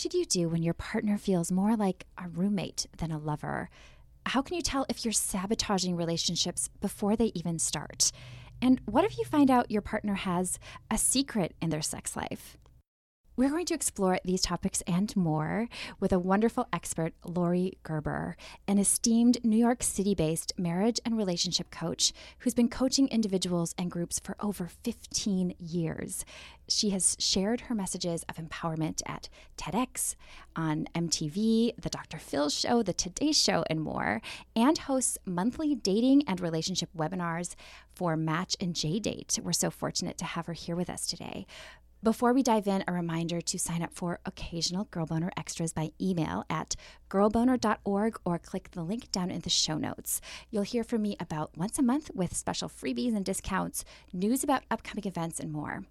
Should 0.00 0.14
you 0.14 0.24
do 0.24 0.48
when 0.48 0.62
your 0.62 0.72
partner 0.72 1.18
feels 1.18 1.52
more 1.52 1.76
like 1.76 2.06
a 2.16 2.26
roommate 2.26 2.86
than 2.96 3.12
a 3.12 3.18
lover? 3.18 3.68
How 4.24 4.40
can 4.40 4.56
you 4.56 4.62
tell 4.62 4.86
if 4.88 5.04
you're 5.04 5.12
sabotaging 5.12 5.94
relationships 5.94 6.70
before 6.80 7.16
they 7.16 7.32
even 7.34 7.58
start? 7.58 8.10
And 8.62 8.80
what 8.86 9.04
if 9.04 9.18
you 9.18 9.26
find 9.26 9.50
out 9.50 9.70
your 9.70 9.82
partner 9.82 10.14
has 10.14 10.58
a 10.90 10.96
secret 10.96 11.54
in 11.60 11.68
their 11.68 11.82
sex 11.82 12.16
life? 12.16 12.56
We're 13.40 13.48
going 13.48 13.64
to 13.64 13.74
explore 13.74 14.18
these 14.22 14.42
topics 14.42 14.82
and 14.86 15.16
more 15.16 15.66
with 15.98 16.12
a 16.12 16.18
wonderful 16.18 16.68
expert, 16.74 17.14
Lori 17.24 17.78
Gerber, 17.82 18.36
an 18.68 18.76
esteemed 18.76 19.42
New 19.42 19.56
York 19.56 19.82
City 19.82 20.14
based 20.14 20.52
marriage 20.58 21.00
and 21.06 21.16
relationship 21.16 21.70
coach 21.70 22.12
who's 22.40 22.52
been 22.52 22.68
coaching 22.68 23.08
individuals 23.08 23.74
and 23.78 23.90
groups 23.90 24.20
for 24.20 24.36
over 24.40 24.68
15 24.84 25.54
years. 25.58 26.26
She 26.68 26.90
has 26.90 27.16
shared 27.18 27.62
her 27.62 27.74
messages 27.74 28.26
of 28.28 28.36
empowerment 28.36 29.00
at 29.06 29.30
TEDx, 29.56 30.16
on 30.54 30.86
MTV, 30.94 31.72
The 31.80 31.90
Dr. 31.90 32.18
Phil 32.18 32.50
Show, 32.50 32.82
The 32.82 32.92
Today 32.92 33.32
Show, 33.32 33.64
and 33.70 33.80
more, 33.80 34.20
and 34.54 34.76
hosts 34.76 35.16
monthly 35.24 35.74
dating 35.74 36.24
and 36.28 36.40
relationship 36.40 36.90
webinars 36.96 37.54
for 37.94 38.16
Match 38.16 38.56
and 38.60 38.74
JDate. 38.74 39.40
We're 39.40 39.52
so 39.52 39.70
fortunate 39.70 40.18
to 40.18 40.24
have 40.24 40.46
her 40.46 40.52
here 40.52 40.76
with 40.76 40.90
us 40.90 41.06
today. 41.06 41.46
Before 42.02 42.32
we 42.32 42.42
dive 42.42 42.66
in, 42.66 42.82
a 42.88 42.94
reminder 42.94 43.42
to 43.42 43.58
sign 43.58 43.82
up 43.82 43.92
for 43.92 44.20
occasional 44.24 44.84
Girl 44.84 45.04
Boner 45.04 45.30
extras 45.36 45.74
by 45.74 45.90
email 46.00 46.44
at 46.48 46.74
girlboner.org 47.10 48.18
or 48.24 48.38
click 48.38 48.70
the 48.70 48.82
link 48.82 49.12
down 49.12 49.30
in 49.30 49.40
the 49.40 49.50
show 49.50 49.76
notes. 49.76 50.22
You'll 50.50 50.62
hear 50.62 50.82
from 50.82 51.02
me 51.02 51.14
about 51.20 51.58
once 51.58 51.78
a 51.78 51.82
month 51.82 52.10
with 52.14 52.34
special 52.34 52.70
freebies 52.70 53.14
and 53.14 53.22
discounts, 53.22 53.84
news 54.14 54.42
about 54.42 54.62
upcoming 54.70 55.06
events, 55.06 55.40
and 55.40 55.52
more. 55.52 55.84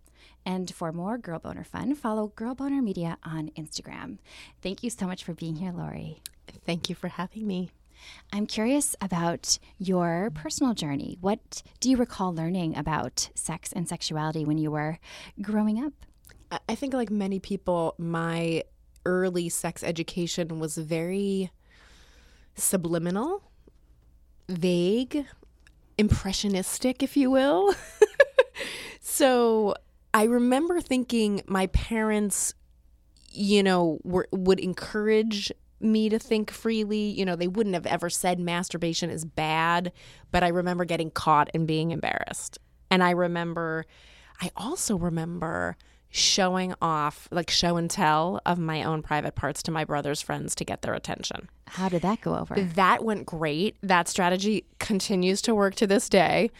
And 0.43 0.73
for 0.73 0.91
more 0.91 1.19
Girl 1.19 1.37
Boner 1.37 1.63
fun, 1.63 1.93
follow 1.93 2.29
Girl 2.35 2.55
Boner 2.55 2.81
Media 2.81 3.19
on 3.23 3.51
Instagram. 3.55 4.17
Thank 4.63 4.81
you 4.81 4.89
so 4.89 5.05
much 5.05 5.23
for 5.23 5.35
being 5.35 5.57
here, 5.57 5.71
Lori. 5.71 6.23
Thank 6.65 6.89
you 6.89 6.95
for 6.95 7.09
having 7.09 7.45
me. 7.45 7.69
I'm 8.31 8.45
curious 8.45 8.95
about 9.01 9.59
your 9.77 10.31
personal 10.33 10.73
journey. 10.73 11.17
What 11.21 11.63
do 11.79 11.89
you 11.89 11.97
recall 11.97 12.33
learning 12.33 12.77
about 12.77 13.29
sex 13.35 13.71
and 13.71 13.87
sexuality 13.87 14.45
when 14.45 14.57
you 14.57 14.71
were 14.71 14.99
growing 15.41 15.83
up? 15.83 15.93
I 16.67 16.75
think, 16.75 16.93
like 16.93 17.11
many 17.11 17.39
people, 17.39 17.95
my 17.97 18.63
early 19.05 19.49
sex 19.49 19.83
education 19.83 20.59
was 20.59 20.77
very 20.77 21.51
subliminal, 22.55 23.43
vague, 24.47 25.25
impressionistic, 25.97 27.03
if 27.03 27.15
you 27.15 27.29
will. 27.29 27.73
so 29.01 29.75
I 30.13 30.23
remember 30.23 30.81
thinking 30.81 31.41
my 31.45 31.67
parents, 31.67 32.53
you 33.31 33.61
know, 33.61 33.99
were, 34.03 34.27
would 34.31 34.59
encourage 34.59 35.51
me 35.81 36.09
to 36.09 36.19
think 36.19 36.51
freely. 36.51 37.09
You 37.11 37.25
know, 37.25 37.35
they 37.35 37.47
wouldn't 37.47 37.75
have 37.75 37.85
ever 37.85 38.09
said 38.09 38.39
masturbation 38.39 39.09
is 39.09 39.25
bad, 39.25 39.91
but 40.31 40.43
I 40.43 40.49
remember 40.49 40.85
getting 40.85 41.11
caught 41.11 41.49
and 41.53 41.67
being 41.67 41.91
embarrassed. 41.91 42.57
And 42.91 43.03
I 43.03 43.11
remember, 43.11 43.85
I 44.41 44.51
also 44.55 44.97
remember 44.97 45.77
showing 46.09 46.73
off, 46.81 47.27
like 47.31 47.49
show 47.49 47.77
and 47.77 47.89
tell 47.89 48.41
of 48.45 48.57
my 48.57 48.83
own 48.83 49.03
private 49.03 49.35
parts 49.35 49.61
to 49.63 49.71
my 49.71 49.85
brother's 49.85 50.21
friends 50.21 50.55
to 50.55 50.65
get 50.65 50.81
their 50.81 50.93
attention. 50.93 51.47
How 51.67 51.87
did 51.87 52.01
that 52.01 52.21
go 52.21 52.35
over? 52.35 52.55
That 52.55 53.03
went 53.03 53.25
great. 53.25 53.77
That 53.83 54.07
strategy 54.07 54.65
continues 54.79 55.41
to 55.43 55.53
work 55.53 55.75
to 55.75 55.87
this 55.87 56.09
day. 56.09 56.51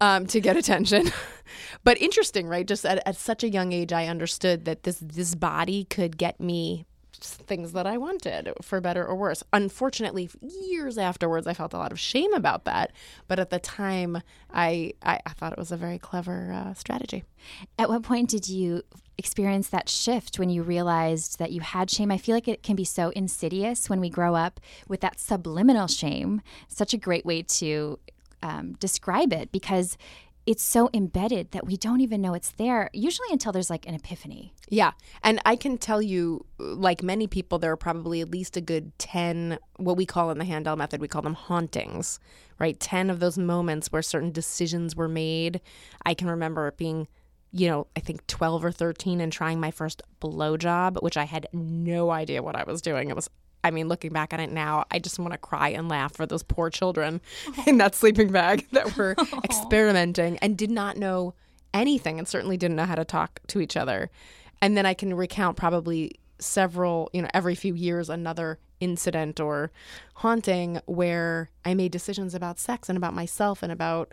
Um, 0.00 0.26
to 0.26 0.40
get 0.40 0.56
attention. 0.56 1.12
but 1.84 2.02
interesting, 2.02 2.48
right? 2.48 2.66
Just 2.66 2.84
at, 2.84 3.00
at 3.06 3.16
such 3.16 3.44
a 3.44 3.48
young 3.48 3.72
age, 3.72 3.92
I 3.92 4.08
understood 4.08 4.64
that 4.64 4.82
this 4.82 4.98
this 5.00 5.36
body 5.36 5.84
could 5.84 6.18
get 6.18 6.40
me 6.40 6.84
things 7.24 7.72
that 7.72 7.86
I 7.86 7.96
wanted, 7.98 8.52
for 8.62 8.80
better 8.80 9.06
or 9.06 9.14
worse. 9.14 9.42
Unfortunately, 9.52 10.30
years 10.40 10.98
afterwards, 10.98 11.46
I 11.46 11.54
felt 11.54 11.72
a 11.72 11.78
lot 11.78 11.92
of 11.92 11.98
shame 11.98 12.32
about 12.34 12.64
that. 12.64 12.92
But 13.28 13.38
at 13.38 13.50
the 13.50 13.58
time, 13.58 14.22
I 14.52 14.94
I, 15.02 15.20
I 15.26 15.30
thought 15.30 15.52
it 15.52 15.58
was 15.58 15.72
a 15.72 15.76
very 15.76 15.98
clever 15.98 16.52
uh, 16.52 16.74
strategy. 16.74 17.24
At 17.78 17.88
what 17.88 18.02
point 18.02 18.30
did 18.30 18.48
you 18.48 18.82
experience 19.16 19.68
that 19.68 19.88
shift 19.88 20.38
when 20.38 20.50
you 20.50 20.62
realized 20.62 21.38
that 21.38 21.52
you 21.52 21.60
had 21.60 21.90
shame? 21.90 22.10
I 22.10 22.18
feel 22.18 22.34
like 22.34 22.48
it 22.48 22.62
can 22.62 22.76
be 22.76 22.84
so 22.84 23.10
insidious 23.10 23.88
when 23.88 24.00
we 24.00 24.10
grow 24.10 24.34
up 24.34 24.60
with 24.88 25.00
that 25.00 25.20
subliminal 25.20 25.86
shame. 25.86 26.42
Such 26.68 26.94
a 26.94 26.98
great 26.98 27.24
way 27.24 27.42
to 27.42 27.98
um, 28.42 28.74
describe 28.74 29.32
it 29.32 29.50
because 29.52 29.96
it's 30.46 30.62
so 30.62 30.90
embedded 30.92 31.52
that 31.52 31.66
we 31.66 31.76
don't 31.76 32.00
even 32.00 32.20
know 32.20 32.34
it's 32.34 32.50
there, 32.52 32.90
usually 32.92 33.28
until 33.30 33.52
there's 33.52 33.70
like 33.70 33.86
an 33.86 33.94
epiphany. 33.94 34.52
Yeah. 34.68 34.92
And 35.22 35.40
I 35.44 35.56
can 35.56 35.78
tell 35.78 36.02
you, 36.02 36.44
like 36.58 37.02
many 37.02 37.26
people, 37.26 37.58
there 37.58 37.72
are 37.72 37.76
probably 37.76 38.20
at 38.20 38.30
least 38.30 38.56
a 38.56 38.60
good 38.60 38.96
10, 38.98 39.58
what 39.76 39.96
we 39.96 40.04
call 40.04 40.30
in 40.30 40.38
the 40.38 40.44
Handel 40.44 40.76
method, 40.76 41.00
we 41.00 41.08
call 41.08 41.22
them 41.22 41.34
hauntings, 41.34 42.18
right? 42.58 42.78
10 42.78 43.08
of 43.08 43.20
those 43.20 43.38
moments 43.38 43.90
where 43.90 44.02
certain 44.02 44.32
decisions 44.32 44.94
were 44.94 45.08
made. 45.08 45.60
I 46.04 46.12
can 46.12 46.28
remember 46.28 46.68
it 46.68 46.76
being, 46.76 47.08
you 47.50 47.68
know, 47.68 47.86
I 47.96 48.00
think 48.00 48.26
12 48.26 48.66
or 48.66 48.72
13 48.72 49.20
and 49.22 49.32
trying 49.32 49.60
my 49.60 49.70
first 49.70 50.02
blowjob, 50.20 51.02
which 51.02 51.16
I 51.16 51.24
had 51.24 51.48
no 51.52 52.10
idea 52.10 52.42
what 52.42 52.56
I 52.56 52.64
was 52.64 52.82
doing. 52.82 53.08
It 53.08 53.16
was 53.16 53.30
I 53.64 53.70
mean, 53.70 53.88
looking 53.88 54.12
back 54.12 54.34
on 54.34 54.40
it 54.40 54.52
now, 54.52 54.84
I 54.90 54.98
just 54.98 55.18
want 55.18 55.32
to 55.32 55.38
cry 55.38 55.70
and 55.70 55.88
laugh 55.88 56.14
for 56.14 56.26
those 56.26 56.42
poor 56.42 56.68
children 56.68 57.22
in 57.66 57.78
that 57.78 57.94
sleeping 57.94 58.30
bag 58.30 58.66
that 58.72 58.96
were 58.96 59.16
experimenting 59.44 60.38
and 60.38 60.56
did 60.56 60.70
not 60.70 60.98
know 60.98 61.34
anything 61.72 62.18
and 62.18 62.28
certainly 62.28 62.56
didn't 62.56 62.76
know 62.76 62.84
how 62.84 62.94
to 62.94 63.04
talk 63.04 63.40
to 63.48 63.60
each 63.60 63.76
other. 63.76 64.10
And 64.60 64.76
then 64.76 64.86
I 64.86 64.94
can 64.94 65.14
recount 65.14 65.56
probably 65.56 66.12
several, 66.38 67.08
you 67.12 67.22
know, 67.22 67.28
every 67.32 67.54
few 67.54 67.74
years 67.74 68.10
another 68.10 68.58
incident 68.80 69.40
or 69.40 69.72
haunting 70.16 70.80
where 70.84 71.48
I 71.64 71.74
made 71.74 71.90
decisions 71.90 72.34
about 72.34 72.58
sex 72.58 72.88
and 72.88 72.98
about 72.98 73.14
myself 73.14 73.62
and 73.62 73.72
about 73.72 74.12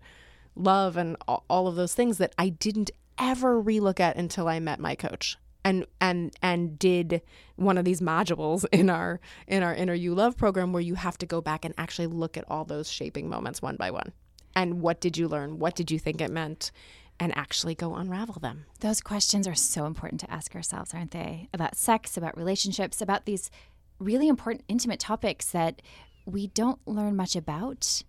love 0.55 0.95
and 0.97 1.17
all 1.27 1.67
of 1.67 1.75
those 1.75 1.93
things 1.93 2.19
that 2.19 2.33
I 2.37 2.49
didn't 2.49 2.91
ever 3.19 3.61
relook 3.61 3.99
at 3.99 4.15
until 4.15 4.47
I 4.47 4.59
met 4.59 4.79
my 4.79 4.95
coach 4.95 5.37
and 5.63 5.85
and 5.99 6.35
and 6.41 6.77
did 6.79 7.21
one 7.55 7.77
of 7.77 7.85
these 7.85 8.01
modules 8.01 8.65
in 8.71 8.89
our 8.89 9.19
in 9.47 9.63
our 9.63 9.73
inner 9.73 9.93
you 9.93 10.13
love 10.13 10.37
program 10.37 10.73
where 10.73 10.81
you 10.81 10.95
have 10.95 11.17
to 11.19 11.25
go 11.25 11.41
back 11.41 11.65
and 11.65 11.73
actually 11.77 12.07
look 12.07 12.37
at 12.37 12.45
all 12.49 12.65
those 12.65 12.89
shaping 12.89 13.29
moments 13.29 13.61
one 13.61 13.75
by 13.75 13.91
one. 13.91 14.11
And 14.55 14.81
what 14.81 14.99
did 14.99 15.17
you 15.17 15.27
learn? 15.27 15.59
What 15.59 15.75
did 15.75 15.91
you 15.91 15.99
think 15.99 16.19
it 16.19 16.31
meant? 16.31 16.71
And 17.19 17.37
actually 17.37 17.75
go 17.75 17.95
unravel 17.95 18.39
them. 18.41 18.65
Those 18.79 18.99
questions 18.99 19.47
are 19.47 19.55
so 19.55 19.85
important 19.85 20.19
to 20.21 20.31
ask 20.31 20.55
ourselves 20.55 20.93
aren't 20.93 21.11
they? 21.11 21.49
About 21.53 21.75
sex 21.75 22.17
about 22.17 22.37
relationships 22.37 23.01
about 23.01 23.25
these 23.25 23.51
really 23.99 24.27
important 24.27 24.63
intimate 24.67 24.99
topics 24.99 25.45
that 25.51 25.81
we 26.25 26.47
don't 26.47 26.79
learn 26.87 27.15
much 27.15 27.35
about. 27.35 28.03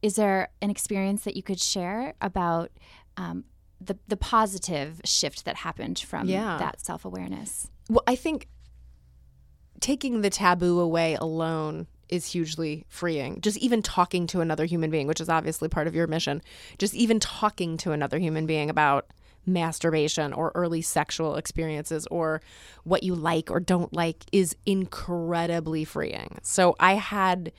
Is 0.00 0.14
there 0.14 0.50
an 0.62 0.70
experience 0.70 1.24
that 1.24 1.36
you 1.36 1.42
could 1.42 1.60
share 1.60 2.14
about 2.20 2.70
um, 3.16 3.44
the 3.80 3.98
the 4.08 4.16
positive 4.16 5.00
shift 5.04 5.44
that 5.44 5.56
happened 5.56 5.98
from 5.98 6.28
yeah. 6.28 6.58
that 6.58 6.80
self 6.80 7.04
awareness? 7.04 7.70
Well, 7.88 8.02
I 8.06 8.16
think 8.16 8.48
taking 9.80 10.20
the 10.20 10.30
taboo 10.30 10.80
away 10.80 11.14
alone 11.14 11.86
is 12.08 12.26
hugely 12.26 12.84
freeing. 12.88 13.40
Just 13.40 13.58
even 13.58 13.82
talking 13.82 14.26
to 14.28 14.40
another 14.40 14.64
human 14.64 14.90
being, 14.90 15.06
which 15.06 15.20
is 15.20 15.28
obviously 15.28 15.68
part 15.68 15.86
of 15.86 15.94
your 15.94 16.06
mission, 16.06 16.42
just 16.78 16.94
even 16.94 17.20
talking 17.20 17.76
to 17.78 17.92
another 17.92 18.18
human 18.18 18.46
being 18.46 18.70
about 18.70 19.12
masturbation 19.46 20.32
or 20.32 20.52
early 20.54 20.82
sexual 20.82 21.36
experiences 21.36 22.06
or 22.10 22.40
what 22.84 23.02
you 23.02 23.14
like 23.14 23.50
or 23.50 23.60
don't 23.60 23.92
like 23.92 24.24
is 24.32 24.56
incredibly 24.66 25.84
freeing. 25.84 26.38
So 26.42 26.76
I 26.78 26.94
had 26.94 27.52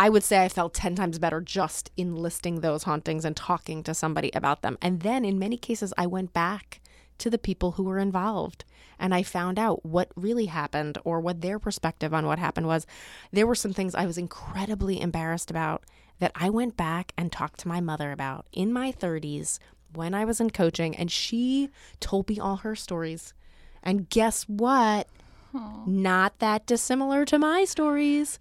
I 0.00 0.08
would 0.08 0.24
say 0.24 0.42
I 0.42 0.48
felt 0.48 0.72
10 0.72 0.94
times 0.94 1.18
better 1.18 1.42
just 1.42 1.90
in 1.94 2.16
listing 2.16 2.60
those 2.60 2.84
hauntings 2.84 3.26
and 3.26 3.36
talking 3.36 3.82
to 3.82 3.92
somebody 3.92 4.30
about 4.34 4.62
them. 4.62 4.78
And 4.80 5.00
then 5.00 5.26
in 5.26 5.38
many 5.38 5.58
cases, 5.58 5.92
I 5.98 6.06
went 6.06 6.32
back 6.32 6.80
to 7.18 7.28
the 7.28 7.36
people 7.36 7.72
who 7.72 7.82
were 7.82 7.98
involved 7.98 8.64
and 8.98 9.14
I 9.14 9.22
found 9.22 9.58
out 9.58 9.84
what 9.84 10.10
really 10.16 10.46
happened 10.46 10.96
or 11.04 11.20
what 11.20 11.42
their 11.42 11.58
perspective 11.58 12.14
on 12.14 12.24
what 12.24 12.38
happened 12.38 12.66
was. 12.66 12.86
There 13.30 13.46
were 13.46 13.54
some 13.54 13.74
things 13.74 13.94
I 13.94 14.06
was 14.06 14.16
incredibly 14.16 15.02
embarrassed 15.02 15.50
about 15.50 15.84
that 16.18 16.32
I 16.34 16.48
went 16.48 16.78
back 16.78 17.12
and 17.18 17.30
talked 17.30 17.60
to 17.60 17.68
my 17.68 17.82
mother 17.82 18.10
about 18.10 18.46
in 18.52 18.72
my 18.72 18.92
30s 18.92 19.58
when 19.92 20.14
I 20.14 20.24
was 20.24 20.40
in 20.40 20.48
coaching, 20.48 20.96
and 20.96 21.12
she 21.12 21.68
told 21.98 22.26
me 22.30 22.38
all 22.38 22.56
her 22.56 22.74
stories. 22.74 23.34
And 23.82 24.08
guess 24.08 24.44
what? 24.44 25.08
Aww. 25.54 25.86
Not 25.86 26.38
that 26.38 26.64
dissimilar 26.64 27.26
to 27.26 27.38
my 27.38 27.64
stories. 27.64 28.38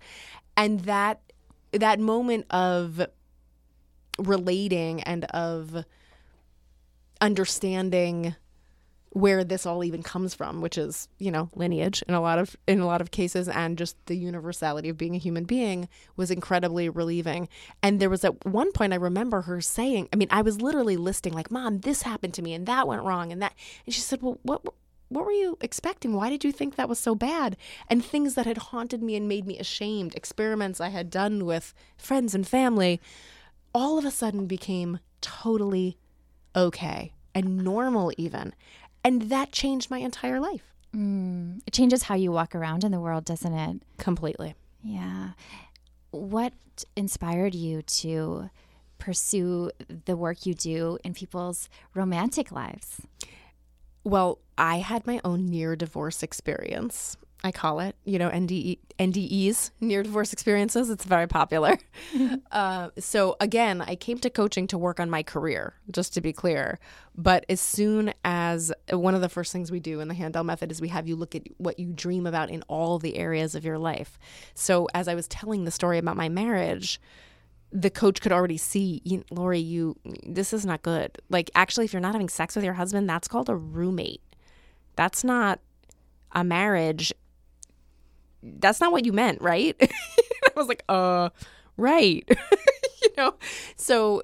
and 0.56 0.81
that 0.81 1.19
that 1.71 2.00
moment 2.00 2.45
of 2.50 3.06
relating 4.18 5.01
and 5.04 5.25
of 5.25 5.86
understanding 7.21 8.36
where 9.12 9.44
this 9.44 9.66
all 9.66 9.83
even 9.83 10.04
comes 10.04 10.36
from 10.36 10.62
which 10.62 10.77
is 10.77 11.07
you 11.18 11.31
know 11.31 11.50
lineage 11.56 12.04
in 12.07 12.13
a 12.13 12.21
lot 12.21 12.38
of 12.38 12.56
in 12.68 12.80
a 12.80 12.86
lot 12.86 13.01
of 13.01 13.10
cases 13.10 13.48
and 13.48 13.77
just 13.77 13.98
the 14.06 14.16
universality 14.16 14.88
of 14.88 14.98
being 14.98 15.16
a 15.16 15.19
human 15.19 15.45
being 15.45 15.89
was 16.16 16.30
incredibly 16.30 16.88
relieving. 16.89 17.50
And 17.81 18.00
there 18.00 18.10
was 18.10 18.24
at 18.24 18.45
one 18.45 18.71
point 18.71 18.94
i 18.94 18.98
remember 18.98 19.42
her 19.42 19.62
saying 19.62 20.07
i 20.13 20.16
mean 20.16 20.27
i 20.31 20.42
was 20.42 20.62
literally 20.62 20.95
listing 20.95 21.33
like 21.33 21.51
mom 21.51 21.80
this 21.80 22.04
happened 22.04 22.33
to 22.36 22.42
me 22.42 22.54
and 22.54 22.68
that 22.68 22.88
went 22.88 23.04
wrong 23.04 23.31
and 23.31 23.42
that 23.42 23.54
and 23.86 23.95
she 23.95 24.01
said 24.01 24.21
well 24.21 24.39
what 24.44 24.62
what 25.09 25.25
were 25.25 25.31
you 25.31 25.57
expecting 25.61 26.13
why 26.13 26.29
did 26.29 26.44
you 26.44 26.51
think 26.51 26.75
that 26.75 26.89
was 26.89 27.00
so 27.00 27.13
bad 27.13 27.57
and 27.89 28.03
things 28.03 28.35
that 28.35 28.45
had 28.45 28.57
haunted 28.57 29.03
me 29.03 29.15
and 29.15 29.27
made 29.27 29.45
me 29.45 29.57
ashamed 29.59 30.15
experiments 30.15 30.79
i 30.79 30.89
had 30.89 31.09
done 31.09 31.45
with 31.45 31.73
friends 31.97 32.33
and 32.33 32.47
family 32.47 33.01
all 33.73 33.97
of 33.97 34.06
a 34.06 34.11
sudden 34.11 34.45
became 34.45 35.00
totally 35.21 35.97
okay 36.56 37.11
and 37.35 37.57
normal 37.57 38.11
even 38.17 38.53
and 39.03 39.23
that 39.23 39.51
changed 39.51 39.89
my 39.89 40.00
entire 40.00 40.39
life. 40.39 40.73
Mm, 40.95 41.61
it 41.65 41.73
changes 41.73 42.03
how 42.03 42.15
you 42.15 42.31
walk 42.31 42.56
around 42.56 42.83
in 42.83 42.91
the 42.91 43.00
world, 43.00 43.25
doesn't 43.25 43.53
it? 43.53 43.81
Completely. 43.97 44.56
Yeah. 44.83 45.31
What 46.11 46.53
inspired 46.95 47.53
you 47.53 47.81
to 47.81 48.50
pursue 48.97 49.71
the 50.06 50.17
work 50.17 50.45
you 50.45 50.53
do 50.53 50.97
in 51.03 51.13
people's 51.13 51.69
romantic 51.94 52.51
lives? 52.51 53.01
Well, 54.09 54.39
I 54.57 54.79
had 54.79 55.06
my 55.06 55.21
own 55.23 55.45
near 55.45 55.75
divorce 55.75 56.23
experience. 56.23 57.15
I 57.44 57.51
call 57.51 57.79
it, 57.79 57.95
you 58.06 58.17
know, 58.17 58.31
NDE, 58.31 58.79
NDEs, 58.97 59.69
near 59.79 60.01
divorce 60.01 60.33
experiences. 60.33 60.89
It's 60.89 61.06
very 61.06 61.27
popular. 61.27 61.77
uh, 62.51 62.89
so, 62.97 63.38
again, 63.39 63.81
I 63.81 63.94
came 63.94 64.17
to 64.17 64.31
coaching 64.31 64.65
to 64.67 64.79
work 64.79 65.00
on 65.00 65.11
my 65.11 65.21
career, 65.21 65.75
just 65.91 66.15
to 66.15 66.21
be 66.21 66.33
clear. 66.33 66.79
But 67.15 67.45
as 67.50 67.61
soon 67.61 68.11
as 68.25 68.73
one 68.89 69.13
of 69.13 69.21
the 69.21 69.29
first 69.29 69.53
things 69.53 69.71
we 69.71 69.79
do 69.79 70.00
in 70.00 70.07
the 70.07 70.15
Handel 70.15 70.44
method 70.44 70.71
is 70.71 70.81
we 70.81 70.89
have 70.89 71.07
you 71.07 71.15
look 71.15 71.35
at 71.35 71.44
what 71.57 71.77
you 71.77 71.94
dream 71.94 72.25
about 72.25 72.50
in 72.50 72.63
all 72.63 72.97
the 72.97 73.15
areas 73.15 73.53
of 73.53 73.63
your 73.63 73.77
life. 73.77 74.17
So, 74.56 74.88
as 74.95 75.07
I 75.07 75.13
was 75.13 75.27
telling 75.27 75.65
the 75.65 75.71
story 75.71 76.00
about 76.00 76.17
my 76.17 76.29
marriage, 76.29 77.00
the 77.71 77.89
coach 77.89 78.21
could 78.21 78.31
already 78.31 78.57
see, 78.57 79.24
Lori, 79.30 79.60
you, 79.60 79.95
this 80.25 80.54
is 80.54 80.66
not 80.66 80.81
good. 80.81 81.18
Like, 81.30 81.51
actually, 81.54 81.86
if 81.86 81.94
you're 81.94 82.01
not 82.01 82.13
having 82.13 82.30
sex 82.30 82.56
with 82.56 82.66
your 82.66 82.74
husband, 82.74 83.10
that's 83.10 83.27
called 83.27 83.50
a 83.50 83.56
roommate. 83.56 84.21
That's 84.95 85.24
not 85.24 85.60
a 86.31 86.44
marriage 86.44 87.13
that's 88.42 88.80
not 88.80 88.92
what 88.92 89.06
you 89.06 89.13
meant, 89.13 89.42
right? 89.42 89.75
I 89.81 90.51
was 90.56 90.68
like, 90.68 90.83
uh, 90.89 91.30
right. 91.77 92.24
you 93.01 93.10
know, 93.18 93.36
so 93.75 94.24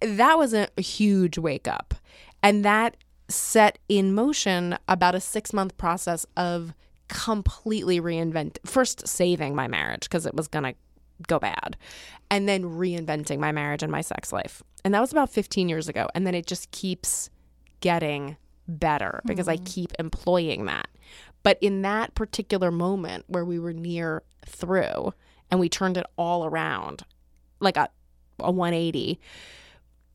that 0.00 0.38
was 0.38 0.54
a, 0.54 0.68
huge 0.76 1.38
wake 1.38 1.68
up. 1.68 1.94
And 2.42 2.64
that 2.64 2.96
set 3.28 3.78
in 3.88 4.14
motion 4.14 4.78
about 4.88 5.14
a 5.14 5.20
six 5.20 5.52
month 5.52 5.76
process 5.76 6.26
of 6.36 6.74
completely 7.08 8.00
reinvent 8.00 8.56
first 8.64 9.06
saving 9.06 9.54
my 9.54 9.68
marriage 9.68 10.04
because 10.04 10.26
it 10.26 10.34
was 10.34 10.48
going 10.48 10.64
to 10.64 10.74
go 11.28 11.38
bad 11.38 11.76
and 12.30 12.48
then 12.48 12.64
reinventing 12.64 13.38
my 13.38 13.52
marriage 13.52 13.82
and 13.82 13.92
my 13.92 14.00
sex 14.00 14.32
life. 14.32 14.62
And 14.84 14.94
that 14.94 15.00
was 15.00 15.12
about 15.12 15.30
15 15.30 15.68
years 15.68 15.88
ago. 15.88 16.08
And 16.14 16.26
then 16.26 16.34
it 16.34 16.46
just 16.46 16.70
keeps 16.70 17.30
getting 17.80 18.36
better 18.68 19.20
because 19.26 19.46
mm-hmm. 19.46 19.62
I 19.62 19.68
keep 19.68 19.92
employing 19.98 20.66
that. 20.66 20.88
But 21.42 21.58
in 21.60 21.82
that 21.82 22.14
particular 22.14 22.70
moment 22.70 23.24
where 23.26 23.44
we 23.44 23.58
were 23.58 23.72
near 23.72 24.22
through 24.46 25.12
and 25.50 25.60
we 25.60 25.68
turned 25.68 25.96
it 25.96 26.06
all 26.16 26.44
around, 26.44 27.02
like 27.60 27.76
a, 27.76 27.88
a 28.38 28.50
180, 28.50 29.20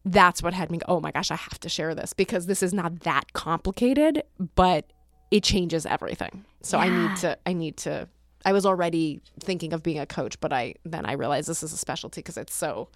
that's 0.06 0.42
what 0.42 0.54
had 0.54 0.72
me 0.72 0.78
go, 0.78 0.86
oh 0.88 1.02
my 1.02 1.12
gosh, 1.12 1.32
I 1.32 1.36
have 1.36 1.60
to 1.60 1.70
share 1.70 1.94
this 1.94 2.14
because 2.14 2.46
this 2.46 2.64
is 2.64 2.74
not 2.74 3.02
that 3.02 3.34
complicated, 3.34 4.24
but 4.56 4.92
it 5.32 5.44
changes 5.44 5.86
everything. 5.86 6.46
So 6.62 6.78
yeah. 6.78 6.84
I 6.84 6.90
need 6.90 7.18
to, 7.18 7.38
I 7.46 7.54
need 7.54 7.78
to, 7.78 8.08
I 8.48 8.54
was 8.54 8.66
already 8.66 9.20
thinking 9.42 9.74
of 9.74 9.84
being 9.84 10.00
a 10.00 10.06
coach, 10.06 10.40
but 10.40 10.54
I, 10.54 10.76
then 10.86 11.06
I 11.06 11.14
realized 11.14 11.50
this 11.50 11.64
is 11.64 11.74
a 11.74 11.78
specialty 11.78 12.22
because 12.22 12.38
it's 12.38 12.54
so, 12.54 12.88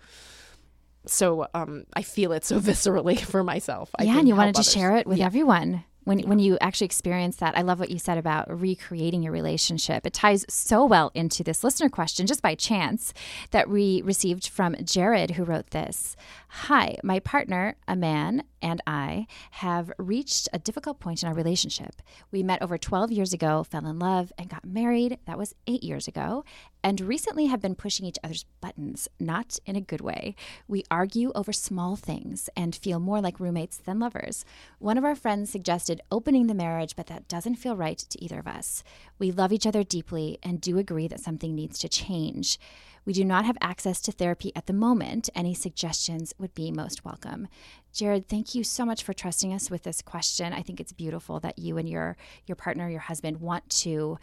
so 1.05 1.45
um, 1.53 1.83
I 1.93 2.03
feel 2.03 2.31
it 2.31 2.45
so 2.45 2.57
viscerally 2.61 3.19
for 3.19 3.43
myself. 3.43 3.91
I 3.99 4.03
yeah, 4.03 4.17
and 4.17 4.29
you 4.29 4.35
wanted 4.37 4.55
to 4.55 4.63
share 4.63 4.95
it 4.95 5.05
with 5.05 5.17
yeah. 5.17 5.25
everyone 5.25 5.83
when 6.03 6.19
when 6.21 6.39
you 6.39 6.57
actually 6.61 6.85
experience 6.85 7.37
that 7.37 7.57
i 7.57 7.61
love 7.61 7.79
what 7.79 7.91
you 7.91 7.99
said 7.99 8.17
about 8.17 8.47
recreating 8.59 9.23
your 9.23 9.33
relationship 9.33 10.05
it 10.05 10.13
ties 10.13 10.45
so 10.49 10.85
well 10.85 11.11
into 11.13 11.43
this 11.43 11.63
listener 11.63 11.89
question 11.89 12.25
just 12.25 12.41
by 12.41 12.55
chance 12.55 13.13
that 13.51 13.69
we 13.69 14.01
received 14.03 14.47
from 14.47 14.75
jared 14.83 15.31
who 15.31 15.43
wrote 15.43 15.69
this 15.71 16.15
hi 16.47 16.95
my 17.03 17.19
partner 17.19 17.75
a 17.87 17.95
man 17.95 18.43
and 18.61 18.81
I 18.85 19.27
have 19.51 19.91
reached 19.97 20.47
a 20.53 20.59
difficult 20.59 20.99
point 20.99 21.23
in 21.23 21.29
our 21.29 21.33
relationship. 21.33 22.01
We 22.31 22.43
met 22.43 22.61
over 22.61 22.77
12 22.77 23.11
years 23.11 23.33
ago, 23.33 23.63
fell 23.63 23.87
in 23.87 23.99
love, 23.99 24.31
and 24.37 24.49
got 24.49 24.65
married. 24.65 25.17
That 25.25 25.37
was 25.37 25.55
eight 25.67 25.83
years 25.83 26.07
ago. 26.07 26.43
And 26.83 26.99
recently 27.01 27.45
have 27.45 27.61
been 27.61 27.75
pushing 27.75 28.05
each 28.05 28.17
other's 28.23 28.45
buttons, 28.59 29.07
not 29.19 29.59
in 29.65 29.75
a 29.75 29.81
good 29.81 30.01
way. 30.01 30.35
We 30.67 30.83
argue 30.89 31.31
over 31.35 31.53
small 31.53 31.95
things 31.95 32.49
and 32.55 32.75
feel 32.75 32.99
more 32.99 33.21
like 33.21 33.39
roommates 33.39 33.77
than 33.77 33.99
lovers. 33.99 34.45
One 34.79 34.97
of 34.97 35.05
our 35.05 35.15
friends 35.15 35.51
suggested 35.51 36.01
opening 36.11 36.47
the 36.47 36.55
marriage, 36.55 36.95
but 36.95 37.05
that 37.07 37.27
doesn't 37.27 37.57
feel 37.57 37.75
right 37.75 37.99
to 37.99 38.23
either 38.23 38.39
of 38.39 38.47
us. 38.47 38.83
We 39.19 39.31
love 39.31 39.53
each 39.53 39.67
other 39.67 39.83
deeply 39.83 40.39
and 40.41 40.59
do 40.59 40.79
agree 40.79 41.07
that 41.07 41.19
something 41.19 41.53
needs 41.53 41.77
to 41.79 41.89
change. 41.89 42.57
We 43.05 43.13
do 43.13 43.25
not 43.25 43.45
have 43.45 43.57
access 43.61 43.99
to 44.01 44.11
therapy 44.11 44.51
at 44.55 44.67
the 44.67 44.73
moment. 44.73 45.29
Any 45.33 45.53
suggestions 45.53 46.33
would 46.37 46.53
be 46.53 46.71
most 46.71 47.03
welcome. 47.03 47.47
Jared, 47.93 48.27
thank 48.27 48.53
you 48.53 48.63
so 48.63 48.85
much 48.85 49.03
for 49.03 49.13
trusting 49.13 49.53
us 49.53 49.71
with 49.71 49.83
this 49.83 50.01
question. 50.01 50.53
I 50.53 50.61
think 50.61 50.79
it's 50.79 50.93
beautiful 50.93 51.39
that 51.39 51.57
you 51.57 51.77
and 51.77 51.89
your 51.89 52.15
your 52.45 52.55
partner, 52.55 52.89
your 52.89 52.99
husband 53.01 53.37
want 53.37 53.67
to 53.69 54.19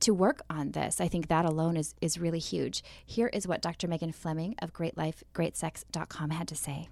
to 0.00 0.14
work 0.14 0.40
on 0.48 0.72
this. 0.72 1.00
I 1.00 1.08
think 1.08 1.28
that 1.28 1.44
alone 1.44 1.76
is 1.76 1.94
is 2.00 2.18
really 2.18 2.38
huge. 2.38 2.82
Here 3.04 3.28
is 3.28 3.46
what 3.46 3.62
Dr. 3.62 3.88
Megan 3.88 4.12
Fleming 4.12 4.54
of 4.62 4.72
greatlifegreatsex.com 4.72 6.30
had 6.30 6.48
to 6.48 6.56
say. 6.56 6.88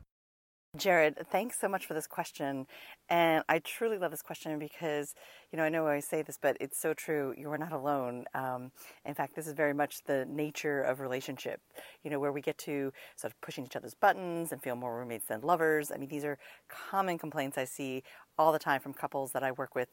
Jared, 0.77 1.17
thanks 1.33 1.59
so 1.59 1.67
much 1.67 1.87
for 1.87 1.95
this 1.95 2.06
question. 2.06 2.67
And 3.09 3.43
I 3.49 3.59
truly 3.59 3.97
love 3.97 4.11
this 4.11 4.21
question 4.21 4.59
because, 4.59 5.15
you 5.50 5.56
know, 5.56 5.65
I 5.65 5.71
know 5.71 5.87
I 5.87 6.00
say 6.00 6.21
this, 6.21 6.39
but 6.41 6.59
it's 6.61 6.79
so 6.79 6.93
true. 6.93 7.35
You 7.39 7.50
are 7.50 7.56
not 7.56 7.73
alone. 7.73 8.27
Um, 8.35 8.71
in 9.06 9.15
fact, 9.15 9.35
this 9.35 9.47
is 9.47 9.55
very 9.55 9.73
much 9.73 10.05
the 10.05 10.27
nature 10.29 10.83
of 10.83 11.00
relationship, 11.00 11.62
you 12.05 12.11
know, 12.11 12.21
where 12.21 12.33
we 12.33 12.43
get 12.43 12.59
to 12.59 12.93
sort 13.17 13.33
of 13.33 13.40
pushing 13.40 13.64
each 13.64 13.76
other's 13.76 13.95
buttons 13.95 14.52
and 14.52 14.62
feel 14.62 14.76
more 14.76 14.99
roommates 14.99 15.26
than 15.26 15.40
lovers. 15.40 15.90
I 15.90 15.97
mean, 15.97 16.11
these 16.11 16.25
are 16.25 16.38
common 16.69 17.19
complaints 17.19 17.57
I 17.57 17.64
see 17.64 18.02
all 18.37 18.52
the 18.52 18.59
time 18.59 18.83
from 18.83 18.93
couples 18.93 19.33
that 19.33 19.43
I 19.43 19.52
work 19.52 19.75
with 19.75 19.88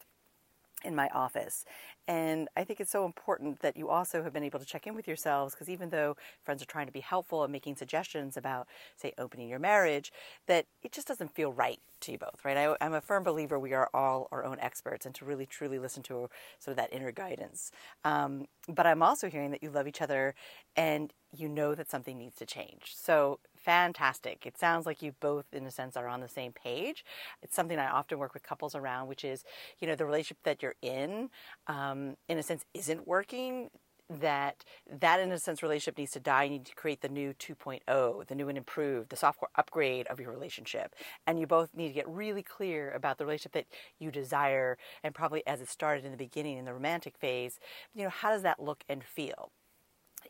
in 0.86 0.96
my 0.96 1.10
office. 1.10 1.66
And 2.08 2.48
I 2.56 2.64
think 2.64 2.80
it's 2.80 2.92
so 2.92 3.06
important 3.06 3.62
that 3.62 3.76
you 3.76 3.90
also 3.90 4.24
have 4.24 4.32
been 4.32 4.44
able 4.44 4.60
to 4.60 4.66
check 4.66 4.86
in 4.86 4.96
with 4.96 5.08
yourselves 5.08 5.54
because 5.54 5.70
even 5.70 5.90
though 5.90 6.16
friends 6.44 6.62
are 6.62 6.68
trying 6.68 6.86
to 6.86 6.92
be 6.92 7.00
helpful 7.00 7.44
and 7.44 7.52
making 7.52 7.76
suggestions 7.76 8.38
about, 8.38 8.68
say, 8.96 9.14
opening 9.18 9.50
your 9.50 9.60
marriage, 9.60 10.12
that 10.48 10.66
it 10.84 10.92
just 10.92 11.08
doesn't 11.08 11.34
feel 11.34 11.52
right 11.52 11.80
to 12.02 12.12
you 12.12 12.18
both, 12.18 12.46
right? 12.46 12.58
I, 12.58 12.76
am 12.86 12.94
a 12.94 13.02
firm 13.02 13.24
believer 13.24 13.58
we 13.58 13.74
are 13.74 13.90
all 13.94 14.28
our 14.32 14.46
own 14.46 14.60
experts 14.60 15.06
and 15.06 15.16
to 15.16 15.26
really 15.26 15.46
truly 15.46 15.80
listen 15.80 16.04
to 16.04 16.30
sort 16.60 16.74
of 16.74 16.76
that 16.78 16.94
inner 16.94 17.12
guidance. 17.12 17.72
Um, 18.04 18.46
but 18.68 18.86
I'm 18.86 19.02
also 19.02 19.30
hearing 19.30 19.52
that 19.52 19.64
you 19.64 19.72
love 19.72 19.88
each 19.88 20.02
other 20.02 20.36
and 20.76 21.12
you 21.36 21.50
know 21.50 21.76
that 21.76 21.90
something 21.90 22.18
needs 22.18 22.36
to 22.38 22.46
change. 22.46 22.94
So 22.96 23.40
fantastic. 23.66 24.46
It 24.46 24.58
sounds 24.58 24.86
like 24.86 25.02
you 25.02 25.14
both, 25.20 25.46
in 25.52 25.66
a 25.66 25.72
sense, 25.72 25.98
are 25.98 26.08
on 26.08 26.22
the 26.22 26.30
same 26.30 26.54
page. 26.54 27.04
It's 27.42 27.56
something 27.56 27.80
I 27.80 27.90
often 27.90 28.20
work 28.20 28.34
with 28.34 28.44
couples 28.44 28.76
around, 28.76 29.08
which 29.08 29.26
is, 29.26 29.44
you 29.80 29.88
know, 29.88 29.96
the 29.96 30.06
relationship 30.06 30.38
that 30.44 30.62
you're 30.62 30.76
in, 30.82 31.30
um, 31.68 32.16
in 32.30 32.38
a 32.38 32.44
sense, 32.44 32.64
isn't 32.74 33.08
working 33.08 33.72
that 34.08 34.64
that 35.02 35.20
in 35.20 35.32
a 35.32 35.40
sense 35.40 35.64
relationship 35.64 35.98
needs 35.98 36.12
to 36.12 36.20
die 36.20 36.44
you 36.44 36.52
need 36.52 36.66
to 36.66 36.76
create 36.76 37.02
the 37.02 37.10
new 37.10 37.34
2.0 37.34 38.28
the 38.28 38.36
new 38.36 38.48
and 38.50 38.58
improved 38.58 39.10
the 39.10 39.16
software 39.16 39.50
upgrade 39.56 40.06
of 40.08 40.20
your 40.20 40.30
relationship 40.30 40.94
and 41.26 41.40
you 41.40 41.48
both 41.48 41.74
need 41.76 41.88
to 41.88 41.94
get 41.94 42.08
really 42.08 42.44
clear 42.44 42.92
about 42.92 43.18
the 43.18 43.26
relationship 43.26 43.54
that 43.54 43.66
you 43.98 44.12
desire 44.12 44.78
and 45.04 45.16
probably 45.16 45.42
as 45.48 45.60
it 45.60 45.68
started 45.68 46.06
in 46.06 46.12
the 46.12 46.18
beginning 46.18 46.56
in 46.56 46.66
the 46.66 46.74
romantic 46.74 47.18
phase 47.18 47.60
you 47.96 48.04
know 48.04 48.10
how 48.12 48.30
does 48.30 48.44
that 48.44 48.62
look 48.62 48.84
and 48.88 49.04
feel 49.04 49.50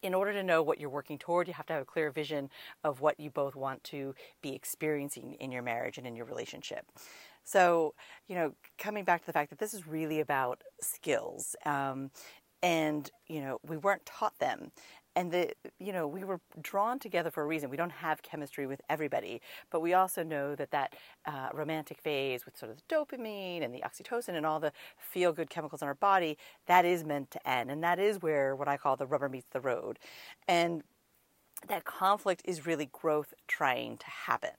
in 0.01 0.13
order 0.13 0.33
to 0.33 0.43
know 0.43 0.61
what 0.61 0.79
you're 0.79 0.89
working 0.89 1.17
toward, 1.17 1.47
you 1.47 1.53
have 1.53 1.65
to 1.67 1.73
have 1.73 1.81
a 1.81 1.85
clear 1.85 2.11
vision 2.11 2.49
of 2.83 3.01
what 3.01 3.19
you 3.19 3.29
both 3.29 3.55
want 3.55 3.83
to 3.85 4.15
be 4.41 4.53
experiencing 4.53 5.33
in 5.39 5.51
your 5.51 5.61
marriage 5.61 5.97
and 5.97 6.07
in 6.07 6.15
your 6.15 6.25
relationship. 6.25 6.85
So, 7.43 7.93
you 8.27 8.35
know, 8.35 8.53
coming 8.77 9.03
back 9.03 9.21
to 9.21 9.27
the 9.27 9.33
fact 9.33 9.51
that 9.51 9.59
this 9.59 9.73
is 9.73 9.87
really 9.87 10.19
about 10.19 10.63
skills. 10.81 11.55
Um, 11.65 12.11
and 12.63 13.11
you 13.27 13.41
know 13.41 13.59
we 13.67 13.77
weren't 13.77 14.05
taught 14.05 14.37
them 14.39 14.71
and 15.15 15.31
the 15.31 15.51
you 15.79 15.93
know 15.93 16.07
we 16.07 16.23
were 16.23 16.39
drawn 16.61 16.99
together 16.99 17.31
for 17.31 17.43
a 17.43 17.47
reason. 17.47 17.69
We 17.69 17.77
don't 17.77 17.91
have 17.91 18.21
chemistry 18.21 18.67
with 18.67 18.81
everybody 18.89 19.41
but 19.71 19.81
we 19.81 19.93
also 19.93 20.23
know 20.23 20.55
that 20.55 20.71
that 20.71 20.95
uh, 21.25 21.49
romantic 21.53 22.01
phase 22.01 22.45
with 22.45 22.57
sort 22.57 22.71
of 22.71 22.77
the 22.77 22.95
dopamine 22.95 23.63
and 23.63 23.73
the 23.73 23.81
oxytocin 23.81 24.29
and 24.35 24.45
all 24.45 24.59
the 24.59 24.71
feel 24.97 25.33
good 25.33 25.49
chemicals 25.49 25.81
in 25.81 25.87
our 25.87 25.95
body 25.95 26.37
that 26.67 26.85
is 26.85 27.03
meant 27.03 27.31
to 27.31 27.49
end 27.49 27.71
and 27.71 27.83
that 27.83 27.99
is 27.99 28.21
where 28.21 28.55
what 28.55 28.67
i 28.67 28.77
call 28.77 28.95
the 28.95 29.05
rubber 29.05 29.29
meets 29.29 29.47
the 29.51 29.61
road. 29.61 29.99
And 30.47 30.83
that 31.67 31.85
conflict 31.85 32.41
is 32.45 32.65
really 32.65 32.89
growth 32.91 33.33
trying 33.47 33.97
to 33.97 34.07
happen 34.07 34.51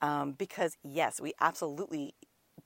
um, 0.00 0.32
because 0.32 0.76
yes 0.82 1.20
we 1.20 1.32
absolutely 1.40 2.14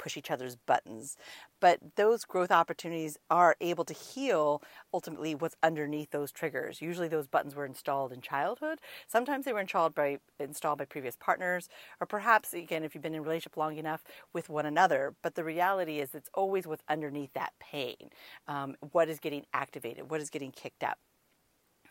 push 0.03 0.17
each 0.17 0.31
other's 0.31 0.57
buttons. 0.57 1.17
But 1.61 1.79
those 1.95 2.25
growth 2.25 2.51
opportunities 2.51 3.17
are 3.31 3.55
able 3.61 3.85
to 3.85 3.95
heal 3.95 4.63
ultimately 4.93 5.35
what's 5.35 5.55
underneath 5.63 6.11
those 6.11 6.33
triggers. 6.33 6.83
Usually 6.83 7.07
those 7.07 7.29
buttons 7.29 7.55
were 7.55 7.65
installed 7.65 8.13
in 8.13 8.21
childhood. 8.21 8.81
Sometimes 9.07 9.45
they 9.45 9.53
were 9.53 9.61
installed 9.61 9.95
by 9.95 10.19
installed 10.41 10.79
by 10.79 10.87
previous 10.87 11.17
partners, 11.17 11.69
or 12.01 12.07
perhaps 12.07 12.53
again 12.53 12.83
if 12.83 12.95
you've 12.95 13.03
been 13.03 13.15
in 13.15 13.21
a 13.21 13.23
relationship 13.23 13.57
long 13.57 13.77
enough 13.77 14.03
with 14.33 14.49
one 14.49 14.67
another. 14.67 15.15
But 15.23 15.37
the 15.37 15.45
reality 15.45 16.01
is 16.01 16.15
it's 16.15 16.31
always 16.35 16.67
what's 16.67 16.83
underneath 16.89 17.33
that 17.35 17.53
pain. 17.61 18.11
Um, 18.49 18.75
what 18.91 19.09
is 19.09 19.21
getting 19.21 19.45
activated? 19.55 20.11
What 20.11 20.21
is 20.21 20.31
getting 20.31 20.51
kicked 20.51 20.83
up? 20.83 20.99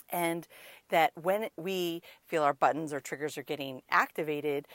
and 0.10 0.48
that 0.90 1.12
when 1.22 1.48
we 1.58 2.02
feel 2.28 2.44
our 2.44 2.54
buttons 2.54 2.92
or 2.92 3.00
triggers 3.00 3.38
are 3.38 3.44
getting 3.44 3.82
activated, 3.90 4.68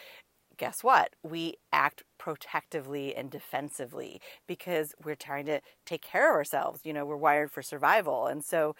guess 0.57 0.83
what? 0.83 1.15
We 1.23 1.55
act 1.73 2.03
protectively 2.19 3.15
and 3.15 3.31
defensively 3.31 4.21
because 4.47 4.95
we're 5.05 5.15
trying 5.15 5.47
to 5.47 5.61
take 5.85 6.03
care 6.03 6.31
of 6.31 6.37
ourselves. 6.37 6.81
You 6.85 6.93
know, 6.93 7.05
we're 7.05 7.17
wired 7.17 7.51
for 7.51 7.63
survival. 7.63 8.27
And 8.27 8.45
so, 8.45 8.75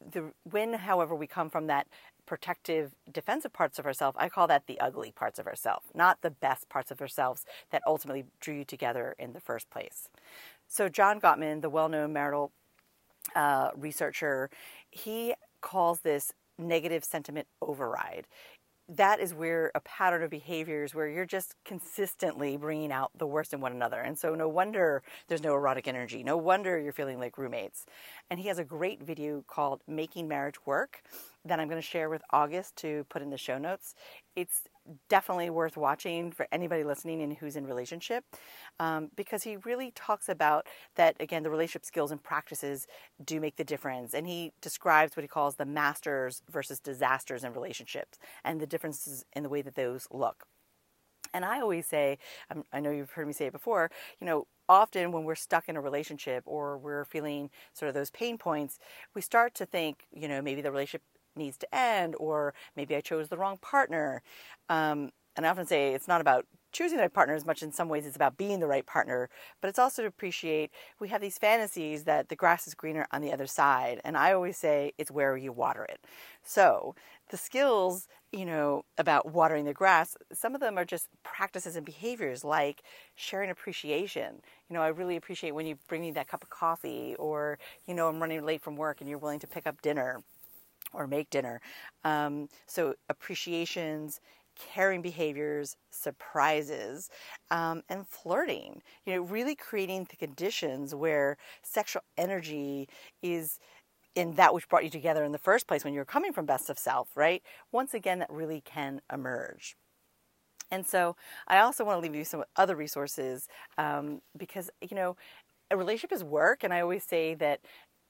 the, 0.00 0.32
when, 0.44 0.74
however, 0.74 1.14
we 1.14 1.26
come 1.26 1.50
from 1.50 1.66
that 1.66 1.88
protective, 2.24 2.94
defensive 3.10 3.52
parts 3.52 3.78
of 3.78 3.86
ourselves, 3.86 4.16
I 4.20 4.28
call 4.28 4.46
that 4.46 4.66
the 4.66 4.78
ugly 4.80 5.10
parts 5.10 5.38
of 5.38 5.46
ourselves, 5.46 5.86
not 5.94 6.22
the 6.22 6.30
best 6.30 6.68
parts 6.68 6.90
of 6.90 7.00
ourselves 7.00 7.44
that 7.70 7.82
ultimately 7.86 8.24
drew 8.40 8.56
you 8.56 8.64
together 8.64 9.14
in 9.18 9.32
the 9.32 9.40
first 9.40 9.70
place. 9.70 10.08
So, 10.68 10.88
John 10.88 11.20
Gottman, 11.20 11.62
the 11.62 11.70
well 11.70 11.88
known 11.88 12.12
marital 12.12 12.52
uh, 13.34 13.70
researcher, 13.76 14.50
he 14.90 15.34
calls 15.60 16.00
this 16.00 16.32
negative 16.58 17.04
sentiment 17.04 17.46
override 17.62 18.26
that 18.88 19.20
is 19.20 19.34
where 19.34 19.70
a 19.74 19.80
pattern 19.80 20.22
of 20.22 20.30
behaviors 20.30 20.94
where 20.94 21.08
you're 21.08 21.26
just 21.26 21.54
consistently 21.64 22.56
bringing 22.56 22.90
out 22.90 23.10
the 23.16 23.26
worst 23.26 23.52
in 23.52 23.60
one 23.60 23.72
another. 23.72 24.00
And 24.00 24.18
so, 24.18 24.34
no 24.34 24.48
wonder 24.48 25.02
there's 25.28 25.42
no 25.42 25.54
erotic 25.54 25.86
energy. 25.86 26.22
No 26.22 26.36
wonder 26.36 26.78
you're 26.78 26.92
feeling 26.92 27.18
like 27.18 27.36
roommates. 27.36 27.84
And 28.30 28.40
he 28.40 28.48
has 28.48 28.58
a 28.58 28.64
great 28.64 29.02
video 29.02 29.44
called 29.46 29.82
Making 29.86 30.26
Marriage 30.28 30.64
Work 30.64 31.02
that 31.44 31.60
I'm 31.60 31.68
going 31.68 31.80
to 31.80 31.86
share 31.86 32.08
with 32.08 32.22
August 32.30 32.76
to 32.76 33.04
put 33.08 33.22
in 33.22 33.30
the 33.30 33.38
show 33.38 33.58
notes. 33.58 33.94
It's 34.34 34.62
definitely 35.08 35.50
worth 35.50 35.76
watching 35.76 36.32
for 36.32 36.46
anybody 36.52 36.84
listening 36.84 37.22
and 37.22 37.36
who's 37.36 37.56
in 37.56 37.66
relationship 37.66 38.24
um, 38.80 39.10
because 39.16 39.42
he 39.42 39.56
really 39.58 39.90
talks 39.92 40.28
about 40.28 40.66
that 40.96 41.16
again 41.20 41.42
the 41.42 41.50
relationship 41.50 41.84
skills 41.84 42.10
and 42.10 42.22
practices 42.22 42.86
do 43.24 43.40
make 43.40 43.56
the 43.56 43.64
difference. 43.64 44.14
And 44.14 44.26
he 44.26 44.52
describes 44.60 45.16
what 45.16 45.22
he 45.22 45.28
calls 45.28 45.56
the 45.56 45.66
masters 45.66 46.42
versus 46.50 46.80
disasters 46.80 47.44
in 47.44 47.52
relationships 47.52 48.18
and 48.44 48.60
the 48.60 48.66
differences 48.66 49.24
in 49.34 49.42
the 49.42 49.48
way 49.48 49.62
that 49.62 49.74
those 49.74 50.06
look. 50.10 50.44
And 51.34 51.44
I 51.44 51.60
always 51.60 51.86
say, 51.86 52.18
um, 52.50 52.64
I 52.72 52.80
know 52.80 52.90
you've 52.90 53.10
heard 53.10 53.26
me 53.26 53.32
say 53.32 53.46
it 53.46 53.52
before, 53.52 53.90
you 54.18 54.26
know, 54.26 54.46
often 54.68 55.12
when 55.12 55.24
we're 55.24 55.34
stuck 55.34 55.68
in 55.68 55.76
a 55.76 55.80
relationship 55.80 56.42
or 56.46 56.78
we're 56.78 57.04
feeling 57.04 57.50
sort 57.74 57.88
of 57.88 57.94
those 57.94 58.10
pain 58.10 58.38
points, 58.38 58.78
we 59.14 59.20
start 59.20 59.54
to 59.54 59.66
think, 59.66 60.06
you 60.12 60.28
know, 60.28 60.40
maybe 60.40 60.62
the 60.62 60.70
relationship 60.70 61.02
needs 61.38 61.56
to 61.58 61.74
end, 61.74 62.14
or 62.18 62.54
maybe 62.76 62.96
I 62.96 63.00
chose 63.00 63.28
the 63.28 63.38
wrong 63.38 63.58
partner. 63.58 64.22
Um, 64.68 65.10
and 65.36 65.46
I 65.46 65.50
often 65.50 65.66
say 65.66 65.94
it's 65.94 66.08
not 66.08 66.20
about 66.20 66.46
choosing 66.72 66.96
the 66.98 67.02
right 67.02 67.12
partner 67.14 67.34
as 67.34 67.46
much 67.46 67.62
in 67.62 67.72
some 67.72 67.88
ways 67.88 68.04
it's 68.04 68.16
about 68.16 68.36
being 68.36 68.60
the 68.60 68.66
right 68.66 68.84
partner 68.84 69.30
but 69.62 69.68
it's 69.68 69.78
also 69.78 70.02
to 70.02 70.08
appreciate 70.08 70.70
we 71.00 71.08
have 71.08 71.20
these 71.22 71.38
fantasies 71.38 72.04
that 72.04 72.28
the 72.28 72.36
grass 72.36 72.66
is 72.66 72.74
greener 72.74 73.06
on 73.10 73.22
the 73.22 73.32
other 73.32 73.46
side 73.46 74.00
and 74.04 74.16
i 74.18 74.32
always 74.32 74.56
say 74.58 74.92
it's 74.98 75.10
where 75.10 75.36
you 75.36 75.50
water 75.52 75.84
it. 75.84 76.04
So 76.42 76.94
the 77.30 77.36
skills 77.36 78.08
you 78.32 78.44
know 78.44 78.82
about 78.98 79.32
watering 79.32 79.64
the 79.64 79.72
grass 79.72 80.16
some 80.32 80.54
of 80.54 80.60
them 80.60 80.76
are 80.76 80.84
just 80.84 81.08
practices 81.22 81.76
and 81.76 81.86
behaviors 81.86 82.44
like 82.44 82.82
sharing 83.14 83.48
appreciation. 83.50 84.40
You 84.68 84.74
know 84.74 84.82
i 84.82 84.88
really 84.88 85.16
appreciate 85.16 85.52
when 85.52 85.66
you 85.66 85.78
bring 85.88 86.02
me 86.02 86.10
that 86.12 86.28
cup 86.28 86.42
of 86.42 86.50
coffee 86.50 87.14
or 87.18 87.58
you 87.86 87.94
know 87.94 88.08
i'm 88.08 88.20
running 88.20 88.44
late 88.44 88.60
from 88.62 88.76
work 88.76 89.00
and 89.00 89.08
you're 89.08 89.18
willing 89.18 89.40
to 89.40 89.46
pick 89.46 89.66
up 89.66 89.80
dinner 89.82 90.20
or 90.92 91.06
make 91.06 91.30
dinner. 91.30 91.60
Um, 92.04 92.48
so 92.66 92.94
appreciations, 93.08 94.20
caring 94.58 95.02
behaviors, 95.02 95.76
surprises, 95.90 97.10
um, 97.50 97.82
and 97.88 98.06
flirting. 98.06 98.82
You 99.06 99.14
know, 99.14 99.22
really 99.22 99.54
creating 99.54 100.06
the 100.10 100.16
conditions 100.16 100.94
where 100.94 101.36
sexual 101.62 102.02
energy 102.16 102.88
is 103.22 103.58
in 104.14 104.34
that 104.34 104.52
which 104.52 104.68
brought 104.68 104.84
you 104.84 104.90
together 104.90 105.22
in 105.24 105.32
the 105.32 105.38
first 105.38 105.68
place 105.68 105.84
when 105.84 105.94
you're 105.94 106.04
coming 106.04 106.32
from 106.32 106.44
best 106.44 106.70
of 106.70 106.78
self, 106.78 107.08
right? 107.16 107.42
Once 107.70 107.94
again, 107.94 108.18
that 108.18 108.30
really 108.30 108.60
can 108.60 109.00
emerge. 109.12 109.76
And 110.70 110.86
so 110.86 111.16
I 111.46 111.60
also 111.60 111.84
want 111.84 111.96
to 111.98 112.02
leave 112.02 112.14
you 112.16 112.24
some 112.24 112.44
other 112.56 112.76
resources 112.76 113.48
um, 113.78 114.20
because, 114.36 114.70
you 114.82 114.96
know, 114.96 115.16
a 115.70 115.76
relationship 115.76 116.12
is 116.12 116.24
work. 116.24 116.64
And 116.64 116.74
I 116.74 116.80
always 116.80 117.04
say 117.04 117.34
that 117.34 117.60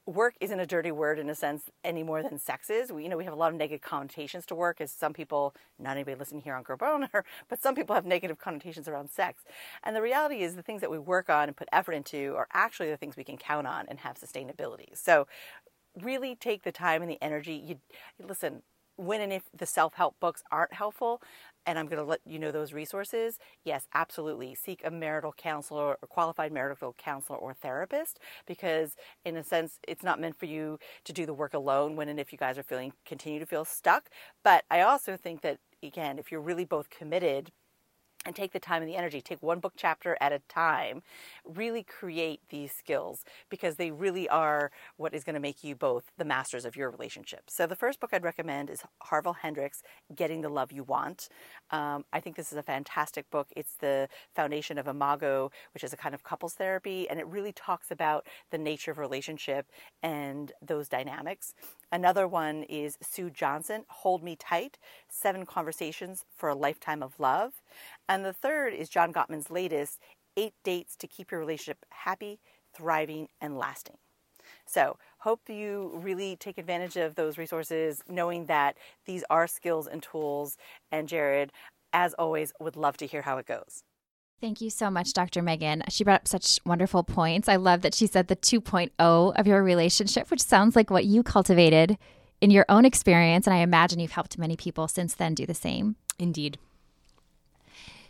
work 0.08 0.34
isn't 0.40 0.58
a 0.58 0.66
dirty 0.66 0.90
word 0.90 1.18
in 1.18 1.28
a 1.28 1.34
sense 1.34 1.64
any 1.84 2.02
more 2.02 2.22
than 2.22 2.38
sex 2.38 2.70
is. 2.70 2.90
We, 2.90 3.02
you 3.02 3.08
know, 3.10 3.16
we 3.18 3.24
have 3.24 3.32
a 3.32 3.36
lot 3.36 3.52
of 3.52 3.58
negative 3.58 3.82
connotations 3.82 4.46
to 4.46 4.54
work, 4.54 4.80
as 4.80 4.90
some 4.90 5.12
people, 5.12 5.54
not 5.78 5.92
anybody 5.92 6.16
listening 6.16 6.40
here 6.40 6.54
on 6.54 6.62
Girl 6.62 6.78
Boner, 6.78 7.24
but 7.48 7.60
some 7.60 7.74
people 7.74 7.94
have 7.94 8.06
negative 8.06 8.38
connotations 8.38 8.88
around 8.88 9.10
sex. 9.10 9.44
And 9.84 9.94
the 9.94 10.02
reality 10.02 10.40
is, 10.40 10.56
the 10.56 10.62
things 10.62 10.80
that 10.80 10.90
we 10.90 10.98
work 10.98 11.28
on 11.28 11.48
and 11.48 11.56
put 11.56 11.68
effort 11.72 11.92
into 11.92 12.34
are 12.36 12.48
actually 12.52 12.90
the 12.90 12.96
things 12.96 13.16
we 13.16 13.24
can 13.24 13.36
count 13.36 13.66
on 13.66 13.86
and 13.88 14.00
have 14.00 14.18
sustainability. 14.18 14.96
So, 14.96 15.26
really 16.00 16.34
take 16.34 16.62
the 16.62 16.72
time 16.72 17.02
and 17.02 17.10
the 17.10 17.22
energy. 17.22 17.54
You 17.54 17.76
listen 18.26 18.62
when 18.96 19.20
and 19.20 19.32
if 19.32 19.44
the 19.56 19.66
self 19.66 19.94
help 19.94 20.18
books 20.20 20.42
aren't 20.50 20.72
helpful, 20.72 21.22
and 21.68 21.78
I'm 21.78 21.86
going 21.86 22.02
to 22.02 22.04
let 22.08 22.20
you 22.26 22.40
know 22.40 22.50
those 22.52 22.72
resources, 22.72 23.38
yes, 23.64 23.86
absolutely. 23.94 24.54
Seek 24.56 24.82
a 24.84 24.90
marital 24.90 25.32
counselor 25.36 25.96
or 26.02 26.08
qualified 26.08 26.52
marital 26.52 26.94
counselor 26.98 27.38
or 27.38 27.54
therapist 27.54 28.18
because, 28.46 28.96
in 29.24 29.36
a 29.36 29.44
sense, 29.44 29.78
it's 29.86 30.02
not 30.02 30.20
meant 30.20 30.38
for 30.38 30.46
you 30.46 30.78
to 31.04 31.12
do 31.12 31.26
the 31.26 31.34
work 31.34 31.54
alone 31.54 31.96
when 31.96 32.08
and 32.08 32.18
if 32.20 32.32
you 32.32 32.38
guys 32.38 32.58
are 32.58 32.64
feeling 32.64 32.92
continue 33.06 33.38
to 33.40 33.46
feel 33.46 33.64
stuck. 33.64 34.08
But 34.44 34.64
I 34.70 34.80
also 34.82 35.16
think 35.16 35.42
that, 35.42 35.58
again, 35.82 36.18
if 36.18 36.32
you're 36.32 36.40
really 36.40 36.64
both 36.64 36.90
committed, 36.90 37.52
and 38.26 38.34
take 38.34 38.52
the 38.52 38.58
time 38.58 38.82
and 38.82 38.90
the 38.90 38.96
energy. 38.96 39.20
Take 39.20 39.42
one 39.42 39.60
book 39.60 39.74
chapter 39.76 40.16
at 40.20 40.32
a 40.32 40.40
time. 40.48 41.02
Really 41.44 41.82
create 41.82 42.40
these 42.50 42.72
skills 42.72 43.24
because 43.48 43.76
they 43.76 43.90
really 43.90 44.28
are 44.28 44.70
what 44.96 45.14
is 45.14 45.24
going 45.24 45.34
to 45.34 45.40
make 45.40 45.62
you 45.62 45.74
both 45.74 46.10
the 46.18 46.24
masters 46.24 46.64
of 46.64 46.76
your 46.76 46.90
relationship. 46.90 47.44
So, 47.48 47.66
the 47.66 47.76
first 47.76 48.00
book 48.00 48.10
I'd 48.12 48.24
recommend 48.24 48.70
is 48.70 48.82
Harville 49.02 49.34
Hendrix, 49.34 49.82
Getting 50.14 50.40
the 50.40 50.48
Love 50.48 50.72
You 50.72 50.82
Want. 50.82 51.28
Um, 51.70 52.04
I 52.12 52.20
think 52.20 52.36
this 52.36 52.52
is 52.52 52.58
a 52.58 52.62
fantastic 52.62 53.30
book. 53.30 53.48
It's 53.56 53.76
the 53.80 54.08
foundation 54.34 54.78
of 54.78 54.88
Imago, 54.88 55.50
which 55.72 55.84
is 55.84 55.92
a 55.92 55.96
kind 55.96 56.14
of 56.14 56.24
couples 56.24 56.54
therapy, 56.54 57.08
and 57.08 57.18
it 57.20 57.26
really 57.26 57.52
talks 57.52 57.90
about 57.90 58.26
the 58.50 58.58
nature 58.58 58.90
of 58.90 58.98
relationship 58.98 59.66
and 60.02 60.52
those 60.60 60.88
dynamics. 60.88 61.54
Another 61.90 62.28
one 62.28 62.64
is 62.64 62.98
Sue 63.00 63.30
Johnson, 63.30 63.84
Hold 63.88 64.22
Me 64.22 64.36
Tight 64.36 64.76
Seven 65.08 65.46
Conversations 65.46 66.26
for 66.36 66.50
a 66.50 66.54
Lifetime 66.54 67.02
of 67.02 67.18
Love. 67.18 67.62
And 68.08 68.24
the 68.24 68.34
third 68.34 68.74
is 68.74 68.90
John 68.90 69.10
Gottman's 69.10 69.50
latest 69.50 69.98
Eight 70.36 70.52
Dates 70.62 70.96
to 70.96 71.06
Keep 71.06 71.30
Your 71.30 71.40
Relationship 71.40 71.86
Happy, 71.90 72.40
Thriving, 72.74 73.28
and 73.40 73.56
Lasting. 73.56 73.96
So, 74.66 74.98
hope 75.18 75.48
you 75.48 75.92
really 75.94 76.36
take 76.36 76.58
advantage 76.58 76.96
of 76.96 77.14
those 77.14 77.38
resources, 77.38 78.02
knowing 78.08 78.46
that 78.46 78.76
these 79.06 79.24
are 79.30 79.46
skills 79.46 79.86
and 79.86 80.02
tools. 80.02 80.58
And 80.92 81.08
Jared, 81.08 81.52
as 81.94 82.12
always, 82.14 82.52
would 82.60 82.76
love 82.76 82.98
to 82.98 83.06
hear 83.06 83.22
how 83.22 83.38
it 83.38 83.46
goes. 83.46 83.82
Thank 84.40 84.60
you 84.60 84.70
so 84.70 84.88
much, 84.88 85.12
Dr. 85.14 85.42
Megan. 85.42 85.82
She 85.88 86.04
brought 86.04 86.20
up 86.20 86.28
such 86.28 86.60
wonderful 86.64 87.02
points. 87.02 87.48
I 87.48 87.56
love 87.56 87.82
that 87.82 87.94
she 87.94 88.06
said 88.06 88.28
the 88.28 88.36
2.0 88.36 88.90
of 89.36 89.46
your 89.48 89.64
relationship, 89.64 90.30
which 90.30 90.40
sounds 90.40 90.76
like 90.76 90.90
what 90.90 91.04
you 91.04 91.24
cultivated 91.24 91.98
in 92.40 92.52
your 92.52 92.64
own 92.68 92.84
experience. 92.84 93.48
And 93.48 93.54
I 93.54 93.58
imagine 93.58 93.98
you've 93.98 94.12
helped 94.12 94.38
many 94.38 94.56
people 94.56 94.86
since 94.86 95.12
then 95.12 95.34
do 95.34 95.44
the 95.44 95.54
same. 95.54 95.96
Indeed. 96.20 96.56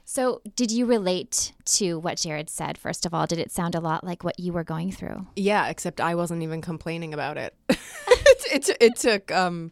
So, 0.05 0.41
did 0.55 0.71
you 0.71 0.85
relate 0.87 1.53
to 1.77 1.99
what 1.99 2.19
Jared 2.19 2.49
said? 2.49 2.79
First 2.79 3.05
of 3.05 3.13
all, 3.13 3.27
did 3.27 3.39
it 3.39 3.51
sound 3.51 3.75
a 3.75 3.81
lot 3.81 4.05
like 4.05 4.25
what 4.25 4.39
you 4.39 4.53
were 4.53 4.65
going 4.65 4.91
through? 4.91 5.27
Yeah, 5.37 5.69
except 5.69 6.01
I 6.01 6.15
wasn't 6.15 6.43
even 6.43 6.61
complaining 6.63 7.13
about 7.13 7.37
it. 7.37 7.55
it, 7.69 8.69
it, 8.69 8.77
it 8.81 8.97
took 8.97 9.31
um, 9.31 9.71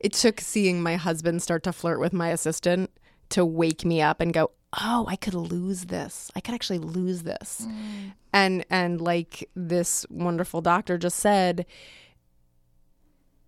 it 0.00 0.12
took 0.12 0.40
seeing 0.40 0.82
my 0.82 0.96
husband 0.96 1.42
start 1.42 1.62
to 1.64 1.72
flirt 1.72 2.00
with 2.00 2.12
my 2.12 2.30
assistant 2.30 2.90
to 3.28 3.44
wake 3.44 3.84
me 3.84 4.02
up 4.02 4.20
and 4.20 4.32
go, 4.32 4.50
oh, 4.80 5.06
I 5.08 5.16
could 5.16 5.34
lose 5.34 5.86
this. 5.86 6.30
I 6.36 6.40
could 6.40 6.54
actually 6.54 6.78
lose 6.78 7.22
this. 7.22 7.66
Mm. 7.68 8.12
And 8.32 8.66
and 8.70 9.00
like 9.00 9.48
this 9.54 10.06
wonderful 10.10 10.60
doctor 10.60 10.98
just 10.98 11.18
said, 11.18 11.66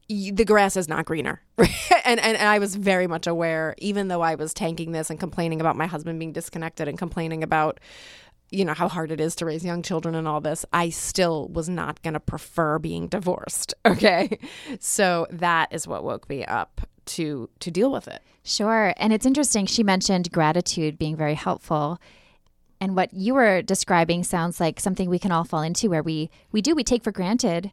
the 0.08 0.44
grass 0.46 0.76
is 0.76 0.88
not 0.88 1.04
greener. 1.04 1.42
and, 1.58 1.68
and 2.04 2.20
and 2.20 2.48
I 2.48 2.58
was 2.58 2.74
very 2.74 3.06
much 3.06 3.26
aware, 3.26 3.74
even 3.78 4.08
though 4.08 4.22
I 4.22 4.34
was 4.34 4.54
tanking 4.54 4.92
this 4.92 5.10
and 5.10 5.20
complaining 5.20 5.60
about 5.60 5.76
my 5.76 5.86
husband 5.86 6.18
being 6.18 6.32
disconnected 6.32 6.88
and 6.88 6.98
complaining 6.98 7.42
about 7.42 7.80
you 8.50 8.64
know 8.64 8.74
how 8.74 8.88
hard 8.88 9.10
it 9.10 9.20
is 9.20 9.34
to 9.36 9.44
raise 9.44 9.62
young 9.62 9.82
children 9.82 10.14
and 10.14 10.26
all 10.26 10.40
this 10.40 10.64
i 10.72 10.88
still 10.88 11.48
was 11.48 11.68
not 11.68 12.00
going 12.00 12.14
to 12.14 12.20
prefer 12.20 12.78
being 12.78 13.06
divorced 13.06 13.74
okay 13.84 14.38
so 14.80 15.26
that 15.30 15.70
is 15.70 15.86
what 15.86 16.02
woke 16.02 16.26
me 16.30 16.46
up 16.46 16.80
to 17.08 17.48
to 17.58 17.70
deal 17.70 17.90
with 17.90 18.06
it 18.06 18.22
Sure. 18.48 18.94
And 18.96 19.12
it's 19.12 19.26
interesting. 19.26 19.66
She 19.66 19.82
mentioned 19.82 20.32
gratitude 20.32 20.96
being 20.96 21.16
very 21.16 21.34
helpful. 21.34 22.00
And 22.80 22.96
what 22.96 23.12
you 23.12 23.34
were 23.34 23.60
describing 23.60 24.24
sounds 24.24 24.58
like 24.58 24.80
something 24.80 25.10
we 25.10 25.18
can 25.18 25.32
all 25.32 25.44
fall 25.44 25.60
into 25.60 25.90
where 25.90 26.02
we 26.02 26.30
we 26.50 26.62
do 26.62 26.74
we 26.74 26.82
take 26.82 27.04
for 27.04 27.12
granted 27.12 27.72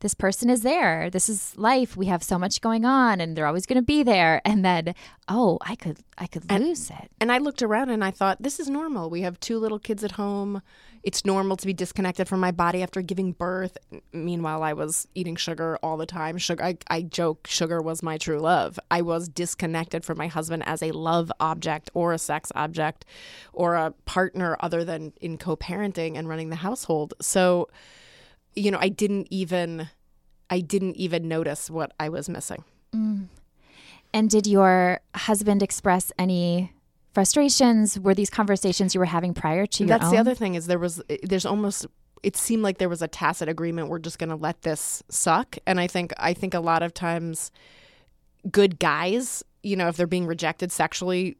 this 0.00 0.14
person 0.14 0.50
is 0.50 0.62
there. 0.62 1.08
This 1.10 1.28
is 1.28 1.56
life. 1.56 1.96
We 1.96 2.06
have 2.06 2.22
so 2.22 2.38
much 2.38 2.60
going 2.60 2.84
on 2.84 3.20
and 3.20 3.36
they're 3.36 3.46
always 3.46 3.66
going 3.66 3.76
to 3.76 3.82
be 3.82 4.02
there. 4.02 4.40
And 4.56 4.64
then, 4.64 4.94
oh, 5.28 5.58
I 5.62 5.74
could 5.76 5.98
I 6.18 6.26
could 6.26 6.50
lose 6.50 6.88
it. 6.90 7.10
and 7.20 7.30
i 7.30 7.36
looked 7.38 7.62
around 7.62 7.90
and 7.90 8.02
i 8.02 8.10
thought 8.10 8.42
this 8.42 8.58
is 8.58 8.70
normal 8.70 9.10
we 9.10 9.20
have 9.20 9.38
two 9.38 9.58
little 9.58 9.78
kids 9.78 10.02
at 10.02 10.12
home 10.12 10.62
it's 11.02 11.24
normal 11.26 11.56
to 11.58 11.66
be 11.66 11.74
disconnected 11.74 12.26
from 12.26 12.40
my 12.40 12.50
body 12.50 12.82
after 12.82 13.02
giving 13.02 13.32
birth 13.32 13.76
meanwhile 14.12 14.62
i 14.62 14.72
was 14.72 15.06
eating 15.14 15.36
sugar 15.36 15.78
all 15.82 15.96
the 15.98 16.06
time 16.06 16.38
sugar 16.38 16.64
I, 16.64 16.78
I 16.88 17.02
joke 17.02 17.46
sugar 17.46 17.82
was 17.82 18.02
my 18.02 18.16
true 18.16 18.38
love 18.38 18.78
i 18.90 19.02
was 19.02 19.28
disconnected 19.28 20.04
from 20.06 20.16
my 20.16 20.26
husband 20.28 20.62
as 20.66 20.82
a 20.82 20.92
love 20.92 21.30
object 21.38 21.90
or 21.92 22.14
a 22.14 22.18
sex 22.18 22.50
object 22.54 23.04
or 23.52 23.74
a 23.74 23.90
partner 24.06 24.56
other 24.60 24.84
than 24.84 25.12
in 25.20 25.36
co-parenting 25.36 26.16
and 26.16 26.28
running 26.28 26.48
the 26.48 26.56
household 26.56 27.12
so 27.20 27.68
you 28.56 28.70
know 28.70 28.78
i 28.80 28.88
didn't 28.88 29.28
even 29.30 29.88
i 30.50 30.60
didn't 30.60 30.96
even 30.96 31.28
notice 31.28 31.70
what 31.70 31.92
i 32.00 32.08
was 32.08 32.28
missing. 32.28 32.64
Mm. 32.94 33.26
And 34.12 34.30
did 34.30 34.46
your 34.46 35.00
husband 35.14 35.62
express 35.62 36.10
any 36.18 36.72
frustrations? 37.12 37.98
Were 37.98 38.14
these 38.14 38.30
conversations 38.30 38.94
you 38.94 38.98
were 38.98 39.04
having 39.06 39.34
prior 39.34 39.66
to 39.66 39.84
your 39.84 39.88
That's 39.88 40.10
the 40.10 40.16
other 40.16 40.34
thing 40.34 40.54
is 40.54 40.66
there 40.66 40.78
was 40.78 41.02
eh, 41.10 41.18
there's 41.22 41.46
almost 41.46 41.86
it 42.22 42.36
seemed 42.36 42.62
like 42.62 42.78
there 42.78 42.88
was 42.88 43.02
a 43.02 43.08
tacit 43.08 43.48
agreement 43.48 43.88
we're 43.88 43.98
just 43.98 44.18
going 44.18 44.30
to 44.30 44.36
let 44.36 44.62
this 44.62 45.02
suck. 45.08 45.58
And 45.66 45.78
I 45.78 45.86
think 45.86 46.12
I 46.16 46.32
think 46.32 46.54
a 46.54 46.60
lot 46.60 46.82
of 46.82 46.94
times 46.94 47.50
good 48.50 48.78
guys, 48.78 49.44
you 49.62 49.76
know, 49.76 49.88
if 49.88 49.96
they're 49.96 50.06
being 50.06 50.26
rejected 50.26 50.72
sexually 50.72 51.36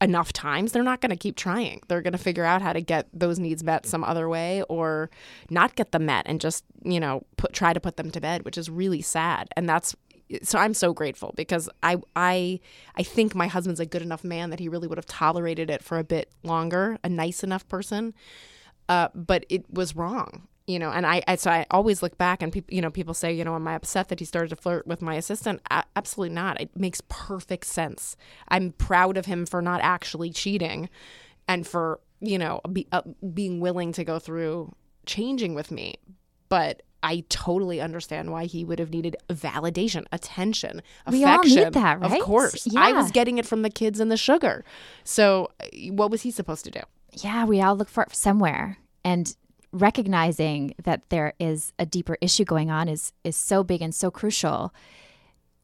enough 0.00 0.32
times, 0.32 0.72
they're 0.72 0.82
not 0.82 1.00
going 1.00 1.10
to 1.10 1.16
keep 1.16 1.36
trying. 1.36 1.80
They're 1.88 2.02
going 2.02 2.12
to 2.12 2.18
figure 2.18 2.44
out 2.44 2.62
how 2.62 2.72
to 2.72 2.80
get 2.80 3.08
those 3.12 3.38
needs 3.38 3.62
met 3.62 3.86
some 3.86 4.04
other 4.04 4.28
way 4.28 4.62
or 4.68 5.10
not 5.50 5.76
get 5.76 5.92
them 5.92 6.06
met 6.06 6.26
and 6.26 6.40
just, 6.40 6.64
you 6.84 7.00
know, 7.00 7.24
put 7.36 7.52
try 7.52 7.72
to 7.72 7.80
put 7.80 7.96
them 7.96 8.10
to 8.10 8.20
bed, 8.20 8.44
which 8.44 8.58
is 8.58 8.68
really 8.68 9.02
sad. 9.02 9.48
And 9.56 9.68
that's 9.68 9.94
so 10.42 10.58
I'm 10.58 10.74
so 10.74 10.92
grateful 10.92 11.32
because 11.36 11.68
I 11.82 11.96
I 12.14 12.60
I 12.96 13.02
think 13.02 13.34
my 13.34 13.46
husband's 13.46 13.80
a 13.80 13.86
good 13.86 14.02
enough 14.02 14.24
man 14.24 14.50
that 14.50 14.60
he 14.60 14.68
really 14.68 14.88
would 14.88 14.98
have 14.98 15.06
tolerated 15.06 15.70
it 15.70 15.82
for 15.82 15.98
a 15.98 16.04
bit 16.04 16.30
longer, 16.42 16.98
a 17.02 17.08
nice 17.08 17.42
enough 17.42 17.66
person. 17.68 18.14
Uh, 18.88 19.08
but 19.14 19.44
it 19.50 19.70
was 19.70 19.94
wrong, 19.94 20.48
you 20.68 20.78
know. 20.78 20.90
And 20.90 21.06
I, 21.06 21.22
I 21.26 21.36
so 21.36 21.50
I 21.50 21.66
always 21.70 22.02
look 22.02 22.16
back 22.18 22.42
and 22.42 22.52
people, 22.52 22.72
you 22.72 22.80
know, 22.80 22.90
people 22.90 23.14
say, 23.14 23.32
you 23.32 23.44
know, 23.44 23.54
am 23.54 23.66
I 23.66 23.74
upset 23.74 24.08
that 24.08 24.20
he 24.20 24.24
started 24.24 24.50
to 24.50 24.56
flirt 24.56 24.86
with 24.86 25.02
my 25.02 25.14
assistant? 25.14 25.60
Absolutely 25.96 26.34
not. 26.34 26.60
It 26.60 26.76
makes 26.76 27.00
perfect 27.08 27.66
sense. 27.66 28.16
I'm 28.48 28.72
proud 28.72 29.16
of 29.16 29.26
him 29.26 29.46
for 29.46 29.60
not 29.60 29.80
actually 29.82 30.30
cheating, 30.30 30.88
and 31.48 31.66
for 31.66 32.00
you 32.20 32.38
know 32.38 32.60
be, 32.72 32.86
uh, 32.92 33.02
being 33.34 33.60
willing 33.60 33.92
to 33.92 34.04
go 34.04 34.18
through 34.18 34.74
changing 35.06 35.54
with 35.54 35.70
me. 35.70 35.94
But 36.48 36.82
I 37.02 37.24
totally 37.28 37.80
understand 37.80 38.32
why 38.32 38.46
he 38.46 38.64
would 38.64 38.78
have 38.78 38.90
needed 38.90 39.16
validation, 39.28 40.04
attention, 40.10 40.82
We 41.08 41.24
all 41.24 41.42
need 41.44 41.72
that, 41.74 42.00
right? 42.00 42.12
Of 42.12 42.24
course. 42.24 42.66
Yeah. 42.66 42.80
I 42.80 42.92
was 42.92 43.12
getting 43.12 43.38
it 43.38 43.46
from 43.46 43.62
the 43.62 43.70
kids 43.70 44.00
and 44.00 44.10
the 44.10 44.16
sugar. 44.16 44.64
So 45.04 45.50
uh, 45.60 45.66
what 45.92 46.10
was 46.10 46.22
he 46.22 46.30
supposed 46.32 46.64
to 46.64 46.70
do? 46.72 46.80
yeah, 47.12 47.44
we 47.44 47.60
all 47.60 47.76
look 47.76 47.88
for 47.88 48.02
it 48.02 48.14
somewhere. 48.14 48.78
And 49.04 49.34
recognizing 49.72 50.74
that 50.82 51.08
there 51.10 51.34
is 51.38 51.72
a 51.78 51.86
deeper 51.86 52.16
issue 52.20 52.44
going 52.44 52.70
on 52.70 52.88
is 52.88 53.12
is 53.24 53.36
so 53.36 53.62
big 53.62 53.82
and 53.82 53.94
so 53.94 54.10
crucial. 54.10 54.74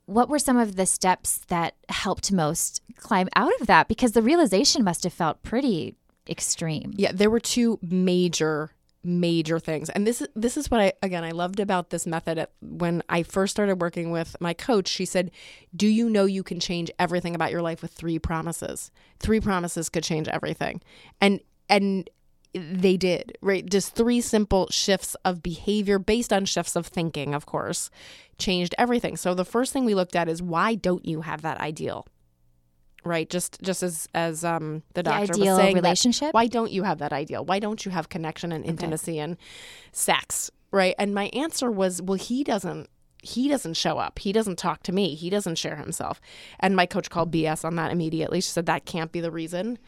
What 0.07 0.29
were 0.29 0.39
some 0.39 0.59
of 0.59 0.77
the 0.77 0.85
steps 0.85 1.39
that 1.49 1.75
helped 1.89 2.31
most 2.31 2.83
climb 2.97 3.29
out 3.35 3.53
of 3.61 3.67
that? 3.67 3.89
Because 3.89 4.13
the 4.13 4.23
realization 4.23 4.85
must 4.85 5.05
have 5.05 5.15
felt 5.15 5.43
pretty 5.43 5.97
extreme. 6.29 6.93
Yeah, 6.95 7.13
there 7.13 7.31
were 7.31 7.41
two 7.41 7.79
major 7.83 8.73
major 9.05 9.59
things. 9.59 9.91
And 9.91 10.07
this 10.07 10.23
is 10.23 10.29
this 10.35 10.57
is 10.57 10.71
what 10.71 10.81
I 10.81 10.93
again 11.03 11.25
I 11.25 11.31
loved 11.31 11.61
about 11.61 11.91
this 11.91 12.07
method 12.07 12.47
when 12.61 13.03
I 13.09 13.23
first 13.23 13.53
started 13.53 13.81
working 13.81 14.11
with 14.11 14.37
my 14.41 14.55
coach. 14.55 14.89
She 14.89 15.05
said, 15.05 15.31
"Do 15.77 15.87
you 15.87 16.09
know 16.09 16.25
you 16.25 16.43
can 16.43 16.59
change 16.59 16.91
everything 16.99 17.35
about 17.35 17.53
your 17.53 17.63
life 17.63 17.83
with 17.83 17.93
three 17.93 18.19
promises? 18.19 18.91
Three 19.19 19.41
promises 19.41 19.89
could 19.89 20.05
change 20.05 20.29
everything." 20.29 20.81
And 21.21 21.41
and 21.69 22.09
they 22.55 22.97
did, 22.97 23.37
right? 23.41 23.65
Just 23.69 23.95
three 23.95 24.21
simple 24.21 24.69
shifts 24.71 25.17
of 25.25 25.43
behavior 25.43 25.99
based 25.99 26.33
on 26.33 26.45
shifts 26.45 26.77
of 26.77 26.87
thinking, 26.87 27.35
of 27.35 27.47
course, 27.47 27.91
changed 28.39 28.75
everything. 28.79 29.17
So 29.17 29.35
the 29.35 29.45
first 29.45 29.73
thing 29.73 29.85
we 29.85 29.95
looked 29.95 30.17
at 30.17 30.29
is 30.29 30.41
why 30.43 30.75
don't 30.77 31.05
you 31.05 31.23
have 31.23 31.43
that 31.43 31.61
ideal? 31.61 32.07
Right? 33.05 33.29
Just 33.29 33.61
just 33.61 33.83
as 33.83 34.09
as 34.15 34.45
um 34.45 34.83
the 34.95 35.03
The 35.03 35.03
doctor 35.03 35.33
ideal 35.35 35.55
was 35.55 35.57
saying 35.63 35.75
that- 35.77 35.83
relationship? 35.83 36.33
why 36.33 36.47
don't 36.47 36.71
you 36.73 36.85
have 36.85 36.99
that 36.99 37.13
ideal? 37.13 37.45
Why 37.45 37.59
don't 37.59 37.85
you 37.85 37.91
have 37.91 38.09
connection 38.09 38.51
and 38.51 38.65
intimacy 38.65 39.19
and 39.19 39.37
sex? 39.93 40.51
Right? 40.71 40.95
And 40.99 41.15
my 41.15 41.27
answer 41.35 41.71
was, 41.71 42.01
well, 42.01 42.19
he 42.19 42.43
doesn't 42.45 42.89
he 43.23 43.49
doesn't 43.49 43.73
show 43.75 43.97
up. 43.97 44.19
He 44.19 44.33
doesn't 44.33 44.59
talk 44.59 44.83
to 44.83 44.93
me. 44.93 45.15
He 45.15 45.31
doesn't 45.31 45.55
share 45.57 45.77
himself. 45.77 46.21
And 46.61 46.77
my 46.77 46.85
coach 46.85 47.09
called 47.09 47.33
BS 47.33 47.65
on 47.65 47.75
that 47.77 47.91
immediately. 47.91 48.43
She 48.43 48.51
said 48.51 48.67
that 48.67 48.85
can't 48.85 49.13
be 49.13 49.21
the 49.21 49.31
reason. 49.31 49.79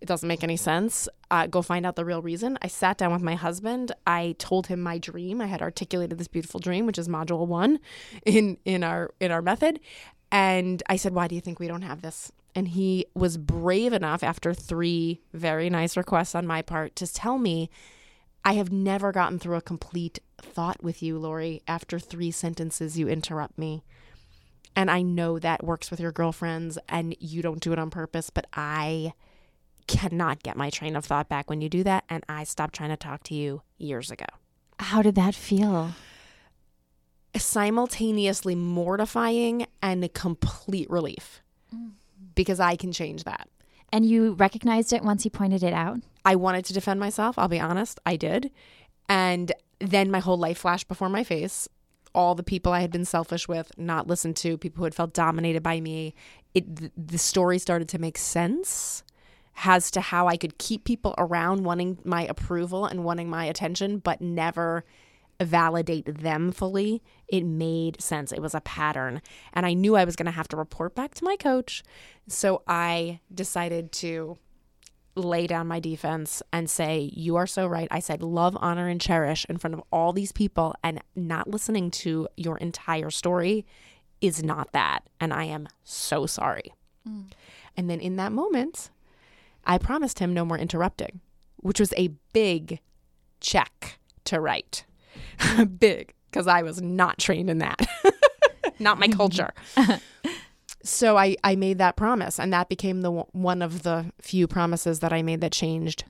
It 0.00 0.06
doesn't 0.06 0.28
make 0.28 0.44
any 0.44 0.56
sense. 0.56 1.08
Uh, 1.30 1.46
go 1.46 1.62
find 1.62 1.86
out 1.86 1.96
the 1.96 2.04
real 2.04 2.22
reason. 2.22 2.58
I 2.62 2.68
sat 2.68 2.98
down 2.98 3.12
with 3.12 3.22
my 3.22 3.34
husband. 3.34 3.92
I 4.06 4.36
told 4.38 4.66
him 4.66 4.80
my 4.80 4.98
dream. 4.98 5.40
I 5.40 5.46
had 5.46 5.62
articulated 5.62 6.18
this 6.18 6.28
beautiful 6.28 6.60
dream, 6.60 6.86
which 6.86 6.98
is 6.98 7.08
module 7.08 7.46
one 7.46 7.80
in 8.24 8.58
in 8.64 8.84
our 8.84 9.12
in 9.20 9.30
our 9.30 9.42
method. 9.42 9.80
And 10.30 10.82
I 10.88 10.96
said, 10.96 11.14
"Why 11.14 11.28
do 11.28 11.34
you 11.34 11.40
think 11.40 11.58
we 11.58 11.68
don't 11.68 11.82
have 11.82 12.02
this?" 12.02 12.32
And 12.54 12.68
he 12.68 13.06
was 13.14 13.36
brave 13.36 13.92
enough, 13.92 14.22
after 14.22 14.54
three 14.54 15.20
very 15.32 15.68
nice 15.68 15.96
requests 15.96 16.34
on 16.34 16.46
my 16.46 16.62
part, 16.62 16.96
to 16.96 17.06
tell 17.06 17.38
me, 17.38 17.70
"I 18.44 18.54
have 18.54 18.72
never 18.72 19.12
gotten 19.12 19.38
through 19.38 19.56
a 19.56 19.62
complete 19.62 20.20
thought 20.40 20.82
with 20.82 21.02
you, 21.02 21.18
Lori. 21.18 21.62
After 21.66 21.98
three 21.98 22.30
sentences, 22.30 22.98
you 22.98 23.08
interrupt 23.08 23.58
me." 23.58 23.82
And 24.74 24.90
I 24.90 25.00
know 25.00 25.38
that 25.38 25.64
works 25.64 25.90
with 25.90 26.00
your 26.00 26.12
girlfriends 26.12 26.78
and 26.86 27.16
you 27.18 27.40
don't 27.40 27.60
do 27.60 27.72
it 27.72 27.78
on 27.78 27.88
purpose, 27.88 28.28
but 28.28 28.46
I 28.52 29.14
cannot 29.86 30.42
get 30.42 30.56
my 30.56 30.70
train 30.70 30.96
of 30.96 31.04
thought 31.04 31.28
back 31.28 31.48
when 31.48 31.60
you 31.60 31.68
do 31.68 31.82
that. 31.84 32.04
And 32.08 32.24
I 32.28 32.44
stopped 32.44 32.74
trying 32.74 32.90
to 32.90 32.96
talk 32.96 33.22
to 33.24 33.34
you 33.34 33.62
years 33.78 34.10
ago. 34.10 34.26
How 34.78 35.02
did 35.02 35.14
that 35.14 35.34
feel? 35.34 35.92
Simultaneously 37.36 38.54
mortifying 38.54 39.66
and 39.82 40.02
a 40.04 40.08
complete 40.08 40.90
relief 40.90 41.42
mm-hmm. 41.74 41.88
because 42.34 42.60
I 42.60 42.76
can 42.76 42.92
change 42.92 43.24
that. 43.24 43.48
And 43.92 44.04
you 44.04 44.32
recognized 44.32 44.92
it 44.92 45.02
once 45.02 45.22
he 45.22 45.30
pointed 45.30 45.62
it 45.62 45.72
out? 45.72 46.00
I 46.24 46.34
wanted 46.34 46.64
to 46.66 46.72
defend 46.72 46.98
myself. 46.98 47.38
I'll 47.38 47.48
be 47.48 47.60
honest, 47.60 48.00
I 48.04 48.16
did. 48.16 48.50
And 49.08 49.52
then 49.78 50.10
my 50.10 50.18
whole 50.18 50.38
life 50.38 50.58
flashed 50.58 50.88
before 50.88 51.08
my 51.08 51.22
face. 51.22 51.68
All 52.14 52.34
the 52.34 52.42
people 52.42 52.72
I 52.72 52.80
had 52.80 52.90
been 52.90 53.04
selfish 53.04 53.46
with, 53.46 53.70
not 53.78 54.06
listened 54.06 54.36
to, 54.38 54.56
people 54.56 54.78
who 54.78 54.84
had 54.84 54.94
felt 54.94 55.12
dominated 55.12 55.62
by 55.62 55.80
me. 55.80 56.14
It 56.54 56.90
the 56.96 57.18
story 57.18 57.58
started 57.58 57.88
to 57.90 57.98
make 57.98 58.16
sense 58.16 59.04
as 59.64 59.90
to 59.92 60.00
how 60.00 60.28
I 60.28 60.36
could 60.36 60.58
keep 60.58 60.84
people 60.84 61.14
around 61.18 61.64
wanting 61.64 61.98
my 62.04 62.22
approval 62.26 62.84
and 62.86 63.04
wanting 63.04 63.28
my 63.28 63.44
attention, 63.46 63.98
but 63.98 64.20
never 64.20 64.84
validate 65.40 66.22
them 66.22 66.50
fully. 66.52 67.02
It 67.28 67.44
made 67.44 68.00
sense. 68.00 68.32
It 68.32 68.40
was 68.40 68.54
a 68.54 68.60
pattern. 68.60 69.20
And 69.52 69.66
I 69.66 69.74
knew 69.74 69.96
I 69.96 70.04
was 70.04 70.16
going 70.16 70.26
to 70.26 70.32
have 70.32 70.48
to 70.48 70.56
report 70.56 70.94
back 70.94 71.14
to 71.14 71.24
my 71.24 71.36
coach. 71.36 71.82
So 72.28 72.62
I 72.66 73.20
decided 73.34 73.92
to 73.92 74.38
lay 75.14 75.46
down 75.46 75.66
my 75.66 75.80
defense 75.80 76.42
and 76.52 76.68
say, 76.68 77.10
You 77.14 77.36
are 77.36 77.46
so 77.46 77.66
right. 77.66 77.88
I 77.90 78.00
said, 78.00 78.22
love, 78.22 78.56
honor, 78.60 78.88
and 78.88 79.00
cherish 79.00 79.46
in 79.48 79.56
front 79.56 79.74
of 79.74 79.82
all 79.90 80.12
these 80.12 80.32
people, 80.32 80.74
and 80.82 81.00
not 81.14 81.48
listening 81.48 81.90
to 81.90 82.28
your 82.36 82.58
entire 82.58 83.10
story 83.10 83.66
is 84.20 84.42
not 84.42 84.72
that. 84.72 85.08
And 85.20 85.32
I 85.32 85.44
am 85.44 85.68
so 85.84 86.26
sorry. 86.26 86.72
Mm. 87.08 87.30
And 87.76 87.90
then 87.90 88.00
in 88.00 88.16
that 88.16 88.32
moment, 88.32 88.90
I 89.66 89.78
promised 89.78 90.18
him 90.18 90.32
no 90.32 90.44
more 90.44 90.58
interrupting, 90.58 91.20
which 91.56 91.80
was 91.80 91.92
a 91.96 92.08
big 92.32 92.80
check 93.40 93.98
to 94.24 94.40
write. 94.40 94.84
big, 95.78 96.14
because 96.30 96.46
I 96.46 96.62
was 96.62 96.80
not 96.80 97.18
trained 97.18 97.50
in 97.50 97.58
that, 97.58 97.86
not 98.78 98.98
my 98.98 99.08
culture. 99.08 99.52
so 100.82 101.16
I, 101.16 101.36
I 101.42 101.56
made 101.56 101.78
that 101.78 101.96
promise, 101.96 102.38
and 102.38 102.52
that 102.52 102.68
became 102.68 103.02
the 103.02 103.10
one- 103.10 103.26
one 103.32 103.62
of 103.62 103.82
the 103.82 104.12
few 104.20 104.46
promises 104.46 105.00
that 105.00 105.12
I 105.12 105.22
made 105.22 105.40
that 105.40 105.52
changed 105.52 106.04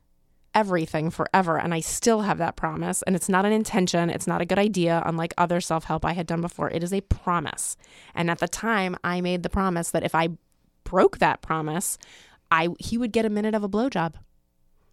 everything 0.54 1.10
forever. 1.10 1.58
And 1.58 1.74
I 1.74 1.80
still 1.80 2.22
have 2.22 2.38
that 2.38 2.56
promise. 2.56 3.02
And 3.02 3.14
it's 3.14 3.28
not 3.28 3.44
an 3.44 3.52
intention, 3.52 4.08
it's 4.08 4.26
not 4.26 4.40
a 4.40 4.46
good 4.46 4.58
idea, 4.58 5.02
unlike 5.04 5.34
other 5.36 5.60
self 5.60 5.84
help 5.84 6.04
I 6.04 6.14
had 6.14 6.26
done 6.26 6.40
before. 6.40 6.70
It 6.70 6.82
is 6.82 6.94
a 6.94 7.02
promise. 7.02 7.76
And 8.14 8.30
at 8.30 8.38
the 8.38 8.48
time, 8.48 8.96
I 9.04 9.20
made 9.20 9.42
the 9.42 9.50
promise 9.50 9.90
that 9.90 10.02
if 10.02 10.14
I 10.14 10.30
broke 10.84 11.18
that 11.18 11.42
promise, 11.42 11.98
I 12.50 12.68
he 12.78 12.98
would 12.98 13.12
get 13.12 13.24
a 13.24 13.30
minute 13.30 13.54
of 13.54 13.62
a 13.62 13.68
blowjob. 13.68 14.14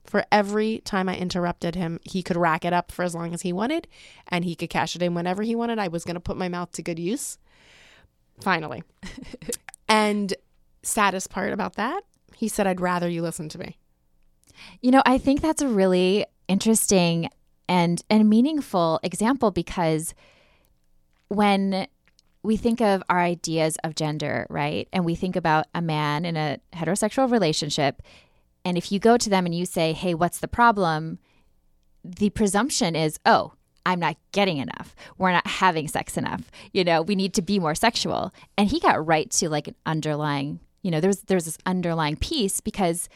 For 0.06 0.26
every 0.32 0.80
time 0.80 1.08
I 1.08 1.16
interrupted 1.16 1.76
him, 1.76 2.00
he 2.04 2.22
could 2.24 2.36
rack 2.36 2.66
it 2.66 2.74
up 2.74 2.92
for 2.92 3.04
as 3.04 3.16
long 3.16 3.34
as 3.34 3.44
he 3.44 3.54
wanted 3.54 3.88
and 4.28 4.44
he 4.44 4.54
could 4.54 4.70
cash 4.70 4.96
it 4.98 5.02
in 5.02 5.14
whenever 5.14 5.44
he 5.44 5.56
wanted. 5.56 5.80
I 5.80 5.88
was 5.88 6.04
going 6.04 6.16
to 6.16 6.20
put 6.20 6.36
my 6.36 6.50
mouth 6.50 6.74
to 6.74 6.82
good 6.82 7.00
use. 7.00 7.38
Finally. 8.42 8.84
and 9.88 10.34
saddest 10.82 11.30
part 11.30 11.54
about 11.54 11.76
that, 11.76 12.04
he 12.36 12.50
said, 12.50 12.68
I'd 12.68 12.82
rather 12.82 13.08
you 13.08 13.22
listen 13.22 13.48
to 13.50 13.58
me. 13.58 13.78
You 14.82 14.92
know, 14.92 15.02
I 15.06 15.18
think 15.18 15.42
that's 15.42 15.62
a 15.62 15.68
really 15.68 16.26
interesting 16.48 17.30
and 17.70 18.04
and 18.10 18.30
meaningful 18.30 19.00
example 19.04 19.52
because 19.52 20.14
when 21.30 21.88
we 22.44 22.58
think 22.58 22.82
of 22.82 23.02
our 23.10 23.20
ideas 23.20 23.78
of 23.84 23.96
gender, 23.96 24.46
right? 24.50 24.88
And 24.92 25.06
we 25.06 25.16
think 25.16 25.36
about 25.36 25.68
a 25.74 25.82
man 25.82 26.26
in 26.26 26.36
a 26.36 26.60
heterosexual 26.74 27.32
relationship, 27.32 28.02
and 28.66 28.78
if 28.78 28.92
you 28.92 29.00
go 29.00 29.18
to 29.18 29.30
them 29.30 29.46
and 29.46 29.56
you 29.56 29.66
say, 29.66 29.94
"Hey, 29.94 30.14
what's 30.14 30.40
the 30.40 30.48
problem?" 30.48 31.20
the 32.04 32.30
presumption 32.32 32.98
is, 32.98 33.18
"Oh, 33.26 33.54
I'm 33.86 34.00
not 34.00 34.18
getting 34.34 34.58
enough. 34.58 34.94
We're 35.18 35.32
not 35.32 35.48
having 35.48 35.88
sex 35.88 36.18
enough. 36.18 36.52
You 36.74 36.84
know, 36.84 37.02
we 37.02 37.16
need 37.16 37.34
to 37.36 37.42
be 37.42 37.60
more 37.60 37.76
sexual." 37.76 38.34
And 38.58 38.70
he 38.70 38.80
got 38.80 39.06
right 39.06 39.30
to 39.32 39.50
like 39.50 39.70
an 39.70 39.76
underlying, 39.86 40.60
you 40.82 40.92
know, 40.92 41.00
there's 41.00 41.22
there's 41.22 41.46
this 41.46 41.58
underlying 41.66 42.18
piece 42.18 42.60
because 42.60 43.08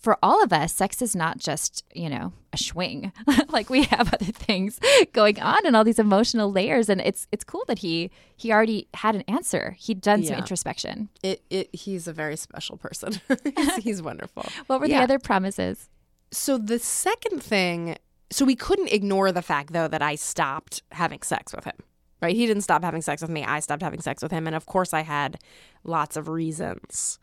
for 0.00 0.18
all 0.22 0.42
of 0.42 0.52
us, 0.52 0.72
sex 0.72 1.02
is 1.02 1.16
not 1.16 1.38
just, 1.38 1.84
you 1.94 2.08
know, 2.08 2.32
a 2.52 2.58
swing. 2.58 3.12
like 3.48 3.70
we 3.70 3.84
have 3.84 4.12
other 4.12 4.26
things 4.32 4.78
going 5.12 5.40
on 5.40 5.64
and 5.66 5.74
all 5.76 5.84
these 5.84 5.98
emotional 5.98 6.50
layers. 6.52 6.88
And 6.88 7.00
it's 7.00 7.26
it's 7.32 7.44
cool 7.44 7.64
that 7.68 7.80
he 7.80 8.10
he 8.36 8.52
already 8.52 8.88
had 8.94 9.14
an 9.14 9.22
answer. 9.28 9.76
He'd 9.78 10.00
done 10.00 10.22
some 10.24 10.36
introspection. 10.36 11.08
It, 11.22 11.42
it 11.50 11.74
he's 11.74 12.06
a 12.06 12.12
very 12.12 12.36
special 12.36 12.76
person. 12.76 13.20
he's, 13.56 13.76
he's 13.76 14.02
wonderful. 14.02 14.46
What 14.66 14.80
were 14.80 14.86
Yeah. 14.86 14.98
the 14.98 15.04
other 15.04 15.18
promises? 15.18 15.88
So 16.30 16.58
the 16.58 16.78
second 16.78 17.42
thing, 17.42 17.96
so 18.30 18.44
we 18.44 18.56
couldn't 18.56 18.92
ignore 18.92 19.32
the 19.32 19.42
fact 19.42 19.72
though 19.72 19.88
that 19.88 20.02
I 20.02 20.14
stopped 20.16 20.82
having 20.92 21.22
sex 21.22 21.54
with 21.54 21.64
him. 21.64 21.76
Right? 22.22 22.34
He 22.34 22.46
didn't 22.46 22.62
stop 22.62 22.82
having 22.82 23.02
sex 23.02 23.20
with 23.20 23.30
me. 23.30 23.44
I 23.44 23.60
stopped 23.60 23.82
having 23.82 24.00
sex 24.00 24.22
with 24.22 24.32
him, 24.32 24.46
and 24.46 24.56
of 24.56 24.64
course 24.64 24.94
I 24.94 25.02
had 25.02 25.38
lots 25.84 26.16
of 26.16 26.28
reasons. 26.28 27.18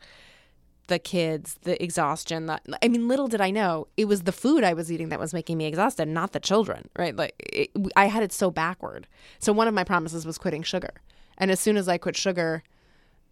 The 0.86 0.98
kids, 0.98 1.56
the 1.62 1.82
exhaustion, 1.82 2.46
the 2.46 2.60
I 2.82 2.88
mean 2.88 3.08
little 3.08 3.26
did 3.26 3.40
I 3.40 3.50
know 3.50 3.88
it 3.96 4.04
was 4.04 4.24
the 4.24 4.32
food 4.32 4.64
I 4.64 4.74
was 4.74 4.92
eating 4.92 5.08
that 5.08 5.18
was 5.18 5.32
making 5.32 5.56
me 5.56 5.64
exhausted, 5.64 6.08
not 6.08 6.32
the 6.32 6.40
children, 6.40 6.88
right? 6.98 7.16
Like 7.16 7.34
it, 7.38 7.70
I 7.96 8.06
had 8.06 8.22
it 8.22 8.32
so 8.32 8.50
backward. 8.50 9.06
So 9.38 9.52
one 9.52 9.66
of 9.66 9.74
my 9.74 9.84
promises 9.84 10.26
was 10.26 10.36
quitting 10.36 10.62
sugar. 10.62 10.90
And 11.38 11.50
as 11.50 11.58
soon 11.58 11.76
as 11.76 11.88
I 11.88 11.96
quit 11.96 12.16
sugar, 12.16 12.62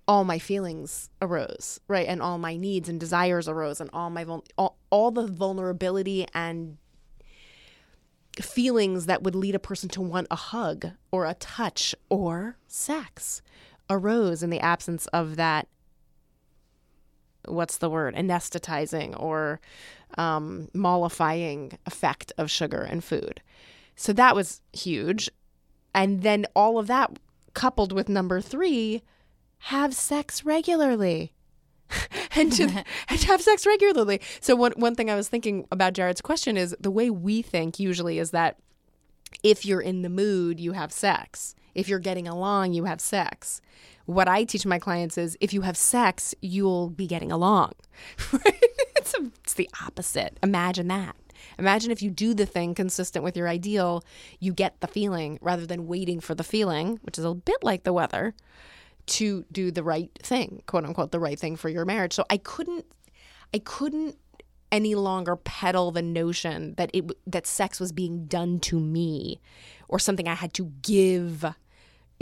all 0.09 0.25
my 0.25 0.39
feelings 0.39 1.11
arose, 1.21 1.81
right? 1.89 2.09
And 2.09 2.21
all 2.21 2.39
my 2.39 2.57
needs 2.57 2.89
and 2.89 2.99
desires 2.99 3.49
arose, 3.49 3.81
and 3.81 3.91
all 3.93 4.11
my 4.11 4.25
vul- 4.25 4.45
all, 4.59 4.77
all 4.91 5.11
the 5.11 5.27
vulnerability 5.27 6.27
and 6.35 6.79
feelings 8.41 9.07
that 9.07 9.23
would 9.23 9.35
lead 9.35 9.55
a 9.55 9.61
person 9.61 9.89
to 9.91 10.01
want 10.01 10.27
a 10.31 10.37
hug 10.37 10.93
or 11.11 11.27
a 11.27 11.35
touch 11.35 11.95
or 12.09 12.57
sex 12.67 13.43
arose 13.91 14.43
in 14.43 14.51
the 14.51 14.61
absence 14.61 15.07
of 15.09 15.37
that 15.37 15.69
what's 17.47 17.79
the 17.79 17.91
word 17.91 18.15
anesthetizing 18.15 19.19
or 19.21 19.61
um, 20.19 20.69
mollifying 20.75 21.79
effect 21.87 22.33
of 22.39 22.51
sugar 22.51 22.83
and 22.83 23.03
food 23.03 23.41
so 23.97 24.13
that 24.13 24.35
was 24.35 24.61
huge 24.73 25.31
and 25.95 26.23
then 26.23 26.47
all 26.55 26.79
of 26.79 26.87
that 26.87 27.19
coupled 27.55 27.93
with 27.93 28.09
number 28.09 28.41
three 28.41 29.03
have 29.59 29.95
sex 29.95 30.45
regularly 30.45 31.33
and 32.37 32.53
to, 32.53 32.63
and 33.09 33.21
to 33.21 33.27
have 33.27 33.43
sex 33.43 33.67
regularly. 33.67 34.21
So 34.41 34.57
one 34.57 34.73
one 34.77 34.95
thing 34.95 35.11
I 35.11 35.17
was 35.17 35.29
thinking 35.29 35.67
about 35.71 35.93
Jared's 35.93 36.21
question 36.21 36.57
is 36.57 36.75
the 36.81 36.91
way 36.91 37.11
we 37.11 37.43
think 37.43 37.79
usually 37.79 38.19
is 38.19 38.31
that 38.31 38.59
if 39.43 39.65
you're 39.65 39.81
in 39.81 40.03
the 40.03 40.09
mood, 40.09 40.61
you 40.61 40.73
have 40.73 40.93
sex. 40.93 41.55
If 41.75 41.89
you're 41.89 41.99
getting 41.99 42.29
along, 42.29 42.75
you 42.75 42.85
have 42.85 43.01
sex. 43.01 43.61
What 44.07 44.29
I 44.29 44.45
teach 44.45 44.67
my 44.67 44.79
clients 44.79 45.17
is 45.17 45.37
if 45.41 45.53
you 45.53 45.63
have 45.63 45.77
sex, 45.77 46.35
you'll 46.41 46.91
be 46.91 47.07
getting 47.07 47.33
along. 47.33 47.73
It's, 49.03 49.15
a, 49.15 49.33
it's 49.43 49.55
the 49.55 49.69
opposite. 49.85 50.39
Imagine 50.45 50.87
that. 50.87 51.17
Imagine 51.59 51.91
if 51.91 52.03
you 52.03 52.11
do 52.11 52.35
the 52.35 52.47
thing 52.47 52.73
consistent 52.73 53.25
with 53.25 53.37
your 53.37 53.49
ideal, 53.49 54.05
you 54.39 54.53
get 54.53 54.81
the 54.81 54.87
feeling 54.87 55.41
rather 55.43 55.67
than 55.67 55.89
waiting 55.89 56.21
for 56.21 56.37
the 56.37 56.45
feeling, 56.45 57.01
which 57.03 57.19
is 57.19 57.25
a 57.25 57.35
bit 57.35 57.65
like 57.65 57.83
the 57.83 57.93
weather 57.93 58.33
to 59.07 59.45
do 59.51 59.73
the 59.73 59.83
right 59.83 60.11
thing, 60.23 60.63
quote 60.67 60.85
unquote, 60.85 61.11
the 61.11 61.19
right 61.19 61.39
thing 61.39 61.57
for 61.57 61.69
your 61.69 61.85
marriage. 61.85 62.13
So 62.13 62.25
I 62.31 62.37
couldn't, 62.37 62.87
I 63.53 63.59
couldn't 63.59 64.17
any 64.71 64.95
longer 64.95 65.37
peddle 65.37 65.91
the 65.91 66.01
notion 66.01 66.75
that 66.77 66.91
it 66.95 67.11
that 67.27 67.47
sex 67.47 67.79
was 67.79 67.93
being 67.93 68.25
done 68.27 68.59
to 68.59 68.81
me 68.81 69.41
or 69.89 69.99
something 69.99 70.27
I 70.27 70.35
had 70.35 70.55
to 70.55 70.73
give. 70.81 71.45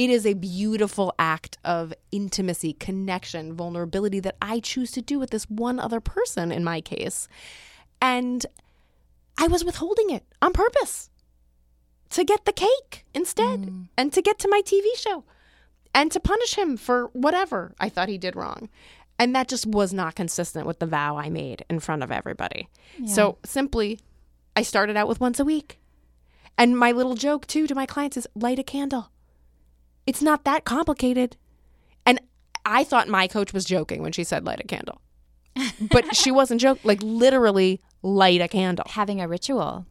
It 0.00 0.08
is 0.08 0.24
a 0.24 0.32
beautiful 0.32 1.14
act 1.18 1.58
of 1.62 1.92
intimacy, 2.10 2.72
connection, 2.72 3.52
vulnerability 3.52 4.18
that 4.20 4.36
I 4.40 4.60
choose 4.60 4.92
to 4.92 5.02
do 5.02 5.18
with 5.18 5.28
this 5.28 5.44
one 5.50 5.78
other 5.78 6.00
person 6.00 6.50
in 6.50 6.64
my 6.64 6.80
case. 6.80 7.28
And 8.00 8.46
I 9.36 9.46
was 9.46 9.62
withholding 9.62 10.08
it 10.08 10.24
on 10.40 10.54
purpose 10.54 11.10
to 12.08 12.24
get 12.24 12.46
the 12.46 12.52
cake 12.54 13.04
instead 13.12 13.60
mm. 13.60 13.88
and 13.98 14.10
to 14.14 14.22
get 14.22 14.38
to 14.38 14.48
my 14.48 14.62
TV 14.64 14.86
show 14.96 15.24
and 15.94 16.10
to 16.12 16.18
punish 16.18 16.54
him 16.54 16.78
for 16.78 17.10
whatever 17.12 17.74
I 17.78 17.90
thought 17.90 18.08
he 18.08 18.16
did 18.16 18.36
wrong. 18.36 18.70
And 19.18 19.36
that 19.36 19.48
just 19.48 19.66
was 19.66 19.92
not 19.92 20.14
consistent 20.14 20.66
with 20.66 20.78
the 20.78 20.86
vow 20.86 21.18
I 21.18 21.28
made 21.28 21.66
in 21.68 21.78
front 21.78 22.02
of 22.02 22.10
everybody. 22.10 22.70
So 23.04 23.36
simply, 23.44 24.00
I 24.56 24.62
started 24.62 24.96
out 24.96 25.08
with 25.08 25.20
once 25.20 25.38
a 25.38 25.44
week. 25.44 25.78
And 26.56 26.78
my 26.78 26.90
little 26.90 27.16
joke, 27.16 27.46
too, 27.46 27.66
to 27.66 27.74
my 27.74 27.84
clients 27.84 28.16
is 28.16 28.26
light 28.34 28.58
a 28.58 28.62
candle. 28.62 29.10
It's 30.10 30.20
not 30.20 30.42
that 30.42 30.64
complicated. 30.64 31.36
And 32.04 32.20
I 32.64 32.82
thought 32.82 33.06
my 33.06 33.28
coach 33.28 33.52
was 33.52 33.64
joking 33.64 34.02
when 34.02 34.10
she 34.10 34.24
said 34.24 34.44
light 34.44 34.58
a 34.58 34.66
candle. 34.66 35.00
But 35.88 36.16
she 36.16 36.32
wasn't 36.40 36.60
joking, 36.60 36.82
like 36.82 37.00
literally 37.00 37.80
light 38.02 38.40
a 38.40 38.48
candle. 38.48 38.86
Having 38.88 39.20
a 39.20 39.28
ritual. 39.28 39.86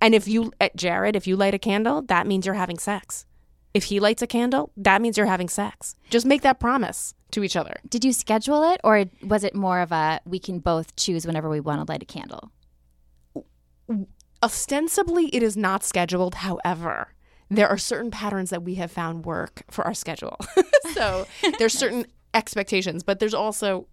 And 0.00 0.14
if 0.14 0.26
you, 0.26 0.54
uh, 0.58 0.70
Jared, 0.74 1.16
if 1.16 1.26
you 1.26 1.36
light 1.36 1.52
a 1.52 1.58
candle, 1.58 2.00
that 2.00 2.26
means 2.26 2.46
you're 2.46 2.54
having 2.54 2.78
sex. 2.78 3.26
If 3.74 3.84
he 3.84 4.00
lights 4.00 4.22
a 4.22 4.26
candle, 4.26 4.72
that 4.74 5.02
means 5.02 5.18
you're 5.18 5.26
having 5.26 5.50
sex. 5.50 5.96
Just 6.08 6.24
make 6.24 6.40
that 6.40 6.58
promise 6.58 7.14
to 7.32 7.44
each 7.44 7.56
other. 7.56 7.76
Did 7.86 8.06
you 8.06 8.14
schedule 8.14 8.62
it 8.72 8.80
or 8.82 9.04
was 9.22 9.44
it 9.44 9.54
more 9.54 9.80
of 9.80 9.92
a 9.92 10.18
we 10.24 10.38
can 10.38 10.60
both 10.60 10.96
choose 10.96 11.26
whenever 11.26 11.50
we 11.50 11.60
want 11.60 11.86
to 11.86 11.92
light 11.92 12.02
a 12.02 12.06
candle? 12.06 12.52
Ostensibly, 14.42 15.26
it 15.26 15.42
is 15.42 15.58
not 15.58 15.84
scheduled. 15.84 16.36
However, 16.36 17.08
there 17.48 17.68
are 17.68 17.78
certain 17.78 18.10
patterns 18.10 18.50
that 18.50 18.62
we 18.62 18.74
have 18.76 18.90
found 18.90 19.24
work 19.24 19.62
for 19.70 19.84
our 19.84 19.94
schedule. 19.94 20.36
so 20.92 21.26
there's 21.58 21.74
certain 21.74 22.06
expectations, 22.34 23.02
but 23.02 23.18
there's 23.18 23.34
also, 23.34 23.86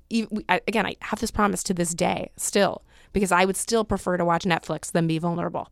again, 0.50 0.86
I 0.86 0.96
have 1.02 1.20
this 1.20 1.32
promise 1.32 1.63
to 1.63 1.74
this 1.74 1.94
day 1.94 2.32
still, 2.36 2.84
because 3.13 3.32
I 3.32 3.46
would 3.46 3.58
still 3.58 3.86
prefer 3.86 4.18
to 4.18 4.26
watch 4.26 4.44
Netflix 4.44 4.92
than 4.92 5.08
be 5.08 5.18
vulnerable 5.20 5.70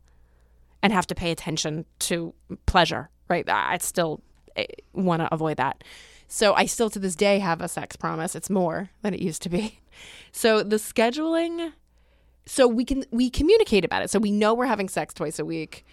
and 0.82 0.92
have 0.92 1.06
to 1.08 1.14
pay 1.14 1.30
attention 1.30 1.84
to 2.00 2.34
pleasure, 2.66 3.10
right? 3.28 3.48
I 3.48 3.78
still 3.78 4.22
eh, 4.56 4.66
want 4.92 5.20
to 5.22 5.32
avoid 5.32 5.56
that. 5.58 5.84
So 6.28 6.54
I 6.54 6.66
still 6.66 6.88
to 6.90 6.98
this 6.98 7.14
day 7.14 7.40
have 7.40 7.60
a 7.60 7.68
sex 7.68 7.94
promise. 7.94 8.34
It's 8.34 8.48
more 8.48 8.90
than 9.02 9.12
it 9.12 9.20
used 9.20 9.42
to 9.42 9.48
be. 9.48 9.78
So 10.34 10.62
the 10.62 10.76
scheduling 10.76 11.74
so 12.46 12.66
we 12.66 12.84
can 12.84 13.04
we 13.10 13.30
communicate 13.30 13.84
about 13.84 14.02
it. 14.02 14.10
So 14.10 14.18
we 14.18 14.30
know 14.30 14.54
we're 14.54 14.66
having 14.66 14.88
sex 14.88 15.14
twice 15.14 15.38
a 15.38 15.44
week. 15.44 15.84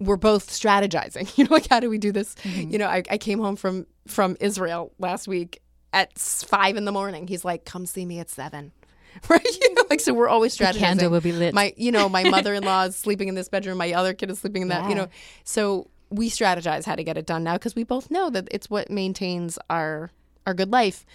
We're 0.00 0.16
both 0.16 0.48
strategizing. 0.48 1.32
You 1.38 1.44
know, 1.44 1.54
like 1.54 1.68
how 1.68 1.80
do 1.80 1.88
we 1.88 1.98
do 1.98 2.12
this? 2.12 2.34
Mm-hmm. 2.36 2.70
You 2.70 2.78
know, 2.78 2.86
I, 2.86 3.02
I 3.10 3.18
came 3.18 3.38
home 3.38 3.56
from 3.56 3.86
from 4.06 4.36
Israel 4.40 4.92
last 4.98 5.26
week 5.28 5.62
at 5.92 6.18
five 6.18 6.76
in 6.76 6.84
the 6.84 6.92
morning. 6.92 7.26
He's 7.26 7.44
like, 7.44 7.64
"Come 7.64 7.86
see 7.86 8.04
me 8.04 8.18
at 8.18 8.30
7. 8.30 8.72
Right? 9.28 9.46
You 9.62 9.74
know, 9.74 9.84
like 9.88 10.00
so 10.00 10.12
we're 10.12 10.28
always 10.28 10.56
strategizing. 10.56 10.78
candle 10.78 11.10
will 11.10 11.20
be 11.20 11.30
lit. 11.30 11.54
My 11.54 11.72
you 11.76 11.92
know 11.92 12.08
my 12.08 12.24
mother 12.30 12.52
in 12.52 12.64
law 12.64 12.82
is 12.82 12.96
sleeping 12.96 13.28
in 13.28 13.36
this 13.36 13.48
bedroom. 13.48 13.78
My 13.78 13.92
other 13.92 14.12
kid 14.12 14.28
is 14.28 14.40
sleeping 14.40 14.62
in 14.62 14.68
that. 14.68 14.88
You 14.88 14.96
know, 14.96 15.08
so 15.44 15.88
we 16.10 16.28
strategize 16.30 16.84
how 16.84 16.96
to 16.96 17.04
get 17.04 17.16
it 17.16 17.24
done 17.24 17.44
now 17.44 17.54
because 17.54 17.76
we 17.76 17.84
both 17.84 18.10
know 18.10 18.28
that 18.30 18.48
it's 18.50 18.68
what 18.68 18.90
maintains 18.90 19.56
our 19.70 20.10
our 20.46 20.54
good 20.54 20.72
life. 20.72 21.06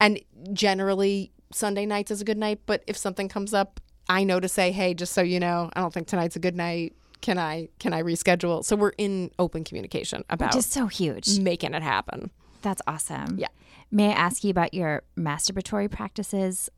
And 0.00 0.20
generally, 0.52 1.30
Sunday 1.52 1.86
nights 1.86 2.10
is 2.10 2.20
a 2.20 2.24
good 2.24 2.38
night. 2.38 2.60
But 2.66 2.82
if 2.86 2.96
something 2.96 3.28
comes 3.28 3.54
up, 3.54 3.80
I 4.08 4.24
know 4.24 4.40
to 4.40 4.48
say, 4.48 4.72
hey, 4.72 4.94
just 4.94 5.12
so 5.12 5.22
you 5.22 5.40
know, 5.40 5.70
I 5.74 5.80
don't 5.80 5.94
think 5.94 6.08
tonight's 6.08 6.36
a 6.36 6.40
good 6.40 6.56
night. 6.56 6.94
Can 7.24 7.38
I 7.38 7.70
can 7.78 7.94
I 7.94 8.02
reschedule? 8.02 8.62
So 8.62 8.76
we're 8.76 8.92
in 8.98 9.30
open 9.38 9.64
communication 9.64 10.24
about 10.28 10.52
Just 10.52 10.72
so 10.72 10.88
huge. 10.88 11.38
making 11.38 11.72
it 11.72 11.82
happen. 11.82 12.30
That's 12.60 12.82
awesome. 12.86 13.38
Yeah. 13.38 13.48
May 13.90 14.10
I 14.10 14.12
ask 14.12 14.44
you 14.44 14.50
about 14.50 14.74
your 14.74 15.04
masturbatory 15.16 15.90
practices? 15.90 16.68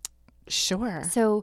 Sure. 0.46 1.02
So 1.10 1.42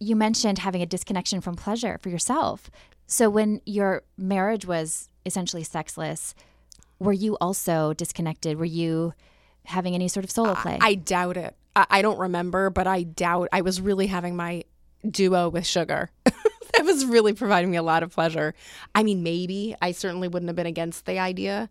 you 0.00 0.16
mentioned 0.16 0.58
having 0.58 0.82
a 0.82 0.86
disconnection 0.86 1.40
from 1.40 1.54
pleasure 1.54 1.96
for 2.02 2.10
yourself. 2.10 2.70
So 3.06 3.30
when 3.30 3.62
your 3.64 4.02
marriage 4.18 4.66
was 4.66 5.08
essentially 5.24 5.64
sexless, 5.64 6.34
were 6.98 7.14
you 7.14 7.38
also 7.40 7.94
disconnected? 7.94 8.58
Were 8.58 8.66
you 8.66 9.14
having 9.64 9.94
any 9.94 10.08
sort 10.08 10.24
of 10.24 10.30
solo 10.30 10.54
play? 10.56 10.76
I 10.82 10.94
doubt 10.94 11.38
it. 11.38 11.56
I, 11.74 11.86
I 11.88 12.02
don't 12.02 12.18
remember, 12.18 12.68
but 12.68 12.86
I 12.86 13.04
doubt 13.04 13.48
I 13.50 13.62
was 13.62 13.80
really 13.80 14.08
having 14.08 14.36
my 14.36 14.64
duo 15.10 15.48
with 15.48 15.64
sugar. 15.66 16.10
that 16.76 16.84
was 16.84 17.04
really 17.04 17.32
providing 17.32 17.70
me 17.70 17.76
a 17.76 17.82
lot 17.82 18.02
of 18.02 18.12
pleasure. 18.12 18.54
I 18.94 19.02
mean, 19.02 19.22
maybe 19.22 19.74
I 19.80 19.92
certainly 19.92 20.28
wouldn't 20.28 20.48
have 20.48 20.56
been 20.56 20.66
against 20.66 21.06
the 21.06 21.18
idea. 21.18 21.70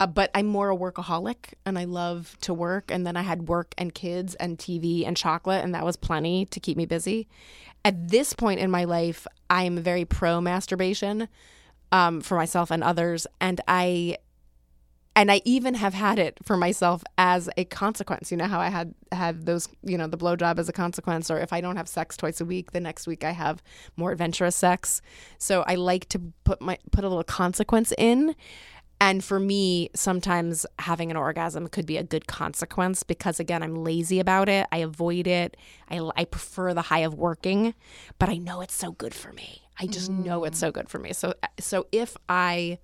Uh, 0.00 0.06
but 0.06 0.32
I'm 0.34 0.46
more 0.46 0.68
a 0.70 0.76
workaholic 0.76 1.54
and 1.64 1.78
I 1.78 1.84
love 1.84 2.36
to 2.40 2.52
work. 2.52 2.90
And 2.90 3.06
then 3.06 3.16
I 3.16 3.22
had 3.22 3.46
work 3.46 3.72
and 3.78 3.94
kids 3.94 4.34
and 4.34 4.58
TV 4.58 5.06
and 5.06 5.16
chocolate, 5.16 5.62
and 5.62 5.76
that 5.76 5.84
was 5.84 5.96
plenty 5.96 6.46
to 6.46 6.58
keep 6.58 6.76
me 6.76 6.86
busy. 6.86 7.28
At 7.84 8.08
this 8.08 8.32
point 8.32 8.58
in 8.58 8.68
my 8.68 8.82
life, 8.82 9.28
I 9.48 9.62
am 9.62 9.78
very 9.78 10.04
pro 10.04 10.40
masturbation 10.40 11.28
um, 11.92 12.20
for 12.20 12.36
myself 12.36 12.72
and 12.72 12.82
others. 12.82 13.28
And 13.40 13.60
I 13.68 14.16
and 15.14 15.30
I 15.30 15.42
even 15.44 15.74
have 15.74 15.94
had 15.94 16.18
it 16.18 16.38
for 16.42 16.56
myself 16.56 17.04
as 17.18 17.50
a 17.56 17.64
consequence. 17.64 18.30
You 18.30 18.38
know 18.38 18.46
how 18.46 18.60
I 18.60 18.68
had 18.68 18.94
had 19.12 19.44
those, 19.44 19.68
you 19.82 19.98
know, 19.98 20.06
the 20.06 20.16
blowjob 20.16 20.58
as 20.58 20.68
a 20.68 20.72
consequence, 20.72 21.30
or 21.30 21.38
if 21.38 21.52
I 21.52 21.60
don't 21.60 21.76
have 21.76 21.88
sex 21.88 22.16
twice 22.16 22.40
a 22.40 22.44
week, 22.44 22.72
the 22.72 22.80
next 22.80 23.06
week 23.06 23.22
I 23.22 23.32
have 23.32 23.62
more 23.96 24.12
adventurous 24.12 24.56
sex. 24.56 25.02
So 25.38 25.64
I 25.66 25.74
like 25.74 26.08
to 26.10 26.20
put 26.44 26.62
my 26.62 26.78
put 26.90 27.04
a 27.04 27.08
little 27.08 27.24
consequence 27.24 27.92
in. 27.98 28.34
And 29.00 29.24
for 29.24 29.40
me, 29.40 29.90
sometimes 29.96 30.64
having 30.78 31.10
an 31.10 31.16
orgasm 31.16 31.66
could 31.66 31.86
be 31.86 31.96
a 31.96 32.04
good 32.04 32.28
consequence 32.28 33.02
because, 33.02 33.40
again, 33.40 33.60
I'm 33.60 33.74
lazy 33.74 34.20
about 34.20 34.48
it. 34.48 34.68
I 34.70 34.76
avoid 34.76 35.26
it. 35.26 35.56
I, 35.90 36.08
I 36.16 36.24
prefer 36.24 36.72
the 36.72 36.82
high 36.82 37.00
of 37.00 37.14
working, 37.14 37.74
but 38.20 38.28
I 38.28 38.36
know 38.36 38.60
it's 38.60 38.76
so 38.76 38.92
good 38.92 39.12
for 39.12 39.32
me. 39.32 39.62
I 39.80 39.88
just 39.88 40.12
mm. 40.12 40.24
know 40.24 40.44
it's 40.44 40.58
so 40.58 40.70
good 40.70 40.88
for 40.88 41.00
me. 41.00 41.12
So, 41.14 41.34
so 41.58 41.88
if 41.90 42.16
I 42.28 42.78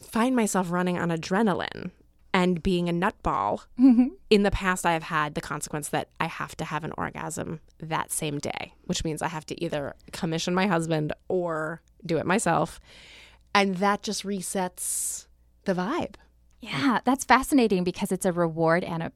find 0.00 0.34
myself 0.34 0.70
running 0.70 0.98
on 0.98 1.10
adrenaline 1.10 1.90
and 2.32 2.62
being 2.62 2.88
a 2.88 2.92
nutball, 2.92 3.64
mm-hmm. 3.78 4.08
in 4.30 4.42
the 4.42 4.50
past, 4.50 4.86
I 4.86 4.92
have 4.92 5.04
had 5.04 5.34
the 5.34 5.40
consequence 5.40 5.88
that 5.88 6.08
I 6.20 6.26
have 6.26 6.56
to 6.56 6.64
have 6.64 6.84
an 6.84 6.92
orgasm 6.96 7.60
that 7.80 8.12
same 8.12 8.38
day, 8.38 8.74
which 8.84 9.04
means 9.04 9.22
I 9.22 9.28
have 9.28 9.46
to 9.46 9.64
either 9.64 9.94
commission 10.12 10.54
my 10.54 10.66
husband 10.66 11.12
or 11.28 11.82
do 12.04 12.18
it 12.18 12.26
myself. 12.26 12.80
And 13.54 13.76
that 13.76 14.02
just 14.02 14.24
resets 14.24 15.26
the 15.64 15.74
vibe. 15.74 16.14
Yeah, 16.60 17.00
that's 17.04 17.24
fascinating 17.24 17.84
because 17.84 18.12
it's 18.12 18.26
a 18.26 18.32
reward 18.32 18.84
and 18.84 19.02
a 19.02 19.12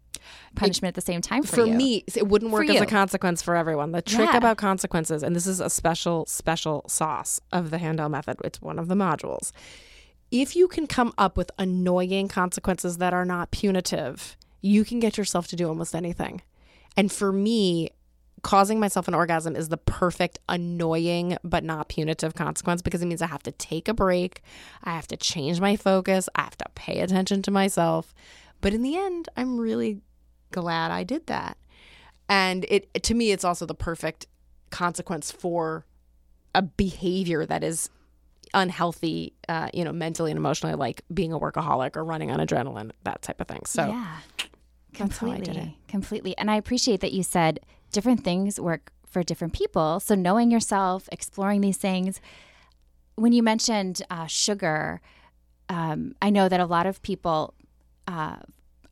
punishment 0.55 0.88
at 0.88 0.94
the 0.94 1.01
same 1.01 1.20
time 1.20 1.42
for, 1.42 1.57
for 1.57 1.66
me 1.66 2.03
it 2.14 2.27
wouldn't 2.27 2.51
work 2.51 2.68
as 2.70 2.81
a 2.81 2.87
consequence 2.87 3.42
for 3.42 3.55
everyone 3.57 3.92
the 3.92 4.01
trick 4.01 4.31
yeah. 4.31 4.38
about 4.38 4.57
consequences 4.57 5.23
and 5.23 5.37
this 5.37 5.47
is 5.47 5.61
a 5.61 5.68
special 5.68 6.25
special 6.25 6.83
sauce 6.88 7.40
of 7.53 7.70
the 7.70 7.77
handel 7.77 8.09
method 8.09 8.37
it's 8.42 8.62
one 8.62 8.79
of 8.79 8.88
the 8.88 8.94
modules 8.94 9.53
if 10.35 10.57
you 10.57 10.66
can 10.66 10.88
come 10.88 11.14
up 11.16 11.37
with 11.37 11.53
annoying 11.61 12.27
consequences 12.27 12.97
that 12.97 13.14
are 13.14 13.25
not 13.25 13.53
punitive, 13.53 14.37
you 14.61 14.85
can 14.85 14.99
get 14.99 15.16
yourself 15.16 15.47
to 15.47 15.55
do 15.55 15.68
almost 15.68 15.94
anything. 15.94 16.42
And 16.97 17.12
for 17.12 17.33
me, 17.33 17.90
causing 18.42 18.81
myself 18.81 19.07
an 19.07 19.14
orgasm 19.14 19.55
is 19.55 19.68
the 19.68 19.77
perfect 19.77 20.40
annoying 20.49 21.37
but 21.44 21.62
not 21.62 21.88
punitive 21.88 22.35
consequence 22.35 22.83
because 22.83 23.01
it 23.01 23.07
means 23.07 23.23
I 23.23 23.29
have 23.29 23.44
to 23.44 23.53
take 23.53 23.87
a 23.87 23.94
break, 23.94 24.42
I 24.83 24.90
have 24.90 25.07
to 25.09 25.16
change 25.16 25.61
my 25.61 25.77
focus, 25.77 26.29
I 26.35 26.42
have 26.42 26.59
to 26.59 26.66
pay 26.75 26.99
attention 26.99 27.40
to 27.42 27.53
myself. 27.53 28.12
But 28.61 28.75
in 28.75 28.83
the 28.83 28.97
end, 28.97 29.29
I'm 29.37 29.61
really 29.61 30.01
glad 30.51 30.90
I 30.90 31.05
did 31.05 31.29
that. 31.29 31.57
And 32.29 32.66
it 32.68 32.92
to 33.05 33.14
me 33.14 33.31
it's 33.31 33.44
also 33.44 33.66
the 33.66 33.75
perfect 33.75 34.27
consequence 34.70 35.31
for 35.31 35.87
a 36.57 36.62
behavior 36.62 37.47
that 37.47 37.62
is 37.62 37.88
unhealthy, 38.54 39.34
uh, 39.48 39.68
you 39.74 39.84
know, 39.84 39.92
mentally 39.92 40.30
and 40.30 40.38
emotionally, 40.38 40.74
like 40.74 41.02
being 41.12 41.32
a 41.32 41.38
workaholic 41.38 41.96
or 41.96 42.04
running 42.04 42.30
on 42.30 42.38
adrenaline, 42.38 42.92
that 43.02 43.20
type 43.20 43.40
of 43.40 43.48
thing. 43.48 43.62
So, 43.66 43.88
yeah, 43.88 44.18
completely, 44.94 45.76
completely. 45.88 46.36
And 46.38 46.50
I 46.50 46.56
appreciate 46.56 47.00
that 47.00 47.12
you 47.12 47.22
said 47.22 47.60
different 47.92 48.24
things 48.24 48.58
work 48.58 48.92
for 49.06 49.22
different 49.22 49.52
people. 49.52 50.00
So, 50.00 50.14
knowing 50.14 50.50
yourself, 50.50 51.08
exploring 51.12 51.60
these 51.60 51.76
things. 51.76 52.20
When 53.16 53.32
you 53.32 53.44
mentioned 53.44 54.02
uh, 54.10 54.26
sugar, 54.26 55.00
um, 55.68 56.16
I 56.20 56.30
know 56.30 56.48
that 56.48 56.60
a 56.60 56.66
lot 56.66 56.86
of 56.86 57.02
people. 57.02 57.54
Uh, 58.06 58.36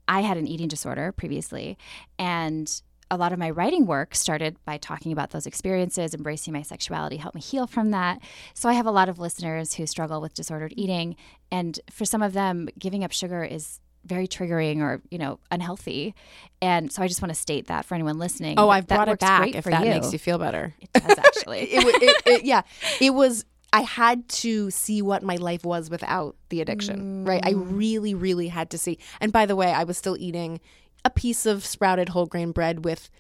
I 0.09 0.21
had 0.21 0.37
an 0.37 0.47
eating 0.49 0.69
disorder 0.69 1.13
previously, 1.13 1.79
and 2.19 2.83
a 3.13 3.17
lot 3.17 3.33
of 3.33 3.39
my 3.39 3.51
writing 3.51 3.85
work 3.85 4.15
started 4.15 4.57
by 4.65 4.79
talking 4.79 5.13
about 5.13 5.31
those 5.31 5.47
experiences, 5.47 6.15
embracing 6.15 6.55
my 6.55 6.63
sexuality, 6.63 7.19
helped 7.19 7.35
me 7.35 7.43
heal 7.43 7.67
from 7.67 7.91
that. 7.91 8.19
So 8.55 8.71
I 8.71 8.73
have 8.73 8.87
a 8.87 8.91
lot 8.91 9.11
of 9.11 9.19
listeners 9.19 9.75
who 9.75 9.87
struggle 9.87 10.23
with 10.23 10.33
disordered 10.33 10.73
eating, 10.77 11.17
and 11.51 11.79
for 11.91 12.07
some 12.07 12.23
of 12.23 12.33
them, 12.33 12.71
giving 12.79 13.05
up 13.05 13.13
sugar 13.13 13.45
is 13.45 13.81
very 14.05 14.27
triggering 14.27 14.81
or 14.81 15.01
you 15.13 15.19
know 15.19 15.39
unhealthy 15.53 16.13
and 16.61 16.91
so 16.91 17.05
i 17.05 17.07
just 17.07 17.23
want 17.23 17.33
to 17.33 17.39
state 17.39 17.69
that 17.69 17.85
for 17.85 17.95
anyone 17.95 18.19
listening 18.19 18.59
oh 18.59 18.69
i've 18.69 18.89
brought 18.89 19.09
it 19.09 19.21
back 19.21 19.55
if 19.55 19.63
that 19.63 19.85
you. 19.85 19.91
makes 19.91 20.13
you 20.13 20.19
feel 20.19 20.39
better 20.39 20.75
it 20.81 20.93
does 20.93 21.17
actually 21.17 21.61
it, 21.73 22.03
it, 22.03 22.23
it, 22.27 22.45
yeah 22.45 22.63
it 23.01 23.15
was 23.15 23.45
I 23.73 23.81
had 23.81 24.29
to 24.29 24.71
see 24.71 25.01
what 25.01 25.23
my 25.23 25.37
life 25.37 25.65
was 25.65 25.89
without 25.89 26.37
the 26.51 26.61
addiction, 26.61 27.25
mm. 27.25 27.29
right? 27.29 27.41
I 27.43 27.55
mm. 27.55 27.67
really, 27.71 28.15
really 28.15 28.49
had 28.49 28.69
to 28.71 28.79
see. 28.79 28.99
And 29.19 29.33
by 29.33 29.47
the 29.47 29.57
way, 29.57 29.73
I 29.73 29.85
was 29.85 29.97
still 29.97 30.15
eating, 30.19 30.61
a 31.05 31.11
piece 31.11 31.47
of 31.47 31.65
sprouted 31.65 32.11
whole 32.11 32.27
grain 32.27 32.53
bread 32.53 32.85
with 32.85 33.11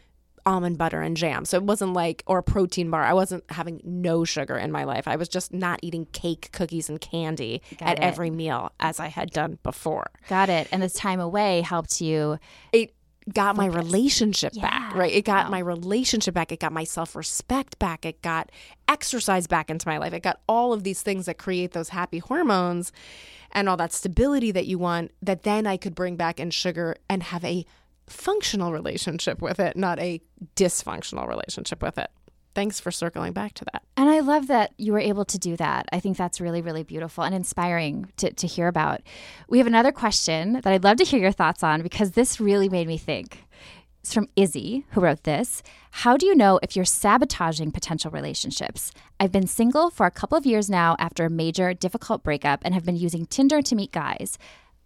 almond 0.44 0.78
butter 0.78 1.00
and 1.00 1.16
jam. 1.16 1.44
So 1.44 1.56
it 1.56 1.62
wasn't 1.62 1.92
like, 1.92 2.22
or 2.26 2.38
a 2.38 2.42
protein 2.42 2.90
bar. 2.90 3.02
I 3.02 3.12
wasn't 3.12 3.44
having 3.50 3.80
no 3.84 4.24
sugar 4.24 4.56
in 4.56 4.72
my 4.72 4.84
life. 4.84 5.06
I 5.06 5.16
was 5.16 5.28
just 5.28 5.52
not 5.52 5.80
eating 5.82 6.06
cake, 6.06 6.50
cookies, 6.52 6.88
and 6.88 7.00
candy 7.00 7.62
Got 7.78 7.88
at 7.88 7.98
it. 7.98 8.02
every 8.02 8.30
meal 8.30 8.72
as 8.80 8.98
I 8.98 9.06
had 9.06 9.30
done 9.30 9.58
before. 9.62 10.10
Got 10.28 10.48
it. 10.48 10.68
And 10.72 10.82
this 10.82 10.94
time 10.94 11.20
away 11.20 11.60
helped 11.60 12.00
you. 12.00 12.38
It 12.72 12.94
got 13.32 13.56
Focus. 13.56 13.72
my 13.72 13.78
relationship 13.78 14.52
yeah. 14.54 14.62
back, 14.62 14.94
right? 14.94 15.12
It 15.12 15.24
got 15.24 15.46
wow. 15.46 15.50
my 15.52 15.58
relationship 15.60 16.34
back. 16.34 16.50
It 16.50 16.60
got 16.60 16.72
my 16.72 16.84
self 16.84 17.14
respect 17.14 17.78
back. 17.78 18.04
It 18.04 18.20
got 18.22 18.50
exercise 18.88 19.46
back 19.46 19.70
into 19.70 19.86
my 19.86 19.98
life. 19.98 20.12
It 20.12 20.22
got 20.22 20.40
all 20.48 20.72
of 20.72 20.82
these 20.82 21.02
things 21.02 21.26
that 21.26 21.38
create 21.38 21.72
those 21.72 21.90
happy 21.90 22.18
hormones 22.18 22.92
and 23.52 23.68
all 23.68 23.76
that 23.76 23.92
stability 23.92 24.50
that 24.50 24.66
you 24.66 24.78
want 24.78 25.12
that 25.22 25.42
then 25.42 25.66
I 25.66 25.76
could 25.76 25.94
bring 25.94 26.16
back 26.16 26.40
in 26.40 26.50
sugar 26.50 26.96
and 27.08 27.22
have 27.22 27.44
a 27.44 27.64
functional 28.06 28.72
relationship 28.72 29.40
with 29.40 29.60
it, 29.60 29.76
not 29.76 29.98
a 29.98 30.20
dysfunctional 30.56 31.28
relationship 31.28 31.82
with 31.82 31.98
it. 31.98 32.10
Thanks 32.54 32.80
for 32.80 32.90
circling 32.90 33.32
back 33.32 33.54
to 33.54 33.64
that. 33.72 33.82
And 33.96 34.10
I 34.10 34.20
love 34.20 34.48
that 34.48 34.72
you 34.76 34.92
were 34.92 34.98
able 34.98 35.24
to 35.24 35.38
do 35.38 35.56
that. 35.56 35.86
I 35.90 36.00
think 36.00 36.18
that's 36.18 36.40
really, 36.40 36.60
really 36.60 36.82
beautiful 36.82 37.24
and 37.24 37.34
inspiring 37.34 38.12
to, 38.18 38.30
to 38.30 38.46
hear 38.46 38.68
about. 38.68 39.00
We 39.48 39.56
have 39.58 39.66
another 39.66 39.92
question 39.92 40.54
that 40.54 40.66
I'd 40.66 40.84
love 40.84 40.98
to 40.98 41.04
hear 41.04 41.20
your 41.20 41.32
thoughts 41.32 41.62
on 41.62 41.82
because 41.82 42.10
this 42.10 42.40
really 42.40 42.68
made 42.68 42.86
me 42.86 42.98
think. 42.98 43.46
It's 44.02 44.12
from 44.12 44.28
Izzy, 44.34 44.84
who 44.90 45.00
wrote 45.00 45.22
this. 45.22 45.62
How 45.92 46.16
do 46.16 46.26
you 46.26 46.34
know 46.34 46.58
if 46.60 46.74
you're 46.74 46.84
sabotaging 46.84 47.70
potential 47.70 48.10
relationships? 48.10 48.90
I've 49.20 49.30
been 49.30 49.46
single 49.46 49.90
for 49.90 50.06
a 50.06 50.10
couple 50.10 50.36
of 50.36 50.44
years 50.44 50.68
now 50.68 50.96
after 50.98 51.24
a 51.24 51.30
major, 51.30 51.72
difficult 51.72 52.24
breakup 52.24 52.62
and 52.64 52.74
have 52.74 52.84
been 52.84 52.96
using 52.96 53.26
Tinder 53.26 53.62
to 53.62 53.76
meet 53.76 53.92
guys. 53.92 54.38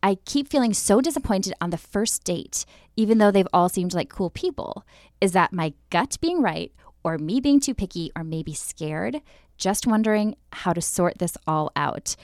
I 0.02 0.16
keep 0.26 0.48
feeling 0.48 0.74
so 0.74 1.00
disappointed 1.00 1.54
on 1.62 1.70
the 1.70 1.78
first 1.78 2.24
date, 2.24 2.66
even 2.94 3.16
though 3.16 3.30
they've 3.30 3.48
all 3.54 3.70
seemed 3.70 3.94
like 3.94 4.10
cool 4.10 4.28
people. 4.28 4.84
Is 5.18 5.32
that 5.32 5.50
my 5.50 5.72
gut 5.88 6.18
being 6.20 6.42
right, 6.42 6.70
or 7.02 7.16
me 7.16 7.40
being 7.40 7.58
too 7.58 7.72
picky, 7.72 8.12
or 8.14 8.22
maybe 8.22 8.52
scared? 8.52 9.22
Just 9.56 9.86
wondering 9.86 10.36
how 10.52 10.74
to 10.74 10.82
sort 10.82 11.16
this 11.20 11.38
all 11.46 11.72
out. 11.74 12.16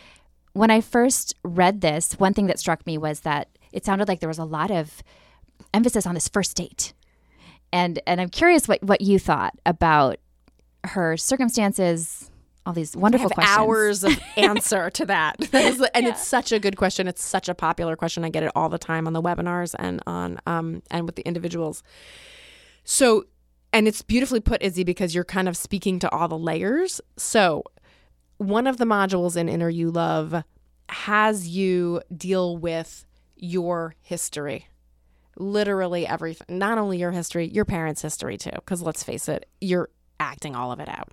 When 0.52 0.70
I 0.70 0.82
first 0.82 1.36
read 1.42 1.80
this, 1.80 2.12
one 2.18 2.34
thing 2.34 2.48
that 2.48 2.58
struck 2.58 2.86
me 2.86 2.98
was 2.98 3.20
that 3.20 3.48
it 3.72 3.86
sounded 3.86 4.08
like 4.08 4.20
there 4.20 4.28
was 4.28 4.38
a 4.38 4.44
lot 4.44 4.70
of 4.70 5.02
emphasis 5.72 6.06
on 6.06 6.14
this 6.14 6.28
first 6.28 6.56
date. 6.56 6.92
And 7.72 8.00
and 8.06 8.20
I'm 8.20 8.28
curious 8.28 8.68
what 8.68 8.82
what 8.82 9.00
you 9.00 9.18
thought 9.18 9.54
about 9.64 10.18
her 10.84 11.16
circumstances, 11.16 12.30
all 12.66 12.72
these 12.72 12.96
wonderful 12.96 13.30
questions. 13.30 13.56
Hours 13.56 14.04
of 14.04 14.18
answer 14.36 14.90
to 14.90 15.06
that, 15.06 15.36
and 15.54 15.80
yeah. 15.80 16.10
it's 16.10 16.26
such 16.26 16.52
a 16.52 16.58
good 16.58 16.76
question. 16.76 17.08
It's 17.08 17.22
such 17.22 17.48
a 17.48 17.54
popular 17.54 17.96
question. 17.96 18.24
I 18.24 18.28
get 18.28 18.42
it 18.42 18.52
all 18.54 18.68
the 18.68 18.78
time 18.78 19.06
on 19.06 19.12
the 19.12 19.22
webinars 19.22 19.74
and 19.78 20.02
on 20.06 20.38
um 20.46 20.82
and 20.90 21.06
with 21.06 21.16
the 21.16 21.22
individuals. 21.22 21.82
So, 22.84 23.24
and 23.72 23.86
it's 23.86 24.02
beautifully 24.02 24.40
put, 24.40 24.62
Izzy, 24.62 24.84
because 24.84 25.14
you're 25.14 25.24
kind 25.24 25.48
of 25.48 25.56
speaking 25.56 25.98
to 26.00 26.10
all 26.10 26.28
the 26.28 26.38
layers. 26.38 27.00
So, 27.16 27.64
one 28.38 28.66
of 28.66 28.76
the 28.76 28.84
modules 28.84 29.36
in 29.36 29.48
Inner 29.48 29.68
You 29.68 29.90
Love 29.90 30.42
has 30.88 31.48
you 31.48 32.02
deal 32.14 32.56
with 32.56 33.06
your 33.36 33.94
history 34.02 34.66
literally 35.36 36.06
everything, 36.06 36.58
not 36.58 36.78
only 36.78 36.98
your 36.98 37.12
history, 37.12 37.48
your 37.48 37.64
parents' 37.64 38.02
history 38.02 38.36
too, 38.36 38.50
because 38.50 38.82
let's 38.82 39.02
face 39.02 39.28
it, 39.28 39.48
you're 39.60 39.88
acting 40.20 40.54
all 40.54 40.72
of 40.72 40.80
it 40.80 40.88
out. 40.88 41.12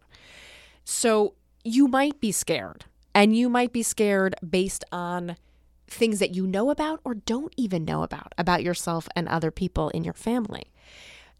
So 0.84 1.36
you 1.64 1.88
might 1.88 2.20
be 2.20 2.32
scared, 2.32 2.86
and 3.14 3.36
you 3.36 3.50
might 3.50 3.74
be 3.74 3.84
scared 3.84 4.36
based 4.48 4.84
on 4.92 5.36
things 5.88 6.20
that 6.20 6.36
you 6.36 6.46
know 6.46 6.70
about 6.70 7.00
or 7.04 7.16
don't 7.16 7.54
even 7.58 7.84
know 7.84 8.04
about, 8.04 8.34
about 8.38 8.64
yourself 8.64 9.08
and 9.16 9.28
other 9.28 9.52
people 9.52 9.90
in 9.90 10.04
your 10.04 10.14
family. 10.14 10.72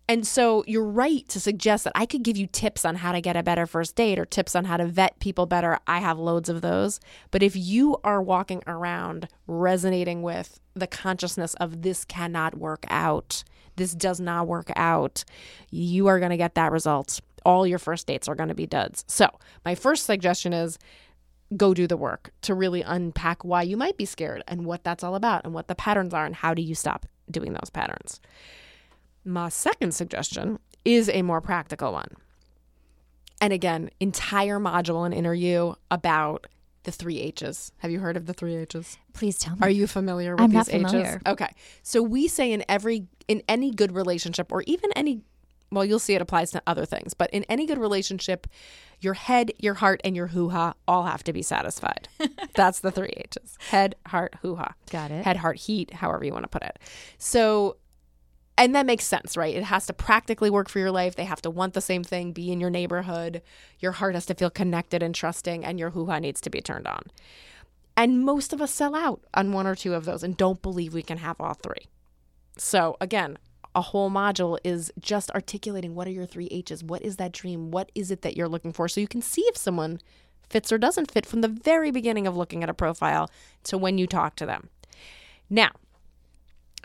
And 0.08 0.26
so 0.26 0.64
you're 0.66 0.84
right 0.84 1.30
to 1.30 1.40
suggest 1.40 1.84
that 1.84 1.94
I 1.94 2.08
could 2.08 2.24
give 2.24 2.36
you 2.36 2.48
tips 2.48 2.84
on 2.84 2.96
how 2.96 3.12
to 3.12 3.22
get 3.22 3.38
a 3.38 3.44
better 3.44 3.68
first 3.68 3.96
date 3.96 4.18
or 4.18 4.26
tips 4.26 4.56
on 4.56 4.66
how 4.66 4.78
to 4.78 4.88
vet 4.88 5.20
people 5.20 5.46
better. 5.46 5.78
I 5.86 6.00
have 6.00 6.18
loads 6.18 6.50
of 6.50 6.62
those. 6.62 7.00
But 7.30 7.44
if 7.44 7.56
you 7.56 7.98
are 8.04 8.20
walking 8.20 8.64
around 8.66 9.28
resonating 9.46 10.24
with 10.24 10.60
the 10.80 10.88
consciousness 10.88 11.54
of 11.56 11.82
this 11.82 12.06
cannot 12.06 12.58
work 12.58 12.86
out, 12.90 13.44
this 13.76 13.94
does 13.94 14.20
not 14.20 14.48
work 14.48 14.72
out, 14.76 15.24
you 15.70 16.08
are 16.08 16.20
going 16.20 16.32
to 16.32 16.38
get 16.38 16.56
that 16.56 16.72
result. 16.72 17.20
All 17.46 17.66
your 17.66 17.80
first 17.80 18.08
dates 18.08 18.28
are 18.28 18.36
going 18.36 18.50
to 18.50 18.56
be 18.56 18.68
duds. 18.68 19.06
So, 19.08 19.30
my 19.64 19.76
first 19.76 20.06
suggestion 20.06 20.54
is 20.54 20.78
go 21.56 21.74
do 21.74 21.88
the 21.88 21.98
work 21.98 22.32
to 22.42 22.54
really 22.54 22.82
unpack 22.82 23.44
why 23.44 23.64
you 23.64 23.76
might 23.76 23.98
be 23.98 24.06
scared 24.06 24.44
and 24.48 24.66
what 24.66 24.84
that's 24.84 25.04
all 25.04 25.16
about 25.16 25.46
and 25.46 25.54
what 25.54 25.68
the 25.68 25.76
patterns 25.76 26.14
are 26.14 26.26
and 26.26 26.36
how 26.36 26.54
do 26.54 26.62
you 26.62 26.76
stop 26.76 27.06
doing 27.32 27.54
those 27.54 27.70
patterns. 27.72 28.20
My 29.26 29.50
second 29.50 29.94
suggestion 29.94 30.60
is 30.86 31.10
a 31.10 31.22
more 31.22 31.42
practical 31.42 31.94
one. 31.94 32.10
And 33.42 33.54
again, 33.54 33.90
entire 34.00 34.60
module 34.60 35.06
in 35.06 35.14
Inner 35.14 35.34
You 35.34 35.76
about 35.90 36.48
the 36.84 36.92
three 36.92 37.20
H's. 37.20 37.72
Have 37.80 37.92
you 37.92 38.00
heard 38.00 38.18
of 38.18 38.26
the 38.26 38.34
three 38.34 38.56
H's? 38.56 38.98
Please 39.14 39.38
tell 39.38 39.56
me. 39.56 39.60
Are 39.62 39.70
you 39.70 39.88
familiar 39.88 40.34
with 40.34 40.42
I'm 40.42 40.50
these 40.50 40.56
not 40.56 40.68
familiar. 40.68 41.22
H's? 41.26 41.32
Okay. 41.32 41.54
So 41.84 42.02
we 42.02 42.28
say 42.28 42.52
in 42.52 42.64
every 42.70 43.08
in 43.28 43.44
any 43.48 43.72
good 43.72 43.92
relationship 43.92 44.52
or 44.52 44.64
even 44.64 44.92
any 44.96 45.22
well, 45.72 45.86
you'll 45.86 46.00
see 46.00 46.16
it 46.16 46.22
applies 46.22 46.52
to 46.52 46.64
other 46.66 46.86
things, 46.86 47.14
but 47.14 47.30
in 47.32 47.44
any 47.44 47.68
good 47.68 47.78
relationship, 47.78 48.48
your 49.02 49.14
head, 49.14 49.52
your 49.60 49.76
heart, 49.76 50.02
and 50.04 50.16
your 50.16 50.28
hoo 50.28 50.50
ha 50.50 50.74
all 50.88 51.04
have 51.04 51.24
to 51.26 51.34
be 51.34 51.42
satisfied. 51.42 52.08
That's 52.56 52.80
the 52.80 52.92
three 52.92 53.14
H's 53.16 53.58
head, 53.70 53.96
heart, 54.08 54.36
hoo 54.42 54.56
ha. 54.56 54.74
Got 54.90 55.12
it. 55.12 55.24
Head, 55.24 55.38
heart, 55.38 55.58
heat, 55.58 55.94
however 55.94 56.26
you 56.26 56.34
want 56.34 56.44
to 56.44 56.50
put 56.50 56.64
it. 56.64 56.80
So, 57.18 57.78
and 58.60 58.76
that 58.76 58.86
makes 58.86 59.06
sense, 59.06 59.38
right? 59.38 59.56
It 59.56 59.64
has 59.64 59.86
to 59.88 59.94
practically 59.94 60.50
work 60.50 60.68
for 60.68 60.80
your 60.80 60.92
life. 60.92 61.16
They 61.16 61.24
have 61.24 61.42
to 61.44 61.50
want 61.50 61.74
the 61.74 61.82
same 61.82 62.04
thing, 62.04 62.34
be 62.34 62.52
in 62.52 62.60
your 62.60 62.70
neighborhood. 62.70 63.42
Your 63.80 63.94
heart 63.94 64.16
has 64.16 64.26
to 64.26 64.36
feel 64.36 64.50
connected 64.50 65.02
and 65.02 65.16
trusting, 65.16 65.64
and 65.64 65.80
your 65.80 65.92
hoo 65.92 66.08
ha 66.08 66.20
needs 66.20 66.42
to 66.42 66.50
be 66.50 66.60
turned 66.60 66.86
on. 66.86 67.04
And 67.96 68.24
most 68.24 68.52
of 68.52 68.62
us 68.62 68.72
sell 68.72 68.96
out 68.96 69.22
on 69.34 69.54
one 69.54 69.66
or 69.66 69.76
two 69.76 69.94
of 69.94 70.04
those 70.04 70.24
and 70.24 70.36
don't 70.36 70.62
believe 70.62 70.94
we 70.94 71.02
can 71.02 71.20
have 71.20 71.40
all 71.40 71.54
three. 71.54 71.88
So, 72.58 72.98
again, 73.00 73.38
a 73.74 73.82
whole 73.82 74.12
module 74.12 74.58
is 74.64 74.92
just 75.00 75.32
articulating 75.32 75.96
what 75.96 76.08
are 76.08 76.12
your 76.12 76.26
three 76.26 76.48
H's? 76.52 76.84
What 76.84 77.02
is 77.02 77.16
that 77.16 77.32
dream? 77.32 77.72
What 77.72 77.92
is 77.96 78.12
it 78.12 78.24
that 78.24 78.36
you're 78.36 78.50
looking 78.50 78.74
for? 78.74 78.90
So 78.90 79.00
you 79.00 79.08
can 79.08 79.22
see 79.22 79.42
if 79.44 79.56
someone 79.56 80.00
fits 80.50 80.72
or 80.72 80.78
doesn't 80.78 81.12
fit 81.12 81.26
from 81.26 81.42
the 81.42 81.48
very 81.48 81.92
beginning 81.92 82.28
of 82.28 82.36
looking 82.36 82.64
at 82.64 82.70
a 82.70 82.74
profile 82.74 83.30
to 83.64 83.78
when 83.78 83.98
you 83.98 84.08
talk 84.08 84.36
to 84.38 84.46
them. 84.46 84.70
Now, 85.50 85.72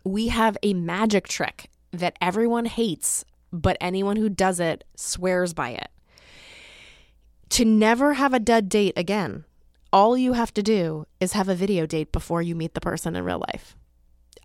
we 0.05 0.29
have 0.29 0.57
a 0.63 0.75
magic 0.75 1.27
trick 1.27 1.71
that 1.93 2.17
everyone 2.21 2.67
hates, 2.67 3.25
but 3.53 3.77
anyone 3.81 4.17
who 4.17 4.29
does 4.29 4.61
it 4.61 4.85
swears 4.95 5.55
by 5.55 5.71
it. 5.71 5.91
To 7.51 7.65
never 7.65 8.15
have 8.15 8.35
a 8.35 8.41
dud 8.41 8.69
date 8.69 8.95
again, 8.97 9.45
all 9.93 10.17
you 10.17 10.33
have 10.33 10.53
to 10.55 10.63
do 10.63 11.07
is 11.21 11.33
have 11.33 11.49
a 11.49 11.55
video 11.55 11.87
date 11.87 12.13
before 12.13 12.43
you 12.43 12.55
meet 12.55 12.75
the 12.75 12.81
person 12.81 13.17
in 13.17 13.25
real 13.25 13.43
life. 13.53 13.77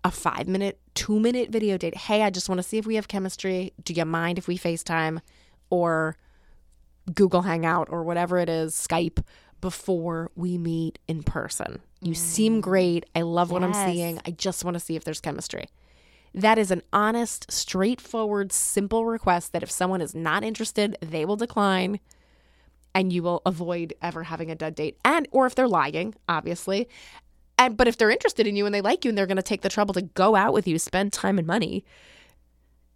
A 0.04 0.10
five 0.10 0.48
minute, 0.48 0.78
two 0.94 1.20
minute 1.20 1.50
video 1.50 1.76
date. 1.76 1.96
Hey, 1.96 2.22
I 2.22 2.30
just 2.30 2.48
want 2.48 2.60
to 2.60 2.62
see 2.62 2.78
if 2.78 2.86
we 2.86 2.94
have 2.94 3.08
chemistry. 3.08 3.72
Do 3.84 3.92
you 3.92 4.04
mind 4.04 4.38
if 4.38 4.48
we 4.48 4.56
FaceTime 4.56 5.20
or 5.68 6.16
Google 7.12 7.42
Hangout 7.42 7.88
or 7.90 8.04
whatever 8.04 8.38
it 8.38 8.48
is, 8.48 8.74
Skype, 8.74 9.22
before 9.60 10.30
we 10.34 10.58
meet 10.58 10.98
in 11.06 11.22
person? 11.22 11.80
You 12.00 12.12
mm. 12.12 12.16
seem 12.16 12.60
great. 12.60 13.06
I 13.14 13.22
love 13.22 13.50
what 13.50 13.62
I'm 13.62 13.74
seeing. 13.74 14.20
I 14.26 14.30
just 14.30 14.64
want 14.64 14.74
to 14.74 14.80
see 14.80 14.96
if 14.96 15.04
there's 15.04 15.20
chemistry. 15.20 15.66
That 16.32 16.58
is 16.58 16.70
an 16.70 16.82
honest, 16.92 17.50
straightforward, 17.50 18.52
simple 18.52 19.04
request 19.04 19.52
that 19.52 19.62
if 19.62 19.70
someone 19.70 20.00
is 20.00 20.14
not 20.14 20.44
interested, 20.44 20.96
they 21.00 21.24
will 21.24 21.36
decline 21.36 21.98
and 22.94 23.12
you 23.12 23.22
will 23.22 23.42
avoid 23.46 23.94
ever 24.02 24.24
having 24.24 24.50
a 24.50 24.54
dud 24.54 24.74
date. 24.74 24.98
And 25.04 25.28
or 25.30 25.46
if 25.46 25.54
they're 25.54 25.68
lying, 25.68 26.14
obviously. 26.28 26.88
And 27.58 27.76
but 27.76 27.88
if 27.88 27.96
they're 27.98 28.10
interested 28.10 28.46
in 28.46 28.56
you 28.56 28.66
and 28.66 28.74
they 28.74 28.80
like 28.80 29.04
you 29.04 29.10
and 29.10 29.18
they're 29.18 29.26
going 29.26 29.36
to 29.36 29.42
take 29.42 29.62
the 29.62 29.68
trouble 29.68 29.94
to 29.94 30.02
go 30.02 30.34
out 30.34 30.52
with 30.52 30.66
you, 30.66 30.78
spend 30.78 31.12
time 31.12 31.38
and 31.38 31.46
money, 31.46 31.84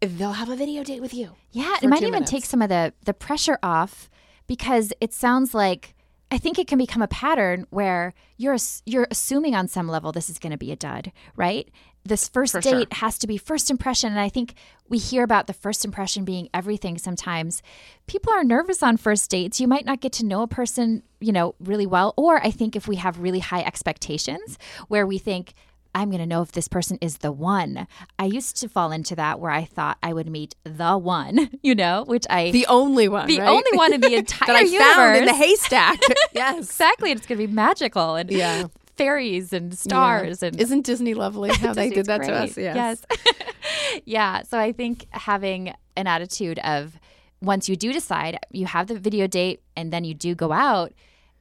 they'll 0.00 0.33
have 0.33 0.48
a 0.48 0.57
video 0.57 0.83
date 0.83 1.00
with 1.00 1.14
you. 1.14 1.33
Yeah, 1.53 1.77
it 1.83 1.88
might 1.88 2.03
even 2.03 2.12
minutes. 2.12 2.31
take 2.31 2.44
some 2.44 2.62
of 2.62 2.68
the 2.68 2.92
the 3.05 3.14
pressure 3.14 3.59
off 3.62 4.09
because 4.46 4.92
it 5.00 5.12
sounds 5.12 5.55
like 5.55 5.93
I 6.35 6.38
think 6.38 6.59
it 6.59 6.66
can 6.66 6.79
become 6.79 7.01
a 7.01 7.07
pattern 7.07 7.64
where 7.70 8.12
you're 8.37 8.57
you're 8.85 9.07
assuming 9.09 9.55
on 9.55 9.68
some 9.68 9.87
level 9.87 10.11
this 10.11 10.29
is 10.29 10.40
going 10.40 10.51
to 10.51 10.59
be 10.59 10.73
a 10.73 10.77
dud, 10.77 11.12
right? 11.37 11.70
This 12.05 12.27
first 12.27 12.55
For 12.55 12.61
date 12.61 12.73
sure. 12.73 12.87
has 12.90 13.18
to 13.18 13.29
be 13.29 13.37
first 13.38 13.70
impression, 13.70 14.11
and 14.11 14.18
I 14.18 14.29
think 14.29 14.55
we 14.88 14.99
hear 14.99 15.23
about 15.23 15.47
the 15.47 15.53
first 15.53 15.85
impression 15.85 16.25
being 16.25 16.49
everything. 16.53 16.99
Sometimes 16.99 17.62
people 18.09 18.33
are 18.33 18.42
nervous 18.42 18.83
on 18.83 18.97
first 18.97 19.31
dates. 19.31 19.61
You 19.61 19.68
might 19.68 19.87
not 19.87 20.01
get 20.01 20.12
to 20.14 20.27
know 20.27 20.42
a 20.42 20.49
person, 20.49 21.05
you 21.20 21.31
know, 21.31 21.55
really 21.61 21.87
well, 21.87 22.12
or 22.16 22.44
I 22.44 22.51
think 22.51 22.75
if 22.75 22.88
we 22.88 22.97
have 22.97 23.20
really 23.20 23.38
high 23.38 23.62
expectations, 23.62 24.59
where 24.88 25.07
we 25.07 25.18
think 25.18 25.55
I'm 25.94 26.11
going 26.11 26.20
to 26.20 26.26
know 26.26 26.42
if 26.42 26.52
this 26.52 26.66
person 26.68 26.98
is 27.00 27.18
the 27.18 27.30
one. 27.30 27.87
I 28.18 28.24
used 28.24 28.57
to 28.59 28.68
fall 28.68 28.90
into 28.90 29.14
that 29.16 29.38
where 29.38 29.50
I 29.52 29.64
thought 29.64 29.96
I 30.02 30.12
would 30.12 30.28
meet 30.28 30.54
the 30.64 30.98
one, 30.98 31.50
you 31.62 31.74
know, 31.74 32.04
which 32.07 32.26
I 32.28 32.50
The 32.50 32.66
only 32.66 33.09
one, 33.09 33.28
the 33.28 33.38
right? 33.40 33.48
only 33.48 33.70
one 33.78 33.92
in 33.92 34.00
the 34.00 34.14
entire 34.22 34.46
that 34.48 34.57
I 34.57 34.61
universe. 34.62 34.94
found 34.94 35.16
in 35.18 35.24
the 35.26 35.35
haystack. 35.35 36.00
yes. 36.35 36.59
exactly, 36.70 37.12
it's 37.12 37.26
going 37.26 37.40
to 37.40 37.46
be 37.46 37.52
magical 37.52 38.16
and 38.16 38.30
Yeah. 38.30 38.66
fairies 38.96 39.52
and 39.52 39.76
stars 39.76 40.42
Yeah. 40.42 40.48
and 40.48 40.61
Isn't 40.61 40.83
Disney 40.85 41.14
lovely 41.14 41.50
how 41.50 41.72
they 41.74 41.90
did 41.90 42.07
that 42.07 42.22
to 42.24 42.33
us? 42.33 42.57
Yes. 42.59 43.04
Yes. 43.12 44.02
yeah. 44.04 44.42
So 44.42 44.59
I 44.59 44.72
think 44.72 45.07
having 45.11 45.72
an 45.96 46.07
attitude 46.07 46.59
of 46.61 46.98
once 47.40 47.68
you 47.68 47.76
do 47.76 47.92
decide, 47.92 48.38
you 48.50 48.66
have 48.66 48.87
the 48.87 48.98
video 48.98 49.26
date 49.26 49.62
and 49.76 49.92
then 49.92 50.04
you 50.04 50.14
do 50.14 50.35
go 50.35 50.50
out, 50.52 50.92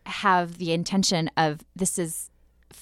have 0.06 0.58
the 0.58 0.74
intention 0.74 1.30
of 1.38 1.62
this 1.76 1.98
is 1.98 2.30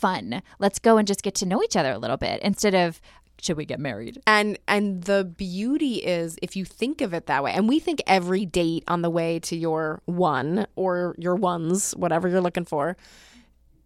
fun. 0.01 0.41
Let's 0.59 0.79
go 0.79 0.97
and 0.97 1.07
just 1.07 1.23
get 1.23 1.35
to 1.35 1.45
know 1.45 1.63
each 1.63 1.75
other 1.75 1.91
a 1.91 1.99
little 1.99 2.17
bit 2.17 2.41
instead 2.41 2.75
of 2.75 2.99
should 3.41 3.57
we 3.57 3.65
get 3.65 3.79
married? 3.79 4.21
And 4.27 4.57
and 4.67 5.03
the 5.03 5.23
beauty 5.23 5.95
is 5.95 6.37
if 6.41 6.55
you 6.55 6.63
think 6.63 7.01
of 7.01 7.13
it 7.13 7.25
that 7.25 7.43
way, 7.43 7.51
and 7.53 7.67
we 7.67 7.79
think 7.79 8.01
every 8.05 8.45
date 8.45 8.83
on 8.87 9.01
the 9.01 9.09
way 9.09 9.39
to 9.39 9.55
your 9.55 10.01
one 10.05 10.67
or 10.75 11.15
your 11.17 11.35
ones, 11.35 11.93
whatever 11.93 12.27
you're 12.27 12.41
looking 12.41 12.65
for, 12.65 12.97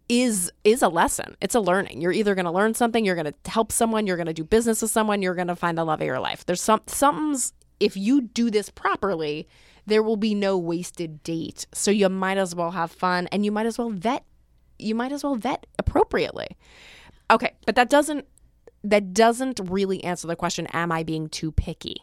is 0.08 0.52
is 0.64 0.82
a 0.82 0.88
lesson. 0.88 1.36
It's 1.40 1.54
a 1.54 1.60
learning. 1.60 2.00
You're 2.00 2.12
either 2.12 2.34
going 2.34 2.44
to 2.44 2.50
learn 2.50 2.74
something, 2.74 3.04
you're 3.04 3.16
going 3.16 3.32
to 3.32 3.50
help 3.50 3.72
someone, 3.72 4.06
you're 4.06 4.16
going 4.16 4.26
to 4.26 4.34
do 4.34 4.44
business 4.44 4.82
with 4.82 4.90
someone, 4.90 5.22
you're 5.22 5.34
going 5.34 5.48
to 5.48 5.56
find 5.56 5.78
the 5.78 5.84
love 5.84 6.00
of 6.00 6.06
your 6.06 6.20
life. 6.20 6.44
There's 6.44 6.62
some 6.62 6.82
something's 6.86 7.52
if 7.80 7.96
you 7.96 8.22
do 8.22 8.50
this 8.50 8.70
properly, 8.70 9.48
there 9.86 10.02
will 10.02 10.16
be 10.16 10.34
no 10.34 10.56
wasted 10.58 11.22
date. 11.22 11.66
So 11.72 11.90
you 11.90 12.08
might 12.08 12.38
as 12.38 12.54
well 12.54 12.72
have 12.72 12.90
fun 12.90 13.26
and 13.28 13.44
you 13.44 13.52
might 13.52 13.66
as 13.66 13.78
well 13.78 13.90
vet 13.90 14.24
you 14.78 14.94
might 14.94 15.12
as 15.12 15.24
well 15.24 15.34
vet 15.34 15.66
appropriately. 15.78 16.48
Okay, 17.30 17.54
but 17.64 17.74
that 17.74 17.90
doesn't 17.90 18.26
that 18.84 19.12
doesn't 19.12 19.60
really 19.64 20.02
answer 20.04 20.26
the 20.26 20.36
question 20.36 20.66
am 20.68 20.92
I 20.92 21.02
being 21.02 21.28
too 21.28 21.52
picky? 21.52 21.96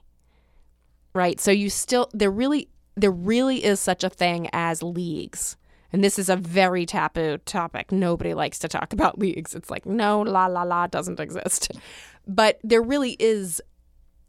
Right? 1.13 1.39
So 1.39 1.51
you 1.51 1.69
still 1.69 2.09
there 2.13 2.31
really 2.31 2.69
there 2.95 3.11
really 3.11 3.63
is 3.63 3.79
such 3.79 4.03
a 4.03 4.09
thing 4.09 4.49
as 4.53 4.83
leagues. 4.83 5.57
And 5.91 6.03
this 6.03 6.17
is 6.17 6.27
a 6.27 6.35
very 6.35 6.87
taboo 6.87 7.37
topic. 7.39 7.91
Nobody 7.91 8.33
likes 8.33 8.59
to 8.59 8.67
talk 8.67 8.93
about 8.93 9.19
leagues. 9.19 9.55
It's 9.55 9.69
like 9.69 9.85
no 9.85 10.21
la 10.21 10.47
la 10.47 10.63
la 10.63 10.87
doesn't 10.87 11.19
exist. 11.19 11.71
But 12.27 12.59
there 12.63 12.81
really 12.81 13.15
is 13.19 13.61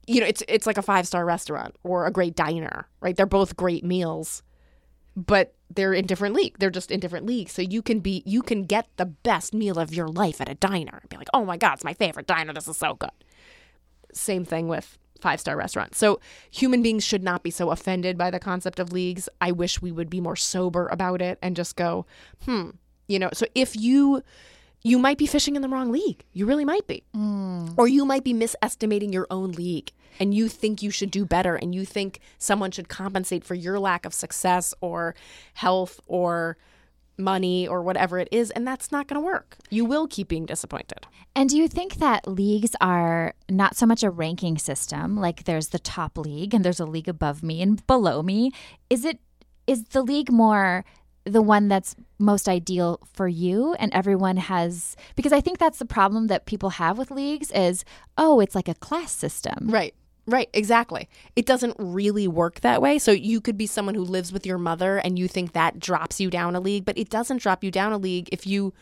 you 0.06 0.20
know, 0.20 0.26
it's 0.26 0.42
it's 0.48 0.66
like 0.66 0.78
a 0.78 0.82
five-star 0.82 1.24
restaurant 1.24 1.76
or 1.82 2.06
a 2.06 2.10
great 2.10 2.36
diner, 2.36 2.86
right? 3.00 3.16
They're 3.16 3.26
both 3.26 3.56
great 3.56 3.84
meals 3.84 4.42
but 5.16 5.54
they're 5.70 5.94
in 5.94 6.06
different 6.06 6.34
league. 6.34 6.58
They're 6.58 6.70
just 6.70 6.90
in 6.90 7.00
different 7.00 7.26
leagues. 7.26 7.52
So 7.52 7.62
you 7.62 7.82
can 7.82 8.00
be 8.00 8.22
you 8.26 8.42
can 8.42 8.64
get 8.64 8.88
the 8.96 9.06
best 9.06 9.54
meal 9.54 9.78
of 9.78 9.94
your 9.94 10.08
life 10.08 10.40
at 10.40 10.48
a 10.48 10.54
diner 10.54 10.98
and 11.00 11.08
be 11.08 11.16
like, 11.16 11.28
"Oh 11.32 11.44
my 11.44 11.56
god, 11.56 11.74
it's 11.74 11.84
my 11.84 11.94
favorite 11.94 12.26
diner. 12.26 12.52
This 12.52 12.68
is 12.68 12.76
so 12.76 12.94
good." 12.94 13.10
Same 14.12 14.44
thing 14.44 14.68
with 14.68 14.98
five-star 15.20 15.56
restaurants. 15.56 15.96
So 15.98 16.20
human 16.50 16.82
beings 16.82 17.02
should 17.04 17.22
not 17.22 17.42
be 17.42 17.50
so 17.50 17.70
offended 17.70 18.18
by 18.18 18.30
the 18.30 18.38
concept 18.38 18.78
of 18.78 18.92
leagues. 18.92 19.28
I 19.40 19.52
wish 19.52 19.80
we 19.80 19.90
would 19.90 20.10
be 20.10 20.20
more 20.20 20.36
sober 20.36 20.86
about 20.88 21.22
it 21.22 21.38
and 21.40 21.56
just 21.56 21.76
go, 21.76 22.06
"Hmm, 22.44 22.70
you 23.08 23.18
know, 23.18 23.30
so 23.32 23.46
if 23.54 23.74
you 23.76 24.22
you 24.84 24.98
might 24.98 25.16
be 25.16 25.26
fishing 25.26 25.56
in 25.56 25.62
the 25.62 25.68
wrong 25.68 25.90
league. 25.90 26.24
You 26.34 26.44
really 26.44 26.66
might 26.66 26.86
be. 26.86 27.02
Mm. 27.16 27.74
Or 27.78 27.88
you 27.88 28.04
might 28.04 28.22
be 28.22 28.34
misestimating 28.34 29.12
your 29.12 29.26
own 29.30 29.52
league 29.52 29.90
and 30.20 30.34
you 30.34 30.46
think 30.46 30.82
you 30.82 30.90
should 30.90 31.10
do 31.10 31.24
better 31.24 31.56
and 31.56 31.74
you 31.74 31.86
think 31.86 32.20
someone 32.38 32.70
should 32.70 32.88
compensate 32.88 33.44
for 33.44 33.54
your 33.54 33.80
lack 33.80 34.04
of 34.04 34.12
success 34.12 34.74
or 34.82 35.14
health 35.54 35.98
or 36.06 36.58
money 37.16 37.66
or 37.66 37.80
whatever 37.80 38.18
it 38.18 38.28
is 38.30 38.50
and 38.50 38.66
that's 38.66 38.92
not 38.92 39.08
going 39.08 39.20
to 39.20 39.24
work. 39.24 39.56
You 39.70 39.86
will 39.86 40.06
keep 40.06 40.28
being 40.28 40.44
disappointed. 40.44 41.06
And 41.34 41.48
do 41.48 41.56
you 41.56 41.66
think 41.66 41.94
that 41.94 42.28
leagues 42.28 42.76
are 42.80 43.34
not 43.48 43.76
so 43.76 43.86
much 43.86 44.02
a 44.02 44.10
ranking 44.10 44.58
system, 44.58 45.16
like 45.16 45.44
there's 45.44 45.68
the 45.68 45.78
top 45.78 46.18
league 46.18 46.52
and 46.52 46.62
there's 46.62 46.80
a 46.80 46.86
league 46.86 47.08
above 47.08 47.42
me 47.42 47.62
and 47.62 47.84
below 47.86 48.22
me? 48.22 48.52
Is 48.90 49.06
it 49.06 49.18
is 49.66 49.84
the 49.84 50.02
league 50.02 50.30
more 50.30 50.84
the 51.24 51.42
one 51.42 51.68
that's 51.68 51.96
most 52.18 52.48
ideal 52.48 53.00
for 53.12 53.26
you 53.26 53.74
and 53.74 53.92
everyone 53.94 54.36
has 54.36 54.96
because 55.16 55.32
I 55.32 55.40
think 55.40 55.58
that's 55.58 55.78
the 55.78 55.86
problem 55.86 56.26
that 56.26 56.46
people 56.46 56.70
have 56.70 56.98
with 56.98 57.10
leagues 57.10 57.50
is 57.52 57.84
oh, 58.18 58.40
it's 58.40 58.54
like 58.54 58.68
a 58.68 58.74
class 58.74 59.12
system. 59.12 59.68
Right. 59.68 59.94
Right, 60.26 60.48
exactly. 60.54 61.10
It 61.36 61.44
doesn't 61.44 61.76
really 61.78 62.26
work 62.26 62.60
that 62.60 62.80
way. 62.80 62.98
So 62.98 63.10
you 63.10 63.42
could 63.42 63.58
be 63.58 63.66
someone 63.66 63.94
who 63.94 64.04
lives 64.04 64.32
with 64.32 64.46
your 64.46 64.56
mother 64.56 64.96
and 64.96 65.18
you 65.18 65.28
think 65.28 65.52
that 65.52 65.78
drops 65.78 66.18
you 66.18 66.30
down 66.30 66.56
a 66.56 66.60
league, 66.60 66.86
but 66.86 66.96
it 66.96 67.10
doesn't 67.10 67.42
drop 67.42 67.62
you 67.62 67.70
down 67.70 67.92
a 67.92 67.98
league 67.98 68.30
if 68.32 68.46
you 68.46 68.72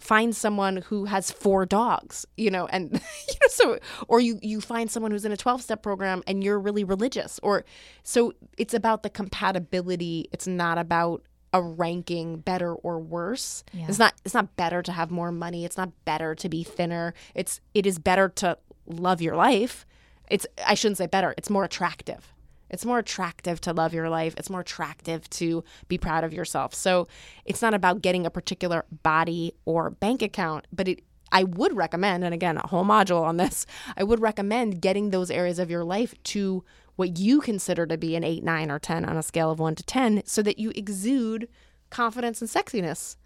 find 0.00 0.34
someone 0.34 0.78
who 0.78 1.04
has 1.04 1.30
four 1.30 1.64
dogs, 1.64 2.26
you 2.36 2.50
know, 2.50 2.66
and 2.66 2.90
you 3.28 3.34
know 3.40 3.48
so 3.48 3.78
or 4.08 4.18
you 4.18 4.40
you 4.42 4.60
find 4.60 4.90
someone 4.90 5.12
who's 5.12 5.24
in 5.24 5.30
a 5.30 5.36
12-step 5.36 5.82
program 5.82 6.22
and 6.26 6.42
you're 6.42 6.58
really 6.58 6.82
religious 6.82 7.38
or 7.42 7.64
so 8.02 8.32
it's 8.58 8.74
about 8.74 9.04
the 9.04 9.10
compatibility. 9.10 10.28
It's 10.32 10.48
not 10.48 10.76
about 10.76 11.22
a 11.52 11.62
ranking 11.62 12.38
better 12.38 12.74
or 12.74 12.98
worse. 12.98 13.64
Yeah. 13.72 13.86
It's 13.88 13.98
not 13.98 14.14
it's 14.24 14.34
not 14.34 14.56
better 14.56 14.82
to 14.82 14.92
have 14.92 15.10
more 15.10 15.32
money. 15.32 15.64
It's 15.64 15.76
not 15.76 15.90
better 16.04 16.34
to 16.34 16.48
be 16.48 16.62
thinner. 16.62 17.14
It's 17.34 17.60
it 17.74 17.86
is 17.86 17.98
better 17.98 18.28
to 18.28 18.58
love 18.86 19.20
your 19.20 19.36
life 19.36 19.86
it's 20.30 20.46
I 20.64 20.74
shouldn't 20.74 20.98
say 20.98 21.06
better, 21.06 21.34
it's 21.36 21.50
more 21.50 21.64
attractive. 21.64 22.32
It's 22.70 22.86
more 22.86 23.00
attractive 23.00 23.60
to 23.62 23.72
love 23.72 23.92
your 23.92 24.08
life. 24.08 24.32
It's 24.38 24.48
more 24.48 24.60
attractive 24.60 25.28
to 25.30 25.64
be 25.88 25.98
proud 25.98 26.22
of 26.22 26.32
yourself. 26.32 26.72
So 26.72 27.08
it's 27.44 27.60
not 27.60 27.74
about 27.74 28.00
getting 28.00 28.24
a 28.24 28.30
particular 28.30 28.84
body 29.02 29.54
or 29.64 29.90
bank 29.90 30.22
account, 30.22 30.68
but 30.72 30.86
it 30.86 31.02
I 31.32 31.44
would 31.44 31.76
recommend, 31.76 32.24
and 32.24 32.34
again, 32.34 32.56
a 32.56 32.66
whole 32.66 32.84
module 32.84 33.22
on 33.22 33.36
this, 33.36 33.64
I 33.96 34.02
would 34.02 34.20
recommend 34.20 34.80
getting 34.80 35.10
those 35.10 35.30
areas 35.30 35.60
of 35.60 35.70
your 35.70 35.84
life 35.84 36.12
to 36.24 36.64
what 37.00 37.18
you 37.18 37.40
consider 37.40 37.86
to 37.86 37.96
be 37.96 38.14
an 38.14 38.22
8, 38.22 38.44
9, 38.44 38.70
or 38.70 38.78
10 38.78 39.06
on 39.06 39.16
a 39.16 39.22
scale 39.22 39.50
of 39.50 39.58
1 39.58 39.74
to 39.76 39.82
10 39.82 40.22
so 40.26 40.42
that 40.42 40.58
you 40.58 40.70
exude 40.76 41.48
confidence 41.88 42.42
and 42.42 42.50
sexiness. 42.50 43.16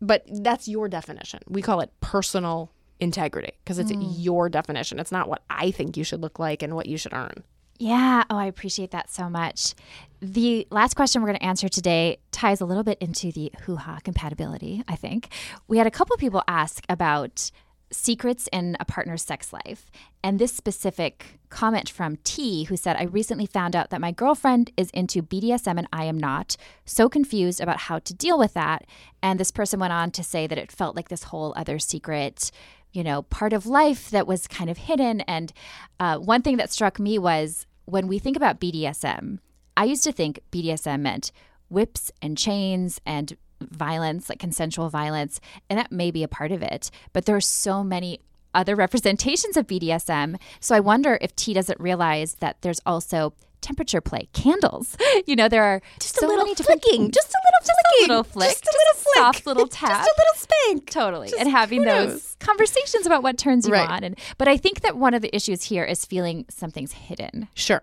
But 0.00 0.24
that's 0.30 0.68
your 0.68 0.88
definition. 0.88 1.40
We 1.48 1.60
call 1.60 1.80
it 1.80 1.90
personal 2.00 2.70
integrity 3.00 3.54
because 3.64 3.80
it's 3.80 3.90
mm. 3.90 4.14
your 4.16 4.48
definition. 4.48 5.00
It's 5.00 5.10
not 5.10 5.28
what 5.28 5.42
I 5.50 5.72
think 5.72 5.96
you 5.96 6.04
should 6.04 6.22
look 6.22 6.38
like 6.38 6.62
and 6.62 6.76
what 6.76 6.86
you 6.86 6.96
should 6.96 7.12
earn. 7.12 7.42
Yeah. 7.80 8.22
Oh, 8.30 8.36
I 8.36 8.44
appreciate 8.44 8.92
that 8.92 9.10
so 9.10 9.28
much. 9.28 9.74
The 10.20 10.68
last 10.70 10.94
question 10.94 11.20
we're 11.20 11.28
going 11.28 11.40
to 11.40 11.44
answer 11.44 11.68
today 11.68 12.18
ties 12.30 12.60
a 12.60 12.64
little 12.64 12.84
bit 12.84 12.98
into 13.00 13.32
the 13.32 13.50
hoo 13.62 13.74
ha 13.74 13.98
compatibility, 14.04 14.84
I 14.86 14.94
think. 14.94 15.30
We 15.66 15.78
had 15.78 15.88
a 15.88 15.90
couple 15.90 16.16
people 16.16 16.44
ask 16.46 16.84
about 16.88 17.50
secrets 17.92 18.48
in 18.52 18.76
a 18.78 18.84
partner's 18.84 19.22
sex 19.22 19.52
life. 19.52 19.90
And 20.22 20.38
this 20.38 20.52
specific 20.52 21.40
comment 21.48 21.88
from 21.90 22.18
T, 22.24 22.64
who 22.64 22.76
said, 22.76 22.96
I 22.96 23.04
recently 23.04 23.46
found 23.46 23.74
out 23.74 23.90
that 23.90 24.00
my 24.00 24.12
girlfriend 24.12 24.70
is 24.76 24.90
into 24.90 25.22
BDSM 25.22 25.78
and 25.78 25.88
I 25.92 26.04
am 26.04 26.18
not. 26.18 26.56
So 26.84 27.08
confused 27.08 27.60
about 27.60 27.78
how 27.78 27.98
to 28.00 28.14
deal 28.14 28.38
with 28.38 28.54
that. 28.54 28.86
And 29.22 29.40
this 29.40 29.50
person 29.50 29.80
went 29.80 29.92
on 29.92 30.10
to 30.12 30.22
say 30.22 30.46
that 30.46 30.58
it 30.58 30.72
felt 30.72 30.96
like 30.96 31.08
this 31.08 31.24
whole 31.24 31.52
other 31.56 31.78
secret 31.78 32.50
you 32.92 33.04
know, 33.04 33.22
part 33.22 33.52
of 33.52 33.66
life 33.66 34.10
that 34.10 34.26
was 34.26 34.48
kind 34.48 34.68
of 34.68 34.76
hidden. 34.76 35.20
And 35.22 35.52
uh, 35.98 36.18
one 36.18 36.42
thing 36.42 36.56
that 36.56 36.72
struck 36.72 36.98
me 36.98 37.18
was 37.18 37.66
when 37.84 38.08
we 38.08 38.18
think 38.18 38.36
about 38.36 38.60
BDSM, 38.60 39.38
I 39.76 39.84
used 39.84 40.04
to 40.04 40.12
think 40.12 40.40
BDSM 40.50 41.00
meant 41.00 41.32
whips 41.68 42.10
and 42.20 42.36
chains 42.36 43.00
and 43.06 43.36
violence, 43.60 44.28
like 44.28 44.38
consensual 44.38 44.88
violence, 44.88 45.40
and 45.68 45.78
that 45.78 45.92
may 45.92 46.10
be 46.10 46.22
a 46.22 46.28
part 46.28 46.52
of 46.52 46.62
it. 46.62 46.90
But 47.12 47.26
there 47.26 47.36
are 47.36 47.40
so 47.40 47.82
many 47.84 48.20
other 48.54 48.74
representations 48.84 49.56
of 49.56 49.66
BDSM. 49.66 50.36
So 50.60 50.74
I 50.74 50.80
wonder 50.80 51.18
if 51.20 51.34
T 51.36 51.54
doesn't 51.54 51.78
realize 51.80 52.34
that 52.36 52.60
there's 52.62 52.80
also 52.86 53.32
temperature 53.60 54.00
play, 54.00 54.28
candles. 54.32 54.96
You 55.26 55.36
know, 55.36 55.48
there 55.48 55.62
are 55.62 55.82
Just 56.00 56.16
so 56.18 56.26
a 56.26 56.28
little 56.28 56.44
many 56.46 56.54
different 56.54 56.82
flicking, 56.82 57.10
just 57.10 57.28
a 57.28 57.38
little 57.44 57.66
just 57.66 57.80
flicking, 57.90 58.04
a 58.04 58.08
little 58.08 58.24
flick, 58.24 58.48
just 58.48 58.64
a 58.64 58.72
little 58.72 59.02
flick, 59.02 59.16
soft 59.16 59.46
little 59.46 59.66
tap, 59.68 59.88
just 60.04 60.08
a 60.10 60.14
little 60.18 60.34
spank. 60.74 60.90
totally 60.90 61.28
Just 61.28 61.40
and 61.40 61.50
having 61.50 61.82
those 61.82 62.36
conversations 62.40 63.04
about 63.06 63.22
what 63.22 63.36
turns 63.38 63.66
you 63.68 63.74
Right. 63.74 63.88
on 63.88 64.02
and 64.02 64.18
but 64.38 64.48
i 64.48 64.56
think 64.56 64.80
that 64.80 64.96
one 64.96 65.12
of 65.12 65.20
the 65.20 65.34
issues 65.36 65.64
here 65.64 65.84
is 65.84 66.04
feeling 66.06 66.46
something's 66.48 66.92
hidden 66.92 67.48
Sure. 67.54 67.82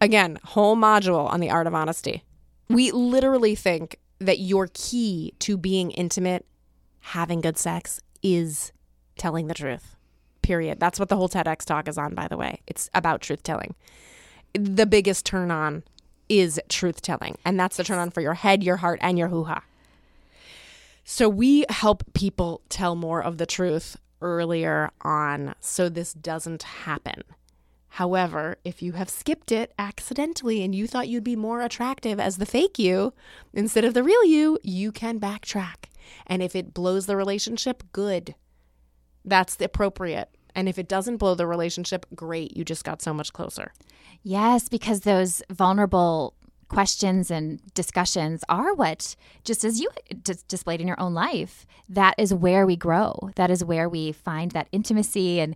Again, 0.00 0.38
whole 0.44 0.76
module 0.76 1.30
on 1.30 1.38
the 1.38 1.48
art 1.50 1.68
of 1.68 1.74
honesty. 1.74 2.24
We 2.68 2.90
literally 2.90 3.54
think 3.54 3.98
that 4.22 4.38
your 4.38 4.68
key 4.72 5.34
to 5.40 5.56
being 5.56 5.90
intimate, 5.90 6.46
having 7.00 7.40
good 7.40 7.58
sex, 7.58 8.00
is 8.22 8.72
telling 9.16 9.46
the 9.48 9.54
truth. 9.54 9.96
Period. 10.42 10.80
That's 10.80 10.98
what 10.98 11.08
the 11.08 11.16
whole 11.16 11.28
TEDx 11.28 11.64
talk 11.64 11.88
is 11.88 11.98
on, 11.98 12.14
by 12.14 12.28
the 12.28 12.36
way. 12.36 12.60
It's 12.66 12.90
about 12.94 13.20
truth 13.20 13.42
telling. 13.42 13.74
The 14.54 14.86
biggest 14.86 15.24
turn 15.24 15.50
on 15.50 15.82
is 16.28 16.60
truth 16.68 17.02
telling. 17.02 17.36
And 17.44 17.58
that's 17.58 17.76
the 17.76 17.84
turn 17.84 17.98
on 17.98 18.10
for 18.10 18.20
your 18.20 18.34
head, 18.34 18.62
your 18.62 18.78
heart, 18.78 18.98
and 19.02 19.18
your 19.18 19.28
hoo 19.28 19.44
ha. 19.44 19.62
So 21.04 21.28
we 21.28 21.64
help 21.68 22.04
people 22.14 22.62
tell 22.68 22.94
more 22.94 23.22
of 23.22 23.38
the 23.38 23.46
truth 23.46 23.96
earlier 24.20 24.90
on 25.02 25.54
so 25.60 25.88
this 25.88 26.12
doesn't 26.12 26.62
happen. 26.62 27.22
However, 27.96 28.56
if 28.64 28.80
you 28.82 28.92
have 28.92 29.10
skipped 29.10 29.52
it 29.52 29.72
accidentally 29.78 30.62
and 30.62 30.74
you 30.74 30.86
thought 30.86 31.08
you'd 31.08 31.24
be 31.24 31.36
more 31.36 31.60
attractive 31.60 32.18
as 32.18 32.38
the 32.38 32.46
fake 32.46 32.78
you 32.78 33.12
instead 33.52 33.84
of 33.84 33.92
the 33.94 34.02
real 34.02 34.24
you, 34.24 34.58
you 34.62 34.92
can 34.92 35.20
backtrack. 35.20 35.90
And 36.26 36.42
if 36.42 36.56
it 36.56 36.72
blows 36.74 37.04
the 37.06 37.16
relationship, 37.16 37.82
good. 37.92 38.34
That's 39.24 39.60
appropriate. 39.60 40.30
And 40.54 40.68
if 40.68 40.78
it 40.78 40.88
doesn't 40.88 41.18
blow 41.18 41.34
the 41.34 41.46
relationship, 41.46 42.06
great. 42.14 42.56
You 42.56 42.64
just 42.64 42.84
got 42.84 43.02
so 43.02 43.12
much 43.14 43.32
closer. 43.32 43.72
yes 44.22 44.68
because 44.68 45.00
those 45.00 45.42
vulnerable 45.50 46.34
questions 46.68 47.30
and 47.30 47.60
discussions 47.74 48.42
are 48.48 48.72
what 48.74 49.14
just 49.44 49.62
as 49.62 49.78
you 49.80 49.90
dis- 50.22 50.42
displayed 50.44 50.80
in 50.80 50.86
your 50.86 50.98
own 50.98 51.12
life 51.12 51.66
that 51.86 52.14
is 52.16 52.32
where 52.32 52.64
we 52.66 52.76
grow 52.76 53.28
that 53.36 53.50
is 53.50 53.62
where 53.62 53.88
we 53.90 54.10
find 54.12 54.52
that 54.52 54.68
intimacy 54.72 55.38
and 55.38 55.54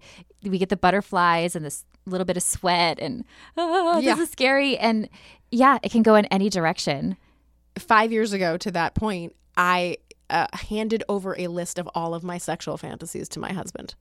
we 0.51 0.59
get 0.59 0.68
the 0.68 0.76
butterflies 0.76 1.57
and 1.57 1.64
this 1.64 1.84
little 2.07 2.24
bit 2.24 2.36
of 2.36 2.42
sweat 2.42 2.99
and 3.01 3.24
oh, 3.57 3.99
Yeah. 4.01 4.14
this 4.14 4.24
is 4.24 4.30
scary 4.30 4.78
and 4.78 5.09
yeah 5.51 5.78
it 5.82 5.90
can 5.90 6.03
go 6.03 6.14
in 6.14 6.24
any 6.26 6.49
direction 6.49 7.16
Five 7.78 8.11
years 8.11 8.32
ago, 8.32 8.57
to 8.57 8.70
that 8.70 8.94
point, 8.94 9.36
I 9.55 9.99
uh, 10.30 10.47
handed 10.55 11.05
over 11.11 11.38
a 11.38 11.49
list 11.49 11.78
of 11.78 11.86
all 11.94 12.14
of 12.14 12.24
my 12.24 12.38
sexual 12.38 12.78
fantasies 12.78 13.28
to 13.30 13.38
my 13.38 13.53
husband. 13.53 13.94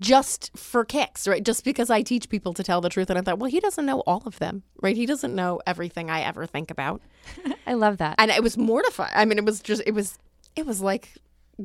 Just 0.00 0.56
for 0.56 0.86
kicks, 0.86 1.28
right? 1.28 1.44
Just 1.44 1.62
because 1.62 1.90
I 1.90 2.00
teach 2.00 2.30
people 2.30 2.54
to 2.54 2.62
tell 2.62 2.80
the 2.80 2.88
truth. 2.88 3.10
And 3.10 3.18
I 3.18 3.22
thought, 3.22 3.38
well, 3.38 3.50
he 3.50 3.60
doesn't 3.60 3.84
know 3.84 4.00
all 4.06 4.22
of 4.24 4.38
them, 4.38 4.62
right? 4.80 4.96
He 4.96 5.04
doesn't 5.04 5.34
know 5.34 5.60
everything 5.66 6.08
I 6.08 6.22
ever 6.22 6.46
think 6.46 6.70
about. 6.70 7.02
i 7.66 7.74
love 7.74 7.98
that 7.98 8.14
and 8.16 8.30
it 8.30 8.42
was 8.42 8.56
mortifying. 8.56 9.12
I 9.14 9.26
mean, 9.26 9.36
it 9.36 9.44
was 9.44 9.60
just 9.60 9.82
it 9.84 9.92
was 9.92 10.18
it 10.56 10.64
was 10.64 10.80
like 10.80 11.12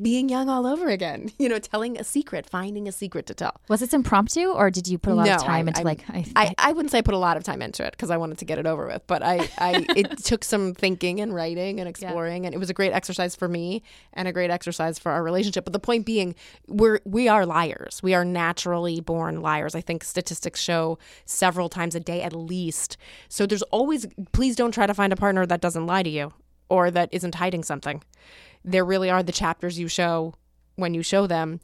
being 0.01 0.29
young 0.29 0.49
all 0.49 0.65
over 0.65 0.89
again. 0.89 1.31
You 1.45 1.49
know, 1.49 1.59
telling 1.59 1.99
a 1.99 2.03
secret, 2.03 2.49
finding 2.49 2.87
a 2.87 2.91
secret 2.91 3.27
to 3.27 3.35
tell. 3.35 3.53
Was 3.67 3.81
this 3.81 3.93
impromptu, 3.93 4.47
or 4.47 4.71
did 4.71 4.87
you 4.87 4.97
put 4.97 5.13
a 5.13 5.15
lot 5.15 5.29
of 5.29 5.43
time 5.43 5.67
I- 5.67 5.69
into 5.69 5.81
I- 5.81 5.83
like? 5.83 6.03
I, 6.09 6.25
I, 6.35 6.55
I 6.57 6.73
wouldn't 6.73 6.91
say 6.91 6.97
I 6.99 7.01
put 7.01 7.13
a 7.13 7.19
lot 7.19 7.37
of 7.37 7.43
time 7.43 7.61
into 7.61 7.85
it 7.85 7.91
because 7.91 8.09
I 8.09 8.17
wanted 8.17 8.39
to 8.39 8.45
get 8.45 8.57
it 8.57 8.65
over 8.65 8.87
with, 8.87 9.03
but 9.05 9.21
I, 9.21 9.47
I 9.59 9.85
it 9.95 10.17
took 10.23 10.43
some 10.43 10.73
thinking 10.73 11.19
and 11.21 11.35
writing 11.35 11.79
and 11.79 11.87
exploring, 11.87 12.45
and 12.45 12.55
it 12.55 12.57
was 12.57 12.69
a 12.69 12.73
great 12.73 12.93
exercise 12.93 13.35
for 13.35 13.47
me 13.47 13.83
and 14.13 14.27
a 14.27 14.33
great 14.33 14.49
exercise 14.49 14.97
for 14.97 15.11
our 15.11 15.21
relationship. 15.21 15.65
But 15.65 15.73
the 15.73 15.79
point 15.79 16.05
being, 16.05 16.33
we're 16.67 16.99
we 17.05 17.27
are 17.27 17.45
liars. 17.45 18.01
We 18.01 18.13
are 18.15 18.25
naturally 18.25 19.01
born 19.01 19.41
liars. 19.41 19.75
I 19.75 19.81
think 19.81 20.03
statistics 20.03 20.59
show 20.59 20.97
several 21.25 21.69
times 21.69 21.93
a 21.93 21.99
day 21.99 22.23
at 22.23 22.33
least. 22.33 22.97
So 23.29 23.45
there's 23.45 23.63
always 23.63 24.07
please 24.31 24.55
don't 24.55 24.71
try 24.71 24.87
to 24.87 24.93
find 24.93 25.13
a 25.13 25.17
partner 25.17 25.45
that 25.45 25.61
doesn't 25.61 25.85
lie 25.85 26.03
to 26.03 26.09
you 26.09 26.33
or 26.69 26.89
that 26.91 27.09
isn't 27.11 27.35
hiding 27.35 27.63
something. 27.63 28.01
There 28.65 28.83
really 28.83 29.09
are 29.09 29.23
the 29.23 29.31
chapters 29.31 29.79
you 29.79 29.87
show 29.87 30.33
when 30.75 30.93
you 30.93 31.03
show 31.03 31.27
them. 31.27 31.61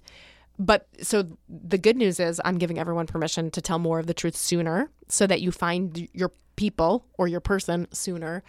But 0.58 0.88
so 1.02 1.38
the 1.50 1.78
good 1.78 1.98
news 1.98 2.20
is 2.20 2.40
I'm 2.46 2.58
giving 2.58 2.78
everyone 2.78 3.08
permission 3.08 3.52
to 3.52 3.62
tell 3.62 3.80
more 3.80 4.00
of 4.00 4.08
the 4.08 4.14
truth 4.14 4.36
sooner 4.36 4.90
so 5.08 5.26
that 5.28 5.42
you 5.42 5.52
find 5.52 6.08
your 6.14 6.32
people 6.56 7.06
or 7.18 7.28
your 7.28 7.40
person 7.40 7.88
sooner. 7.92 8.44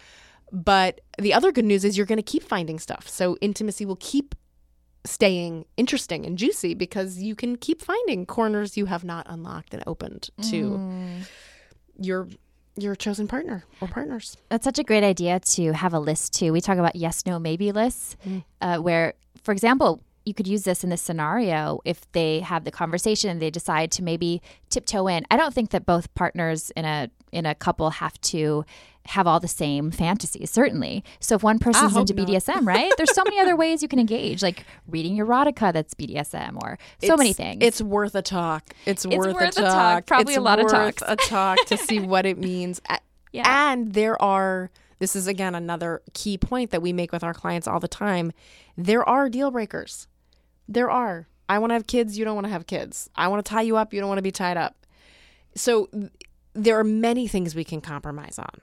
But 0.51 1.01
the 1.17 1.33
other 1.33 1.51
good 1.51 1.65
news 1.65 1.83
is 1.83 1.97
you're 1.97 2.05
going 2.05 2.17
to 2.17 2.23
keep 2.23 2.43
finding 2.43 2.77
stuff. 2.77 3.09
So 3.09 3.37
intimacy 3.41 3.85
will 3.85 3.97
keep 3.99 4.35
staying 5.05 5.65
interesting 5.75 6.25
and 6.25 6.37
juicy 6.37 6.73
because 6.75 7.17
you 7.17 7.35
can 7.35 7.57
keep 7.57 7.81
finding 7.81 8.25
corners 8.25 8.77
you 8.77 8.85
have 8.85 9.03
not 9.03 9.25
unlocked 9.27 9.73
and 9.73 9.83
opened 9.85 10.29
to 10.41 10.77
mm. 10.77 11.27
your 11.97 12.27
your 12.75 12.95
chosen 12.95 13.27
partner 13.27 13.65
or 13.81 13.87
partners. 13.87 14.37
That's 14.49 14.63
such 14.63 14.79
a 14.79 14.83
great 14.83 15.03
idea 15.03 15.39
to 15.39 15.73
have 15.73 15.93
a 15.93 15.99
list 15.99 16.33
too. 16.33 16.51
We 16.51 16.61
talk 16.61 16.77
about 16.77 16.95
yes, 16.95 17.25
no, 17.25 17.39
maybe 17.39 17.71
lists, 17.71 18.15
uh, 18.61 18.77
where, 18.77 19.13
for 19.43 19.51
example, 19.51 20.01
you 20.25 20.33
could 20.33 20.47
use 20.47 20.63
this 20.63 20.83
in 20.83 20.89
this 20.89 21.01
scenario 21.01 21.81
if 21.85 22.09
they 22.13 22.39
have 22.39 22.63
the 22.63 22.71
conversation 22.71 23.29
and 23.29 23.41
they 23.41 23.49
decide 23.49 23.91
to 23.91 24.03
maybe 24.03 24.41
tiptoe 24.69 25.07
in. 25.07 25.25
I 25.29 25.37
don't 25.37 25.53
think 25.53 25.71
that 25.71 25.85
both 25.85 26.13
partners 26.15 26.71
in 26.75 26.85
a 26.85 27.09
in 27.31 27.45
a 27.45 27.55
couple 27.55 27.89
have 27.89 28.19
to 28.21 28.63
have 29.07 29.27
all 29.27 29.39
the 29.39 29.47
same 29.47 29.91
fantasies, 29.91 30.49
certainly. 30.49 31.03
So 31.19 31.35
if 31.35 31.43
one 31.43 31.59
person's 31.59 31.95
into 31.95 32.13
not. 32.13 32.27
BDSM, 32.27 32.65
right? 32.65 32.91
There's 32.97 33.13
so 33.13 33.23
many 33.23 33.39
other 33.39 33.55
ways 33.55 33.81
you 33.81 33.87
can 33.87 33.99
engage, 33.99 34.41
like 34.41 34.65
reading 34.87 35.17
erotica 35.17 35.73
that's 35.73 35.93
BDSM 35.93 36.61
or 36.63 36.77
so 37.03 37.17
many 37.17 37.33
things. 37.33 37.59
It's 37.61 37.81
worth 37.81 38.15
a 38.15 38.21
talk. 38.21 38.73
It's, 38.85 39.05
worth, 39.05 39.33
worth 39.33 39.57
a 39.57 39.61
talk. 39.61 39.73
talk. 39.73 40.05
Probably 40.05 40.33
It's 40.33 40.37
a 40.37 40.41
lot 40.41 40.59
of 40.59 40.65
worth 40.65 40.97
talks. 40.97 41.03
a 41.07 41.15
talk 41.27 41.65
to 41.65 41.77
see 41.77 41.99
what 42.13 42.25
it 42.25 42.37
means. 42.37 42.81
Yeah. 43.31 43.71
And 43.71 43.93
there 43.93 44.21
are. 44.21 44.71
This 44.99 45.17
is 45.17 45.27
again 45.27 45.53
another 45.53 46.01
key 46.13 46.37
point 46.37 46.71
that 46.71 46.81
we 46.81 46.93
make 46.93 47.11
with 47.11 47.25
our 47.25 47.33
clients 47.33 47.67
all 47.67 47.81
the 47.81 47.89
time. 47.89 48.31
There 48.77 49.07
are 49.07 49.27
deal 49.27 49.51
breakers. 49.51 50.07
There 50.67 50.89
are. 50.89 51.27
I 51.49 51.59
want 51.59 51.71
to 51.71 51.73
have 51.73 51.87
kids. 51.87 52.17
You 52.17 52.23
don't 52.23 52.35
want 52.35 52.45
to 52.45 52.51
have 52.51 52.67
kids. 52.67 53.09
I 53.15 53.27
want 53.27 53.45
to 53.45 53.49
tie 53.49 53.63
you 53.63 53.75
up. 53.75 53.93
You 53.93 53.99
don't 53.99 54.07
want 54.07 54.19
to 54.19 54.23
be 54.23 54.31
tied 54.31 54.55
up. 54.55 54.85
So 55.55 55.89
there 56.53 56.79
are 56.79 56.85
many 56.85 57.27
things 57.27 57.53
we 57.53 57.65
can 57.65 57.81
compromise 57.81 58.39
on. 58.39 58.61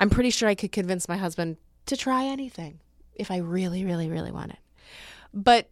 I'm 0.00 0.10
pretty 0.10 0.30
sure 0.30 0.48
I 0.48 0.54
could 0.54 0.72
convince 0.72 1.08
my 1.08 1.16
husband 1.16 1.56
to 1.86 1.96
try 1.96 2.24
anything 2.24 2.80
if 3.14 3.30
I 3.30 3.38
really, 3.38 3.84
really, 3.84 4.08
really 4.08 4.30
want 4.30 4.52
it. 4.52 4.58
But 5.34 5.70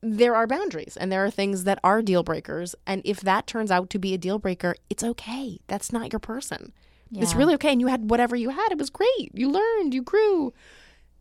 there 0.00 0.34
are 0.34 0.46
boundaries 0.46 0.96
and 0.96 1.10
there 1.10 1.24
are 1.24 1.30
things 1.30 1.64
that 1.64 1.78
are 1.82 2.02
deal 2.02 2.22
breakers. 2.22 2.74
And 2.86 3.02
if 3.04 3.20
that 3.20 3.46
turns 3.46 3.70
out 3.70 3.90
to 3.90 3.98
be 3.98 4.14
a 4.14 4.18
deal 4.18 4.38
breaker, 4.38 4.74
it's 4.90 5.02
okay. 5.02 5.60
That's 5.66 5.92
not 5.92 6.12
your 6.12 6.20
person. 6.20 6.72
It's 7.16 7.34
really 7.34 7.54
okay. 7.54 7.70
And 7.70 7.80
you 7.80 7.86
had 7.86 8.10
whatever 8.10 8.34
you 8.34 8.50
had. 8.50 8.72
It 8.72 8.78
was 8.78 8.90
great. 8.90 9.30
You 9.32 9.48
learned, 9.48 9.94
you 9.94 10.02
grew. 10.02 10.52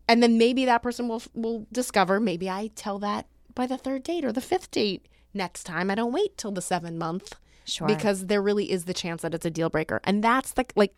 And 0.08 0.24
then 0.24 0.40
maybe 0.40 0.66
that 0.66 0.82
person 0.82 1.08
will 1.08 1.22
will 1.36 1.68
discover, 1.72 2.20
maybe 2.20 2.50
I 2.50 2.72
tell 2.76 2.98
that 3.00 3.28
by 3.54 3.68
the 3.68 3.78
third 3.78 4.02
date 4.02 4.26
or 4.26 4.32
the 4.32 4.42
fifth 4.42 4.72
date. 4.72 5.08
Next 5.36 5.66
time 5.66 5.92
I 5.92 5.96
don't 5.96 6.12
wait 6.12 6.36
till 6.38 6.52
the 6.52 6.62
seven 6.62 6.98
month 6.98 7.36
Sure. 7.66 7.88
because 7.88 8.26
there 8.26 8.42
really 8.42 8.72
is 8.72 8.86
the 8.86 8.94
chance 8.94 9.22
that 9.22 9.34
it's 9.34 9.46
a 9.46 9.52
deal 9.52 9.70
breaker. 9.70 10.02
And 10.04 10.24
that's 10.24 10.54
the 10.54 10.66
like 10.76 10.96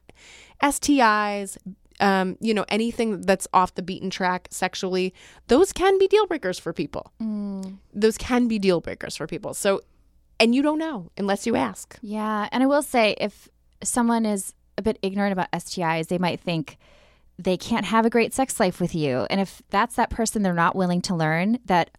STIs, 0.61 1.57
um, 1.99 2.37
you 2.41 2.53
know, 2.53 2.65
anything 2.69 3.21
that's 3.21 3.47
off 3.53 3.75
the 3.75 3.81
beaten 3.81 4.09
track 4.09 4.47
sexually, 4.51 5.13
those 5.47 5.71
can 5.71 5.97
be 5.97 6.07
deal 6.07 6.25
breakers 6.27 6.59
for 6.59 6.73
people. 6.73 7.11
Mm. 7.21 7.77
Those 7.93 8.17
can 8.17 8.47
be 8.47 8.59
deal 8.59 8.81
breakers 8.81 9.15
for 9.15 9.27
people. 9.27 9.53
So, 9.53 9.81
and 10.39 10.53
you 10.53 10.61
don't 10.61 10.79
know 10.79 11.11
unless 11.17 11.47
you 11.47 11.55
ask. 11.55 11.97
Yeah. 12.01 12.49
And 12.51 12.63
I 12.63 12.65
will 12.65 12.81
say, 12.81 13.15
if 13.19 13.47
someone 13.83 14.25
is 14.25 14.53
a 14.77 14.81
bit 14.81 14.99
ignorant 15.01 15.31
about 15.31 15.51
STIs, 15.51 16.07
they 16.07 16.17
might 16.17 16.39
think 16.39 16.77
they 17.37 17.57
can't 17.57 17.85
have 17.85 18.05
a 18.05 18.09
great 18.09 18.33
sex 18.33 18.59
life 18.59 18.79
with 18.79 18.95
you. 18.95 19.27
And 19.29 19.39
if 19.39 19.61
that's 19.69 19.95
that 19.95 20.09
person, 20.09 20.41
they're 20.41 20.53
not 20.53 20.75
willing 20.75 21.01
to 21.03 21.15
learn 21.15 21.59
that 21.65 21.91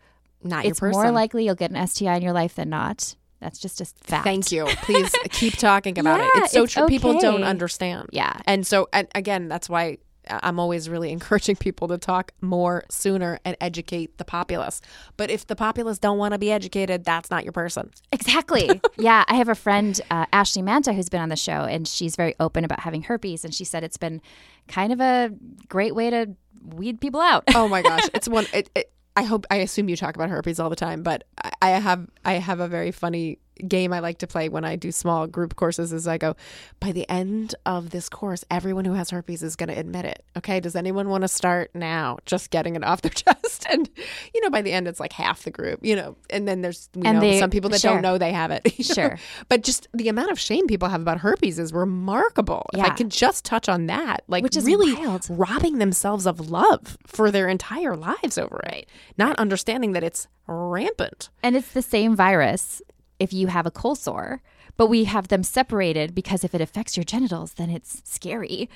Not 0.43 0.65
it's 0.65 0.81
your 0.81 0.91
person. 0.91 1.03
more 1.03 1.11
likely 1.11 1.45
you'll 1.45 1.55
get 1.55 1.71
an 1.71 1.87
STI 1.87 2.17
in 2.17 2.23
your 2.23 2.33
life 2.33 2.55
than 2.55 2.69
not. 2.69 3.17
That's 3.47 3.61
just 3.61 3.81
a 3.81 3.85
fact. 3.85 4.25
Thank 4.25 4.51
you. 4.51 4.65
Please 4.83 5.15
keep 5.31 5.57
talking 5.57 6.01
about 6.01 6.19
it. 6.19 6.29
It's 6.35 6.51
so 6.51 6.65
it's 6.65 6.73
true. 6.73 6.89
People 6.89 7.17
don't 7.21 7.45
understand. 7.45 8.09
Yeah. 8.11 8.37
And 8.45 8.67
so, 8.67 8.89
and 8.93 9.07
again, 9.15 9.47
that's 9.47 9.69
why 9.69 9.99
I'm 10.29 10.59
always 10.59 10.89
really 10.91 11.13
encouraging 11.13 11.55
people 11.55 11.87
to 11.87 11.97
talk 11.97 12.33
more 12.41 12.83
sooner 12.91 13.39
and 13.45 13.57
educate 13.61 14.19
the 14.19 14.25
populace. 14.25 14.81
But 15.17 15.31
if 15.31 15.47
the 15.47 15.55
populace 15.55 16.01
don't 16.01 16.19
want 16.19 16.33
to 16.33 16.39
be 16.39 16.51
educated, 16.51 17.05
that's 17.05 17.31
not 17.31 17.45
your 17.45 17.53
person. 17.53 17.93
Exactly. 18.11 18.81
yeah. 18.99 19.23
I 19.29 19.37
have 19.37 19.49
a 19.49 19.55
friend, 19.55 20.01
uh, 20.11 20.27
Ashley 20.33 20.63
Manta, 20.63 20.93
who's 20.93 21.09
been 21.09 21.21
on 21.21 21.29
the 21.29 21.37
show, 21.37 21.67
and 21.67 21.87
she's 21.87 22.17
very 22.17 22.35
open 22.41 22.65
about 22.65 22.81
having 22.81 23.03
herpes. 23.03 23.45
And 23.45 23.55
she 23.55 23.63
said 23.63 23.85
it's 23.85 23.97
been 23.97 24.21
kind 24.67 24.93
of 24.93 25.01
a 25.01 25.31
great 25.69 25.95
way 25.95 26.11
to 26.11 26.35
weed 26.65 27.01
people 27.01 27.21
out. 27.21 27.45
Oh 27.55 27.69
my 27.69 27.81
gosh, 27.81 28.09
it's 28.13 28.27
one. 28.27 28.47
It, 28.53 28.71
it, 28.75 28.91
I 29.17 29.23
hope 29.23 29.47
I 29.51 29.57
assume 29.57 29.89
you 29.89 29.97
talk 29.97 30.15
about 30.15 30.29
herpes 30.29 30.61
all 30.61 30.71
the 30.71 30.77
time, 30.77 31.03
but 31.03 31.25
I, 31.43 31.51
I 31.63 31.69
have 31.71 32.07
I 32.25 32.35
have 32.35 32.61
a 32.61 32.69
very 32.69 32.91
funny 32.93 33.39
game 33.67 33.93
I 33.93 34.01
like 34.01 34.19
to 34.19 34.27
play 34.27 34.49
when 34.49 34.65
I 34.65 34.77
do 34.77 34.91
small 34.93 35.27
group 35.27 35.57
courses. 35.57 35.93
Is 35.93 36.07
I 36.09 36.19
go, 36.19 36.37
by 36.81 36.93
the 36.93 37.09
end 37.09 37.55
of 37.65 37.91
this 37.91 38.09
course, 38.09 38.45
everyone 38.51 38.85
who 38.85 38.95
has 38.95 39.11
herpes 39.11 39.43
is 39.43 39.57
going 39.57 39.69
to 39.69 39.79
admit 39.79 40.05
it. 40.05 40.25
Okay, 40.37 40.61
does 40.61 40.77
anyone 40.77 41.09
want 41.09 41.23
to 41.23 41.29
start 41.29 41.71
now, 41.75 42.19
just 42.27 42.51
getting 42.51 42.77
it 42.77 42.85
off 42.85 43.03
their 43.03 43.11
chest? 43.13 43.67
And 43.71 43.89
you 44.35 44.41
know, 44.43 44.51
by 44.51 44.63
the 44.63 44.73
end, 44.73 44.87
it's 44.89 45.01
like 45.01 45.13
half 45.13 45.43
the 45.45 45.51
group. 45.51 45.81
You 45.83 45.97
know, 45.97 46.17
and 46.31 46.47
then 46.47 46.63
there's 46.63 46.89
we 46.95 47.07
And 47.07 47.17
know 47.17 47.21
they- 47.21 47.39
some 47.39 47.51
people 47.51 47.71
that 47.71 47.81
sure. 47.81 47.93
don't 47.93 48.03
know 48.03 48.19
they 48.19 48.33
have 48.33 48.51
it. 48.51 48.63
you 48.79 48.85
know? 48.89 48.95
Sure. 48.95 49.19
but 49.49 49.63
just 49.63 49.89
the 49.95 50.09
amount 50.09 50.31
of 50.31 50.39
shame 50.39 50.67
people 50.67 50.89
have 50.89 51.01
about 51.03 51.19
herpes 51.19 51.59
is 51.59 51.73
remarkable. 51.73 52.67
If 52.75 52.81
I 52.81 52.91
could 52.91 53.11
just 53.11 53.45
touch 53.45 53.69
on 53.69 53.87
that, 53.87 54.23
like 54.29 54.43
Which 54.43 54.57
is 54.57 54.65
really 54.67 54.95
wild. 54.95 55.27
robbing 55.31 55.79
themselves 55.79 56.27
of 56.27 56.51
love 56.51 56.97
for 57.07 57.31
their 57.31 57.49
entire 57.49 57.97
lives 57.97 58.39
over 58.39 58.61
it, 58.67 58.89
not 59.19 59.39
understanding 59.39 59.93
that 59.93 60.05
it's 60.05 60.29
rampant. 60.47 61.29
And 61.43 61.57
it's 61.57 61.73
the 61.73 61.83
same 61.83 62.15
virus 62.17 62.81
if 63.19 63.33
you 63.33 63.47
have 63.49 63.67
a 63.67 63.71
cold 63.71 63.99
sore, 63.99 64.43
but 64.77 64.89
we 64.89 65.05
have 65.05 65.29
them 65.29 65.43
separated 65.43 66.15
because 66.15 66.45
if 66.45 66.55
it 66.55 66.61
affects 66.61 66.97
your 66.97 67.05
genitals, 67.05 67.55
then 67.55 67.71
it's 67.71 68.03
scary. 68.05 68.69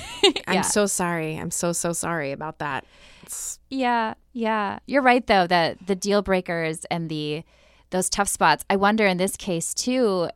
I'm 0.46 0.62
so 0.62 0.86
sorry. 0.86 1.36
I'm 1.36 1.50
so 1.50 1.72
so 1.72 1.92
sorry 1.92 2.32
about 2.32 2.58
that. 2.58 2.84
It's, 3.22 3.58
Yeah, 3.70 4.14
yeah. 4.32 4.78
You're 4.86 5.02
right 5.02 5.26
though 5.26 5.46
that 5.46 5.86
the 5.86 5.96
deal 5.96 6.22
breakers 6.22 6.84
and 6.90 7.08
the 7.08 7.42
those 7.90 8.08
tough 8.08 8.28
spots. 8.28 8.64
I 8.70 8.76
wonder 8.76 9.06
in 9.06 9.16
this 9.16 9.36
case 9.36 9.74
too 9.74 10.28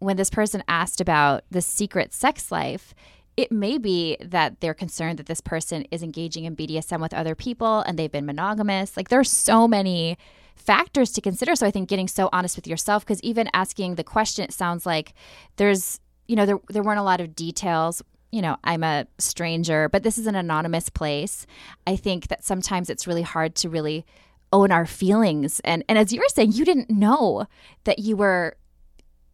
when 0.00 0.16
this 0.16 0.30
person 0.30 0.62
asked 0.66 1.00
about 1.00 1.44
the 1.50 1.60
secret 1.60 2.12
sex 2.12 2.50
life, 2.50 2.94
it 3.36 3.52
may 3.52 3.78
be 3.78 4.16
that 4.20 4.60
they're 4.60 4.74
concerned 4.74 5.18
that 5.18 5.26
this 5.26 5.40
person 5.40 5.84
is 5.90 6.02
engaging 6.02 6.44
in 6.44 6.56
BDSM 6.56 7.00
with 7.00 7.14
other 7.14 7.34
people 7.34 7.80
and 7.80 7.98
they've 7.98 8.10
been 8.10 8.26
monogamous. 8.26 8.96
Like 8.96 9.08
there's 9.08 9.30
so 9.30 9.68
many 9.68 10.18
factors 10.60 11.10
to 11.12 11.20
consider. 11.20 11.54
So 11.56 11.66
I 11.66 11.70
think 11.70 11.88
getting 11.88 12.08
so 12.08 12.28
honest 12.32 12.56
with 12.56 12.66
yourself 12.66 13.04
because 13.04 13.22
even 13.22 13.48
asking 13.52 13.94
the 13.94 14.04
question 14.04 14.44
it 14.44 14.52
sounds 14.52 14.86
like 14.86 15.14
there's 15.56 16.00
you 16.28 16.36
know 16.36 16.46
there 16.46 16.60
there 16.68 16.82
weren't 16.82 17.00
a 17.00 17.04
lot 17.04 17.20
of 17.20 17.34
details 17.34 18.02
you 18.32 18.42
know, 18.42 18.56
I'm 18.62 18.84
a 18.84 19.06
stranger, 19.18 19.88
but 19.88 20.04
this 20.04 20.16
is 20.16 20.26
an 20.26 20.36
anonymous 20.36 20.88
place. 20.88 21.46
I 21.86 21.96
think 21.96 22.28
that 22.28 22.44
sometimes 22.44 22.88
it's 22.88 23.06
really 23.06 23.22
hard 23.22 23.56
to 23.56 23.68
really 23.68 24.06
own 24.52 24.72
our 24.72 24.86
feelings. 24.86 25.60
And 25.64 25.84
and 25.88 25.98
as 25.98 26.12
you 26.12 26.20
were 26.20 26.28
saying, 26.28 26.52
you 26.52 26.64
didn't 26.64 26.90
know 26.90 27.46
that 27.84 27.98
you 27.98 28.16
were 28.16 28.56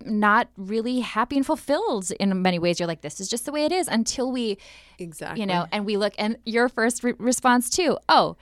not 0.05 0.49
really 0.57 1.01
happy 1.01 1.37
and 1.37 1.47
fulfilled 1.47 2.11
in 2.21 2.43
many 2.43 2.59
ways. 2.59 2.79
You're 2.79 2.87
like, 2.87 3.01
this 3.01 3.21
is 3.21 3.29
just 3.29 3.47
the 3.47 3.53
way 3.53 3.65
it 3.65 3.73
is 3.73 3.89
until 3.89 4.31
we, 4.31 4.59
exactly. 4.99 5.41
you 5.41 5.47
know, 5.47 5.67
and 5.73 5.87
we 5.87 5.97
look 5.97 6.15
and 6.19 6.37
your 6.45 6.69
first 6.69 7.03
re- 7.03 7.15
response 7.19 7.71
too, 7.71 7.99
oh, 8.09 8.37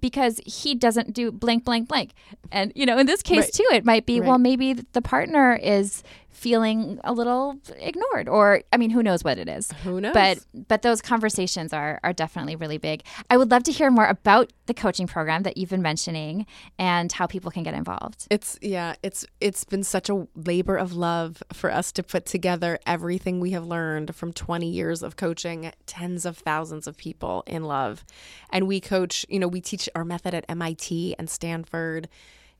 because 0.00 0.40
he 0.46 0.74
doesn't 0.74 1.12
do 1.12 1.32
blank, 1.32 1.64
blank, 1.64 1.88
blank. 1.88 2.12
And, 2.52 2.72
you 2.74 2.86
know, 2.86 2.98
in 2.98 3.06
this 3.06 3.22
case 3.22 3.38
Right. 3.44 3.52
too, 3.52 3.66
it 3.72 3.84
might 3.84 4.06
be, 4.06 4.20
Right. 4.20 4.28
well, 4.28 4.38
maybe 4.38 4.72
the 4.92 5.02
partner 5.02 5.54
is 5.56 6.02
feeling 6.38 7.00
a 7.02 7.12
little 7.12 7.58
ignored 7.78 8.28
or, 8.28 8.62
I 8.72 8.76
mean, 8.76 8.90
who 8.90 9.02
knows 9.02 9.24
what 9.24 9.38
it 9.38 9.48
is. 9.48 9.72
who 9.82 10.00
knows? 10.00 10.14
But 10.14 10.38
but 10.68 10.82
those 10.82 11.02
conversations 11.02 11.72
are 11.72 11.98
are 12.04 12.12
definitely 12.12 12.54
really 12.56 12.78
big. 12.78 13.02
I 13.28 13.36
would 13.36 13.50
love 13.50 13.64
to 13.64 13.72
hear 13.72 13.90
more 13.90 14.06
about 14.06 14.52
the 14.66 14.74
coaching 14.74 15.06
program 15.06 15.42
that 15.42 15.56
you've 15.56 15.70
been 15.70 15.82
mentioning 15.82 16.46
and 16.78 17.10
how 17.10 17.26
people 17.26 17.50
can 17.50 17.64
get 17.64 17.74
involved. 17.74 18.26
It's 18.30 18.56
yeah, 18.62 18.94
it's 19.02 19.26
it's 19.40 19.64
been 19.64 19.82
such 19.82 20.08
a 20.08 20.28
labor 20.36 20.76
of 20.76 20.92
love 20.92 21.42
for 21.52 21.72
us 21.72 21.90
to 21.92 22.02
put 22.02 22.24
together 22.24 22.78
everything 22.86 23.40
we 23.40 23.50
have 23.50 23.66
learned 23.66 24.14
from 24.14 24.32
20 24.32 24.70
years 24.70 25.02
of 25.02 25.16
coaching 25.16 25.72
tens 25.86 26.24
of 26.24 26.38
thousands 26.38 26.86
of 26.86 26.96
people 26.96 27.42
in 27.46 27.64
love. 27.64 28.04
And 28.50 28.68
we 28.68 28.80
coach, 28.80 29.26
you 29.28 29.40
know, 29.40 29.48
we 29.48 29.60
teach 29.60 29.88
our 29.94 30.04
method 30.04 30.34
at 30.34 30.44
MIT 30.48 31.16
and 31.18 31.28
Stanford. 31.28 32.08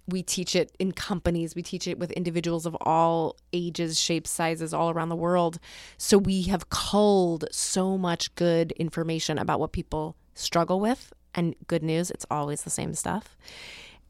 We 0.09 0.23
teach 0.23 0.57
it 0.57 0.75
in 0.79 0.93
companies, 0.93 1.55
we 1.55 1.63
teach 1.63 1.87
it 1.87 1.99
with 1.99 2.11
individuals 2.13 2.65
of 2.65 2.75
all 2.81 3.37
ages, 3.53 4.01
shapes, 4.01 4.31
sizes 4.31 4.73
all 4.73 4.91
around 4.91 5.11
the 5.11 5.17
world. 5.17 5.59
So 5.99 6.17
we 6.17 6.43
have 6.43 6.71
culled 6.71 7.45
so 7.53 7.99
much 7.99 8.35
good 8.35 8.73
information 8.73 9.39
about 9.39 9.61
what 9.61 9.73
people 9.73 10.17
struggle 10.35 10.81
with. 10.81 11.13
And 11.35 11.55
good 11.67 11.83
news, 11.83 12.11
it's 12.11 12.27
always 12.31 12.63
the 12.63 12.71
same 12.71 12.95
stuff. 12.95 13.37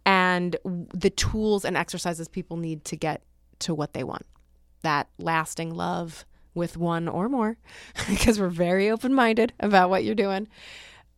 And 0.06 0.56
the 0.64 1.10
tools 1.10 1.64
and 1.64 1.76
exercises 1.76 2.28
people 2.28 2.56
need 2.56 2.84
to 2.86 2.96
get 2.96 3.22
to 3.60 3.74
what 3.74 3.92
they 3.92 4.04
want. 4.04 4.24
That 4.82 5.08
lasting 5.18 5.74
love 5.74 6.24
with 6.54 6.76
one 6.76 7.08
or 7.08 7.28
more 7.28 7.56
because 8.08 8.38
we're 8.38 8.48
very 8.48 8.88
open-minded 8.88 9.52
about 9.60 9.90
what 9.90 10.04
you're 10.04 10.14
doing 10.14 10.48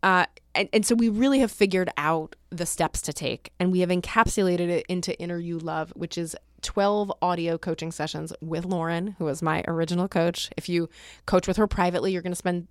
uh, 0.03 0.27
and, 0.55 0.69
and 0.73 0.85
so 0.85 0.95
we 0.95 1.09
really 1.09 1.41
have 1.41 1.53
figured 1.53 1.91
out 1.97 2.37
the 2.51 2.67
steps 2.67 3.03
to 3.03 3.13
take 3.13 3.53
and 3.61 3.71
we 3.71 3.81
have 3.81 3.91
encapsulated 3.91 4.69
it 4.69 4.87
into 4.89 5.19
inner 5.21 5.39
you 5.39 5.59
love 5.59 5.93
which 5.97 6.19
is 6.19 6.37
12 6.63 7.13
audio 7.23 7.57
coaching 7.57 7.93
sessions 7.93 8.33
with 8.41 8.65
lauren 8.65 9.15
who 9.19 9.25
was 9.25 9.43
my 9.43 9.65
original 9.67 10.09
coach 10.09 10.51
if 10.57 10.69
you 10.69 10.89
coach 11.27 11.47
with 11.47 11.57
her 11.57 11.67
privately 11.67 12.13
you're 12.13 12.23
going 12.23 12.33
to 12.33 12.37
spend 12.37 12.67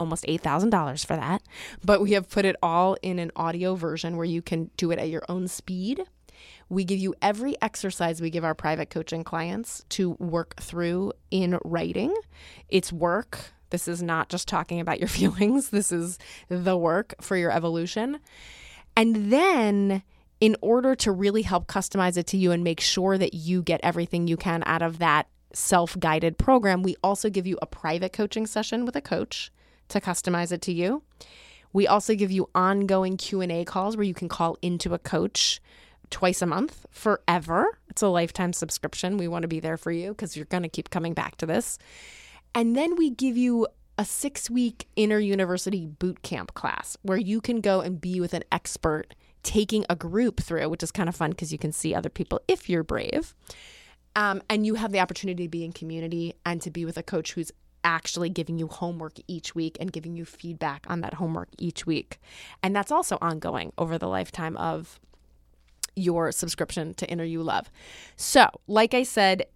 almost 0.00 0.24
$8,000 0.24 1.06
for 1.06 1.14
that. 1.14 1.42
But 1.84 2.00
we 2.00 2.12
have 2.12 2.28
put 2.28 2.44
it 2.44 2.56
all 2.62 2.96
in 3.02 3.18
an 3.18 3.30
audio 3.36 3.74
version 3.74 4.16
where 4.16 4.24
you 4.24 4.42
can 4.42 4.70
do 4.76 4.90
it 4.90 4.98
at 4.98 5.10
your 5.10 5.22
own 5.28 5.46
speed. 5.46 6.02
We 6.68 6.84
give 6.84 6.98
you 6.98 7.14
every 7.20 7.60
exercise 7.60 8.20
we 8.20 8.30
give 8.30 8.44
our 8.44 8.54
private 8.54 8.90
coaching 8.90 9.22
clients 9.22 9.84
to 9.90 10.12
work 10.12 10.56
through 10.60 11.12
in 11.30 11.58
writing. 11.64 12.14
It's 12.68 12.92
work. 12.92 13.52
This 13.70 13.88
is 13.88 14.02
not 14.02 14.28
just 14.28 14.48
talking 14.48 14.80
about 14.80 14.98
your 14.98 15.08
feelings, 15.20 15.70
this 15.70 15.92
is 15.92 16.18
the 16.48 16.76
work 16.76 17.14
for 17.20 17.36
your 17.36 17.50
evolution. 17.50 18.20
And 18.96 19.32
then, 19.32 20.02
in 20.40 20.56
order 20.60 20.94
to 20.96 21.12
really 21.12 21.42
help 21.42 21.66
customize 21.66 22.16
it 22.16 22.26
to 22.28 22.36
you 22.36 22.50
and 22.52 22.64
make 22.64 22.80
sure 22.80 23.18
that 23.18 23.34
you 23.34 23.62
get 23.62 23.80
everything 23.82 24.26
you 24.26 24.36
can 24.36 24.62
out 24.66 24.82
of 24.82 24.98
that 24.98 25.28
self-guided 25.52 26.38
program, 26.38 26.82
we 26.82 26.96
also 27.02 27.28
give 27.30 27.46
you 27.46 27.58
a 27.60 27.66
private 27.66 28.12
coaching 28.12 28.46
session 28.46 28.84
with 28.84 28.96
a 28.96 29.00
coach 29.00 29.50
to 29.88 30.00
customize 30.00 30.52
it 30.52 30.62
to 30.62 30.72
you. 30.72 31.02
We 31.72 31.86
also 31.86 32.14
give 32.14 32.30
you 32.30 32.48
ongoing 32.54 33.16
Q&A 33.16 33.64
calls 33.64 33.96
where 33.96 34.04
you 34.04 34.14
can 34.14 34.28
call 34.28 34.56
into 34.60 34.94
a 34.94 34.98
coach 34.98 35.60
twice 36.10 36.42
a 36.42 36.46
month 36.46 36.86
forever. 36.90 37.78
It's 37.88 38.02
a 38.02 38.08
lifetime 38.08 38.52
subscription. 38.52 39.16
We 39.16 39.28
want 39.28 39.42
to 39.42 39.48
be 39.48 39.60
there 39.60 39.76
for 39.76 39.92
you 39.92 40.10
because 40.10 40.36
you're 40.36 40.46
going 40.46 40.64
to 40.64 40.68
keep 40.68 40.90
coming 40.90 41.14
back 41.14 41.36
to 41.36 41.46
this. 41.46 41.78
And 42.54 42.76
then 42.76 42.96
we 42.96 43.10
give 43.10 43.36
you 43.36 43.66
a 43.98 44.02
6-week 44.02 44.88
inner 44.96 45.18
university 45.18 45.86
boot 45.86 46.22
camp 46.22 46.54
class 46.54 46.96
where 47.02 47.18
you 47.18 47.40
can 47.40 47.60
go 47.60 47.80
and 47.80 48.00
be 48.00 48.20
with 48.20 48.34
an 48.34 48.44
expert 48.50 49.14
taking 49.42 49.84
a 49.88 49.96
group 49.96 50.40
through, 50.40 50.68
which 50.68 50.82
is 50.82 50.90
kind 50.90 51.08
of 51.08 51.16
fun 51.16 51.30
because 51.30 51.52
you 51.52 51.58
can 51.58 51.72
see 51.72 51.94
other 51.94 52.10
people 52.10 52.40
if 52.48 52.68
you're 52.68 52.82
brave 52.82 53.34
Um, 54.16 54.42
and 54.48 54.66
you 54.66 54.74
have 54.74 54.92
the 54.92 55.00
opportunity 55.00 55.44
to 55.44 55.48
be 55.48 55.64
in 55.64 55.72
community 55.72 56.34
and 56.44 56.60
to 56.62 56.70
be 56.70 56.84
with 56.84 56.96
a 56.98 57.02
coach 57.02 57.32
who's 57.32 57.52
actually 57.84 58.28
giving 58.28 58.58
you 58.58 58.68
homework 58.68 59.14
each 59.28 59.54
week 59.54 59.76
and 59.80 59.92
giving 59.92 60.16
you 60.16 60.24
feedback 60.24 60.84
on 60.88 61.00
that 61.00 61.14
homework 61.14 61.48
each 61.58 61.86
week. 61.86 62.18
And 62.62 62.74
that's 62.74 62.90
also 62.90 63.16
ongoing 63.22 63.72
over 63.78 63.98
the 63.98 64.08
lifetime 64.08 64.56
of 64.56 65.00
your 65.96 66.32
subscription 66.32 66.94
to 66.94 67.10
Inner 67.10 67.24
You 67.24 67.42
Love. 67.42 67.70
So, 68.16 68.48
like 68.66 68.94
I 68.94 69.02
said, 69.02 69.46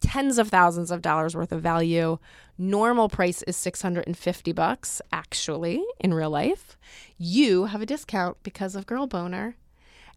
tens 0.00 0.38
of 0.38 0.48
thousands 0.48 0.90
of 0.90 1.02
dollars 1.02 1.34
worth 1.34 1.52
of 1.52 1.62
value. 1.62 2.18
Normal 2.56 3.08
price 3.08 3.42
is 3.42 3.56
650 3.56 4.52
bucks 4.52 5.02
actually 5.12 5.84
in 6.00 6.14
real 6.14 6.30
life. 6.30 6.76
You 7.18 7.66
have 7.66 7.82
a 7.82 7.86
discount 7.86 8.36
because 8.42 8.76
of 8.76 8.86
Girl 8.86 9.06
Boner 9.06 9.56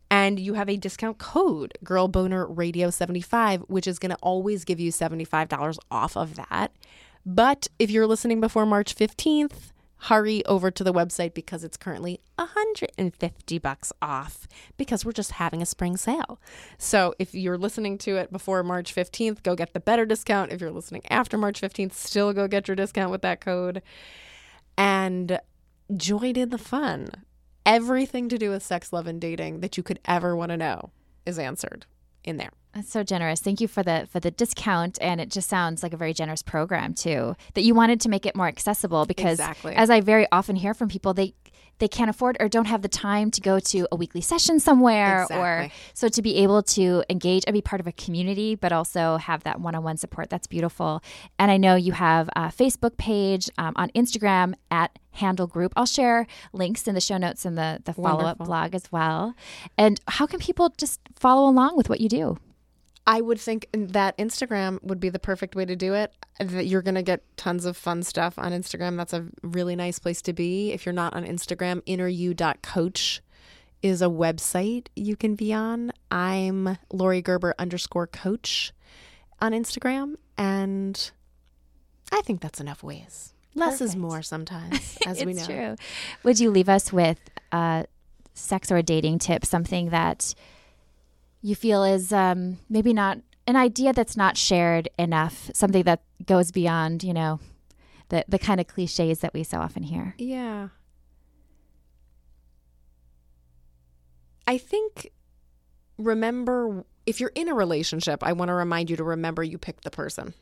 and 0.09 0.39
you 0.39 0.53
have 0.53 0.69
a 0.69 0.77
discount 0.77 1.17
code 1.17 1.73
Girl 1.83 2.07
Boner 2.07 2.45
Radio 2.45 2.89
75 2.89 3.61
which 3.67 3.87
is 3.87 3.99
going 3.99 4.11
to 4.11 4.17
always 4.21 4.63
give 4.65 4.79
you 4.79 4.91
$75 4.91 5.77
off 5.91 6.15
of 6.15 6.35
that. 6.35 6.71
But 7.25 7.67
if 7.77 7.91
you're 7.91 8.07
listening 8.07 8.39
before 8.39 8.65
March 8.65 8.95
15th, 8.95 9.71
hurry 10.01 10.45
over 10.45 10.69
to 10.71 10.83
the 10.83 10.93
website 10.93 11.33
because 11.33 11.63
it's 11.63 11.77
currently 11.77 12.19
150 12.35 13.57
bucks 13.59 13.91
off 14.01 14.47
because 14.77 15.03
we're 15.03 15.11
just 15.11 15.31
having 15.33 15.61
a 15.61 15.65
spring 15.65 15.97
sale. 15.97 16.39
So 16.77 17.15
if 17.19 17.33
you're 17.33 17.57
listening 17.57 17.97
to 17.99 18.17
it 18.17 18.31
before 18.31 18.63
March 18.63 18.93
15th, 18.93 19.43
go 19.43 19.55
get 19.55 19.73
the 19.73 19.79
better 19.79 20.05
discount. 20.05 20.51
If 20.51 20.61
you're 20.61 20.71
listening 20.71 21.01
after 21.09 21.37
March 21.37 21.61
15th, 21.61 21.93
still 21.93 22.33
go 22.33 22.47
get 22.47 22.67
your 22.67 22.75
discount 22.75 23.11
with 23.11 23.21
that 23.23 23.41
code. 23.41 23.81
And 24.77 25.39
join 25.95 26.35
in 26.35 26.49
the 26.49 26.57
fun. 26.57 27.09
Everything 27.65 28.29
to 28.29 28.37
do 28.37 28.51
with 28.51 28.63
sex, 28.63 28.93
love, 28.93 29.07
and 29.07 29.19
dating 29.19 29.61
that 29.61 29.77
you 29.77 29.83
could 29.83 29.99
ever 30.05 30.35
want 30.35 30.51
to 30.51 30.57
know 30.57 30.91
is 31.25 31.39
answered 31.39 31.85
in 32.23 32.37
there. 32.37 32.51
That's 32.77 32.91
so 32.91 33.01
generous. 33.03 33.39
Thank 33.39 33.59
you 33.59 33.67
for 33.67 33.81
the 33.81 34.07
for 34.11 34.19
the 34.19 34.29
discount, 34.29 34.99
and 35.01 35.19
it 35.19 35.31
just 35.31 35.49
sounds 35.49 35.81
like 35.81 35.93
a 35.93 35.97
very 35.97 36.13
generous 36.13 36.43
program 36.43 36.93
too. 36.93 37.35
That 37.55 37.63
you 37.63 37.73
wanted 37.73 37.99
to 38.01 38.09
make 38.09 38.23
it 38.27 38.35
more 38.35 38.45
accessible 38.47 39.07
because, 39.07 39.39
Exactly. 39.39 39.73
as 39.75 39.89
I 39.89 39.99
very 39.99 40.27
often 40.31 40.55
hear 40.55 40.75
from 40.75 40.87
people, 40.87 41.11
they 41.15 41.33
they 41.79 41.87
can't 41.87 42.07
afford 42.07 42.37
or 42.39 42.47
don't 42.47 42.65
have 42.65 42.83
the 42.83 42.87
time 42.87 43.31
to 43.31 43.41
go 43.41 43.59
to 43.59 43.87
a 43.91 43.95
weekly 43.95 44.21
session 44.21 44.59
somewhere, 44.59 45.25
or 45.31 45.69
so 45.95 46.07
to 46.07 46.21
be 46.21 46.35
able 46.37 46.61
to 46.77 47.03
engage 47.09 47.43
and 47.47 47.53
be 47.55 47.61
part 47.63 47.81
of 47.81 47.87
a 47.87 47.91
community, 47.93 48.53
but 48.53 48.71
also 48.71 49.17
have 49.17 49.43
that 49.43 49.59
one 49.59 49.73
on 49.73 49.81
one 49.81 49.97
support. 49.97 50.29
That's 50.29 50.45
beautiful. 50.45 51.01
And 51.39 51.49
I 51.49 51.57
know 51.57 51.73
you 51.73 51.93
have 51.93 52.29
a 52.35 52.49
Facebook 52.49 52.97
page 52.97 53.49
um, 53.57 53.73
on 53.75 53.89
Instagram 53.95 54.53
at 54.69 54.99
Handel 55.13 55.47
Group. 55.47 55.73
I'll 55.75 55.87
share 55.87 56.27
links 56.53 56.87
in 56.87 56.93
the 56.93 57.01
show 57.01 57.17
notes 57.17 57.43
and 57.43 57.57
the 57.57 57.81
the 57.85 57.93
follow 57.93 58.19
up 58.25 58.37
Wonderful. 58.37 58.45
blog 58.45 58.75
as 58.75 58.91
well. 58.91 59.33
And 59.79 59.99
how 60.07 60.27
can 60.27 60.39
people 60.39 60.71
just 60.77 60.99
follow 61.15 61.49
along 61.49 61.75
with 61.75 61.89
what 61.89 62.01
you 62.01 62.09
do? 62.09 62.37
I 63.09 63.21
would 63.21 63.39
think 63.39 63.67
that 63.71 64.17
Instagram 64.17 64.83
would 64.83 64.99
be 64.99 65.07
the 65.07 65.17
perfect 65.17 65.55
way 65.55 65.63
to 65.63 65.77
do 65.77 65.93
it. 65.93 66.11
That 66.41 66.65
you're 66.65 66.81
going 66.81 66.95
to 66.95 67.01
get 67.01 67.23
tons 67.37 67.63
of 67.63 67.77
fun 67.77 68.03
stuff 68.03 68.37
on 68.37 68.51
Instagram. 68.51 68.97
That's 68.97 69.13
a 69.13 69.25
really 69.41 69.77
nice 69.77 69.97
place 69.97 70.21
to 70.23 70.33
be. 70.33 70.73
If 70.73 70.85
you're 70.85 70.91
not 70.91 71.13
on 71.13 71.23
Instagram, 71.25 71.81
inneryou.coach 71.83 73.21
is 73.81 74.01
a 74.01 74.07
website 74.07 74.87
you 74.95 75.15
can 75.15 75.35
be 75.35 75.53
on. 75.53 75.93
I'm 76.11 76.77
Laurie 76.91 77.21
Gerber 77.21 77.55
underscore 77.57 78.07
coach 78.07 78.73
on 79.39 79.53
Instagram. 79.53 80.15
And 80.37 81.11
I 82.11 82.21
think 82.23 82.41
that's 82.41 82.59
enough 82.59 82.83
ways. 82.83 83.33
Less 83.55 83.79
is 83.79 83.95
more 83.95 84.21
sometimes, 84.21 84.97
as 85.07 85.23
we 85.23 85.33
know. 85.33 85.39
it's 85.39 85.47
true. 85.47 85.75
Would 86.23 86.39
you 86.41 86.51
leave 86.51 86.67
us 86.67 86.91
with 86.91 87.19
a 87.53 87.85
sex 88.33 88.69
or 88.69 88.77
a 88.77 88.83
dating 88.83 89.19
tip, 89.19 89.45
something 89.45 89.91
that 89.91 90.35
you 91.41 91.55
feel 91.55 91.83
is 91.83 92.11
um, 92.11 92.57
maybe 92.69 92.93
not 92.93 93.19
an 93.45 93.55
idea 93.55 93.93
that's 93.93 94.17
not 94.17 94.37
shared 94.37 94.89
enough, 94.97 95.49
something 95.53 95.83
that 95.83 96.01
goes 96.25 96.51
beyond, 96.51 97.03
you 97.03 97.13
know, 97.13 97.39
the 98.09 98.25
the 98.27 98.39
kind 98.39 98.59
of 98.59 98.67
cliches 98.67 99.19
that 99.19 99.33
we 99.33 99.43
so 99.43 99.59
often 99.59 99.83
hear. 99.83 100.15
Yeah. 100.17 100.69
I 104.45 104.57
think 104.57 105.11
remember 105.97 106.85
if 107.05 107.19
you're 107.19 107.31
in 107.35 107.49
a 107.49 107.53
relationship, 107.53 108.23
I 108.23 108.33
want 108.33 108.49
to 108.49 108.53
remind 108.53 108.89
you 108.89 108.97
to 108.97 109.03
remember 109.03 109.43
you 109.43 109.57
picked 109.57 109.83
the 109.83 109.91
person. 109.91 110.33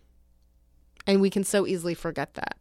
And 1.07 1.21
we 1.21 1.29
can 1.29 1.43
so 1.43 1.67
easily 1.67 1.93
forget 1.93 2.33
that. 2.33 2.57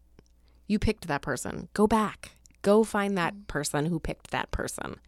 You 0.67 0.79
picked 0.79 1.09
that 1.09 1.23
person. 1.23 1.69
Go 1.73 1.87
back. 1.87 2.33
Go 2.61 2.85
find 2.85 3.17
that 3.17 3.47
person 3.47 3.87
who 3.87 3.99
picked 3.99 4.31
that 4.31 4.51
person 4.51 5.01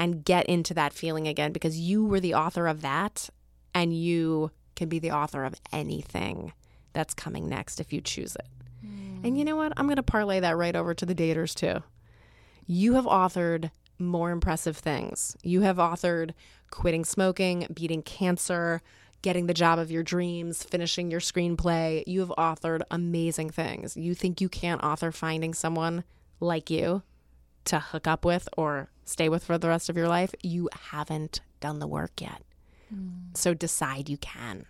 and 0.00 0.24
get 0.24 0.46
into 0.46 0.72
that 0.72 0.94
feeling 0.94 1.28
again 1.28 1.52
because 1.52 1.78
you 1.78 2.06
were 2.06 2.20
the 2.20 2.32
author 2.32 2.66
of 2.66 2.80
that 2.80 3.28
and 3.74 3.94
you 3.94 4.50
can 4.74 4.88
be 4.88 4.98
the 4.98 5.10
author 5.10 5.44
of 5.44 5.54
anything 5.72 6.54
that's 6.94 7.12
coming 7.12 7.50
next 7.50 7.80
if 7.80 7.92
you 7.92 8.00
choose 8.00 8.34
it. 8.34 8.46
Hmm. 8.80 9.26
And 9.26 9.38
you 9.38 9.44
know 9.44 9.56
what? 9.56 9.74
I'm 9.76 9.84
going 9.84 9.96
to 9.96 10.02
parlay 10.02 10.40
that 10.40 10.56
right 10.56 10.74
over 10.74 10.94
to 10.94 11.04
the 11.04 11.14
daters 11.14 11.54
too. 11.54 11.84
You 12.66 12.94
have 12.94 13.04
authored 13.04 13.70
more 13.98 14.30
impressive 14.30 14.78
things. 14.78 15.36
You 15.42 15.60
have 15.60 15.76
authored 15.76 16.32
quitting 16.70 17.04
smoking, 17.04 17.66
beating 17.74 18.02
cancer, 18.02 18.80
getting 19.20 19.48
the 19.48 19.54
job 19.54 19.78
of 19.78 19.90
your 19.90 20.02
dreams, 20.02 20.62
finishing 20.62 21.10
your 21.10 21.20
screenplay. 21.20 22.04
You 22.06 22.20
have 22.20 22.32
authored 22.38 22.80
amazing 22.90 23.50
things. 23.50 23.98
You 23.98 24.14
think 24.14 24.40
you 24.40 24.48
can't 24.48 24.82
author 24.82 25.12
finding 25.12 25.52
someone 25.52 26.04
like 26.40 26.70
you 26.70 27.02
to 27.66 27.78
hook 27.78 28.06
up 28.06 28.24
with 28.24 28.48
or 28.56 28.88
stay 29.10 29.28
with 29.28 29.44
for 29.44 29.58
the 29.58 29.68
rest 29.68 29.88
of 29.88 29.96
your 29.96 30.08
life? 30.08 30.34
You 30.42 30.68
haven't 30.90 31.40
done 31.60 31.78
the 31.78 31.86
work 31.86 32.20
yet. 32.20 32.42
Hmm. 32.88 33.32
So 33.34 33.54
decide 33.54 34.08
you 34.08 34.16
can. 34.16 34.66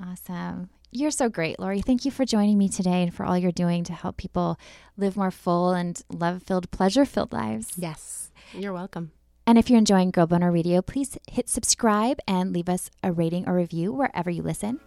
Awesome. 0.00 0.70
You're 0.90 1.10
so 1.10 1.28
great, 1.28 1.58
Laurie. 1.58 1.82
Thank 1.82 2.04
you 2.04 2.10
for 2.10 2.24
joining 2.24 2.56
me 2.56 2.68
today 2.68 3.02
and 3.02 3.12
for 3.12 3.26
all 3.26 3.36
you're 3.36 3.52
doing 3.52 3.84
to 3.84 3.92
help 3.92 4.16
people 4.16 4.58
live 4.96 5.16
more 5.16 5.30
full 5.30 5.72
and 5.72 6.00
love 6.10 6.42
filled, 6.42 6.70
pleasure 6.70 7.04
filled 7.04 7.32
lives. 7.32 7.72
Yes. 7.76 8.30
You're 8.54 8.72
welcome. 8.72 9.12
And 9.46 9.58
if 9.58 9.68
you're 9.68 9.78
enjoying 9.78 10.10
Girl 10.10 10.26
Boner 10.26 10.52
Radio, 10.52 10.80
please 10.80 11.18
hit 11.30 11.48
subscribe 11.48 12.18
and 12.26 12.52
leave 12.52 12.68
us 12.68 12.90
a 13.02 13.12
rating 13.12 13.48
or 13.48 13.54
review 13.54 13.92
wherever 13.92 14.30
you 14.30 14.42
listen. 14.42 14.80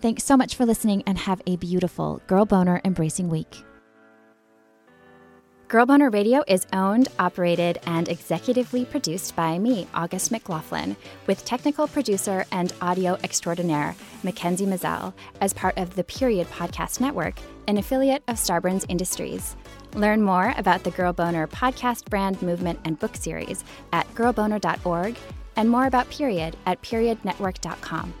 Thanks 0.00 0.24
so 0.24 0.36
much 0.36 0.54
for 0.54 0.66
listening 0.66 1.02
and 1.06 1.18
have 1.18 1.42
a 1.46 1.56
beautiful 1.56 2.20
Girl 2.26 2.44
Boner 2.44 2.80
Embracing 2.84 3.28
Week. 3.28 3.64
Girl 5.68 5.84
Boner 5.84 6.10
Radio 6.10 6.44
is 6.46 6.64
owned, 6.72 7.08
operated, 7.18 7.80
and 7.86 8.06
executively 8.06 8.88
produced 8.88 9.34
by 9.34 9.58
me, 9.58 9.88
August 9.94 10.30
McLaughlin, 10.30 10.96
with 11.26 11.44
technical 11.44 11.88
producer 11.88 12.44
and 12.52 12.72
audio 12.80 13.18
extraordinaire, 13.24 13.96
Mackenzie 14.22 14.64
Mazzell, 14.64 15.12
as 15.40 15.52
part 15.52 15.76
of 15.76 15.96
the 15.96 16.04
Period 16.04 16.46
Podcast 16.50 17.00
Network, 17.00 17.40
an 17.66 17.78
affiliate 17.78 18.22
of 18.28 18.36
Starburns 18.36 18.86
Industries. 18.88 19.56
Learn 19.94 20.22
more 20.22 20.54
about 20.56 20.84
the 20.84 20.92
Girl 20.92 21.12
Boner 21.12 21.48
podcast 21.48 22.08
brand 22.08 22.40
movement 22.42 22.78
and 22.84 22.96
book 23.00 23.16
series 23.16 23.64
at 23.92 24.06
girlboner.org 24.14 25.16
and 25.56 25.68
more 25.68 25.86
about 25.86 26.08
Period 26.10 26.56
at 26.66 26.80
periodnetwork.com. 26.82 28.14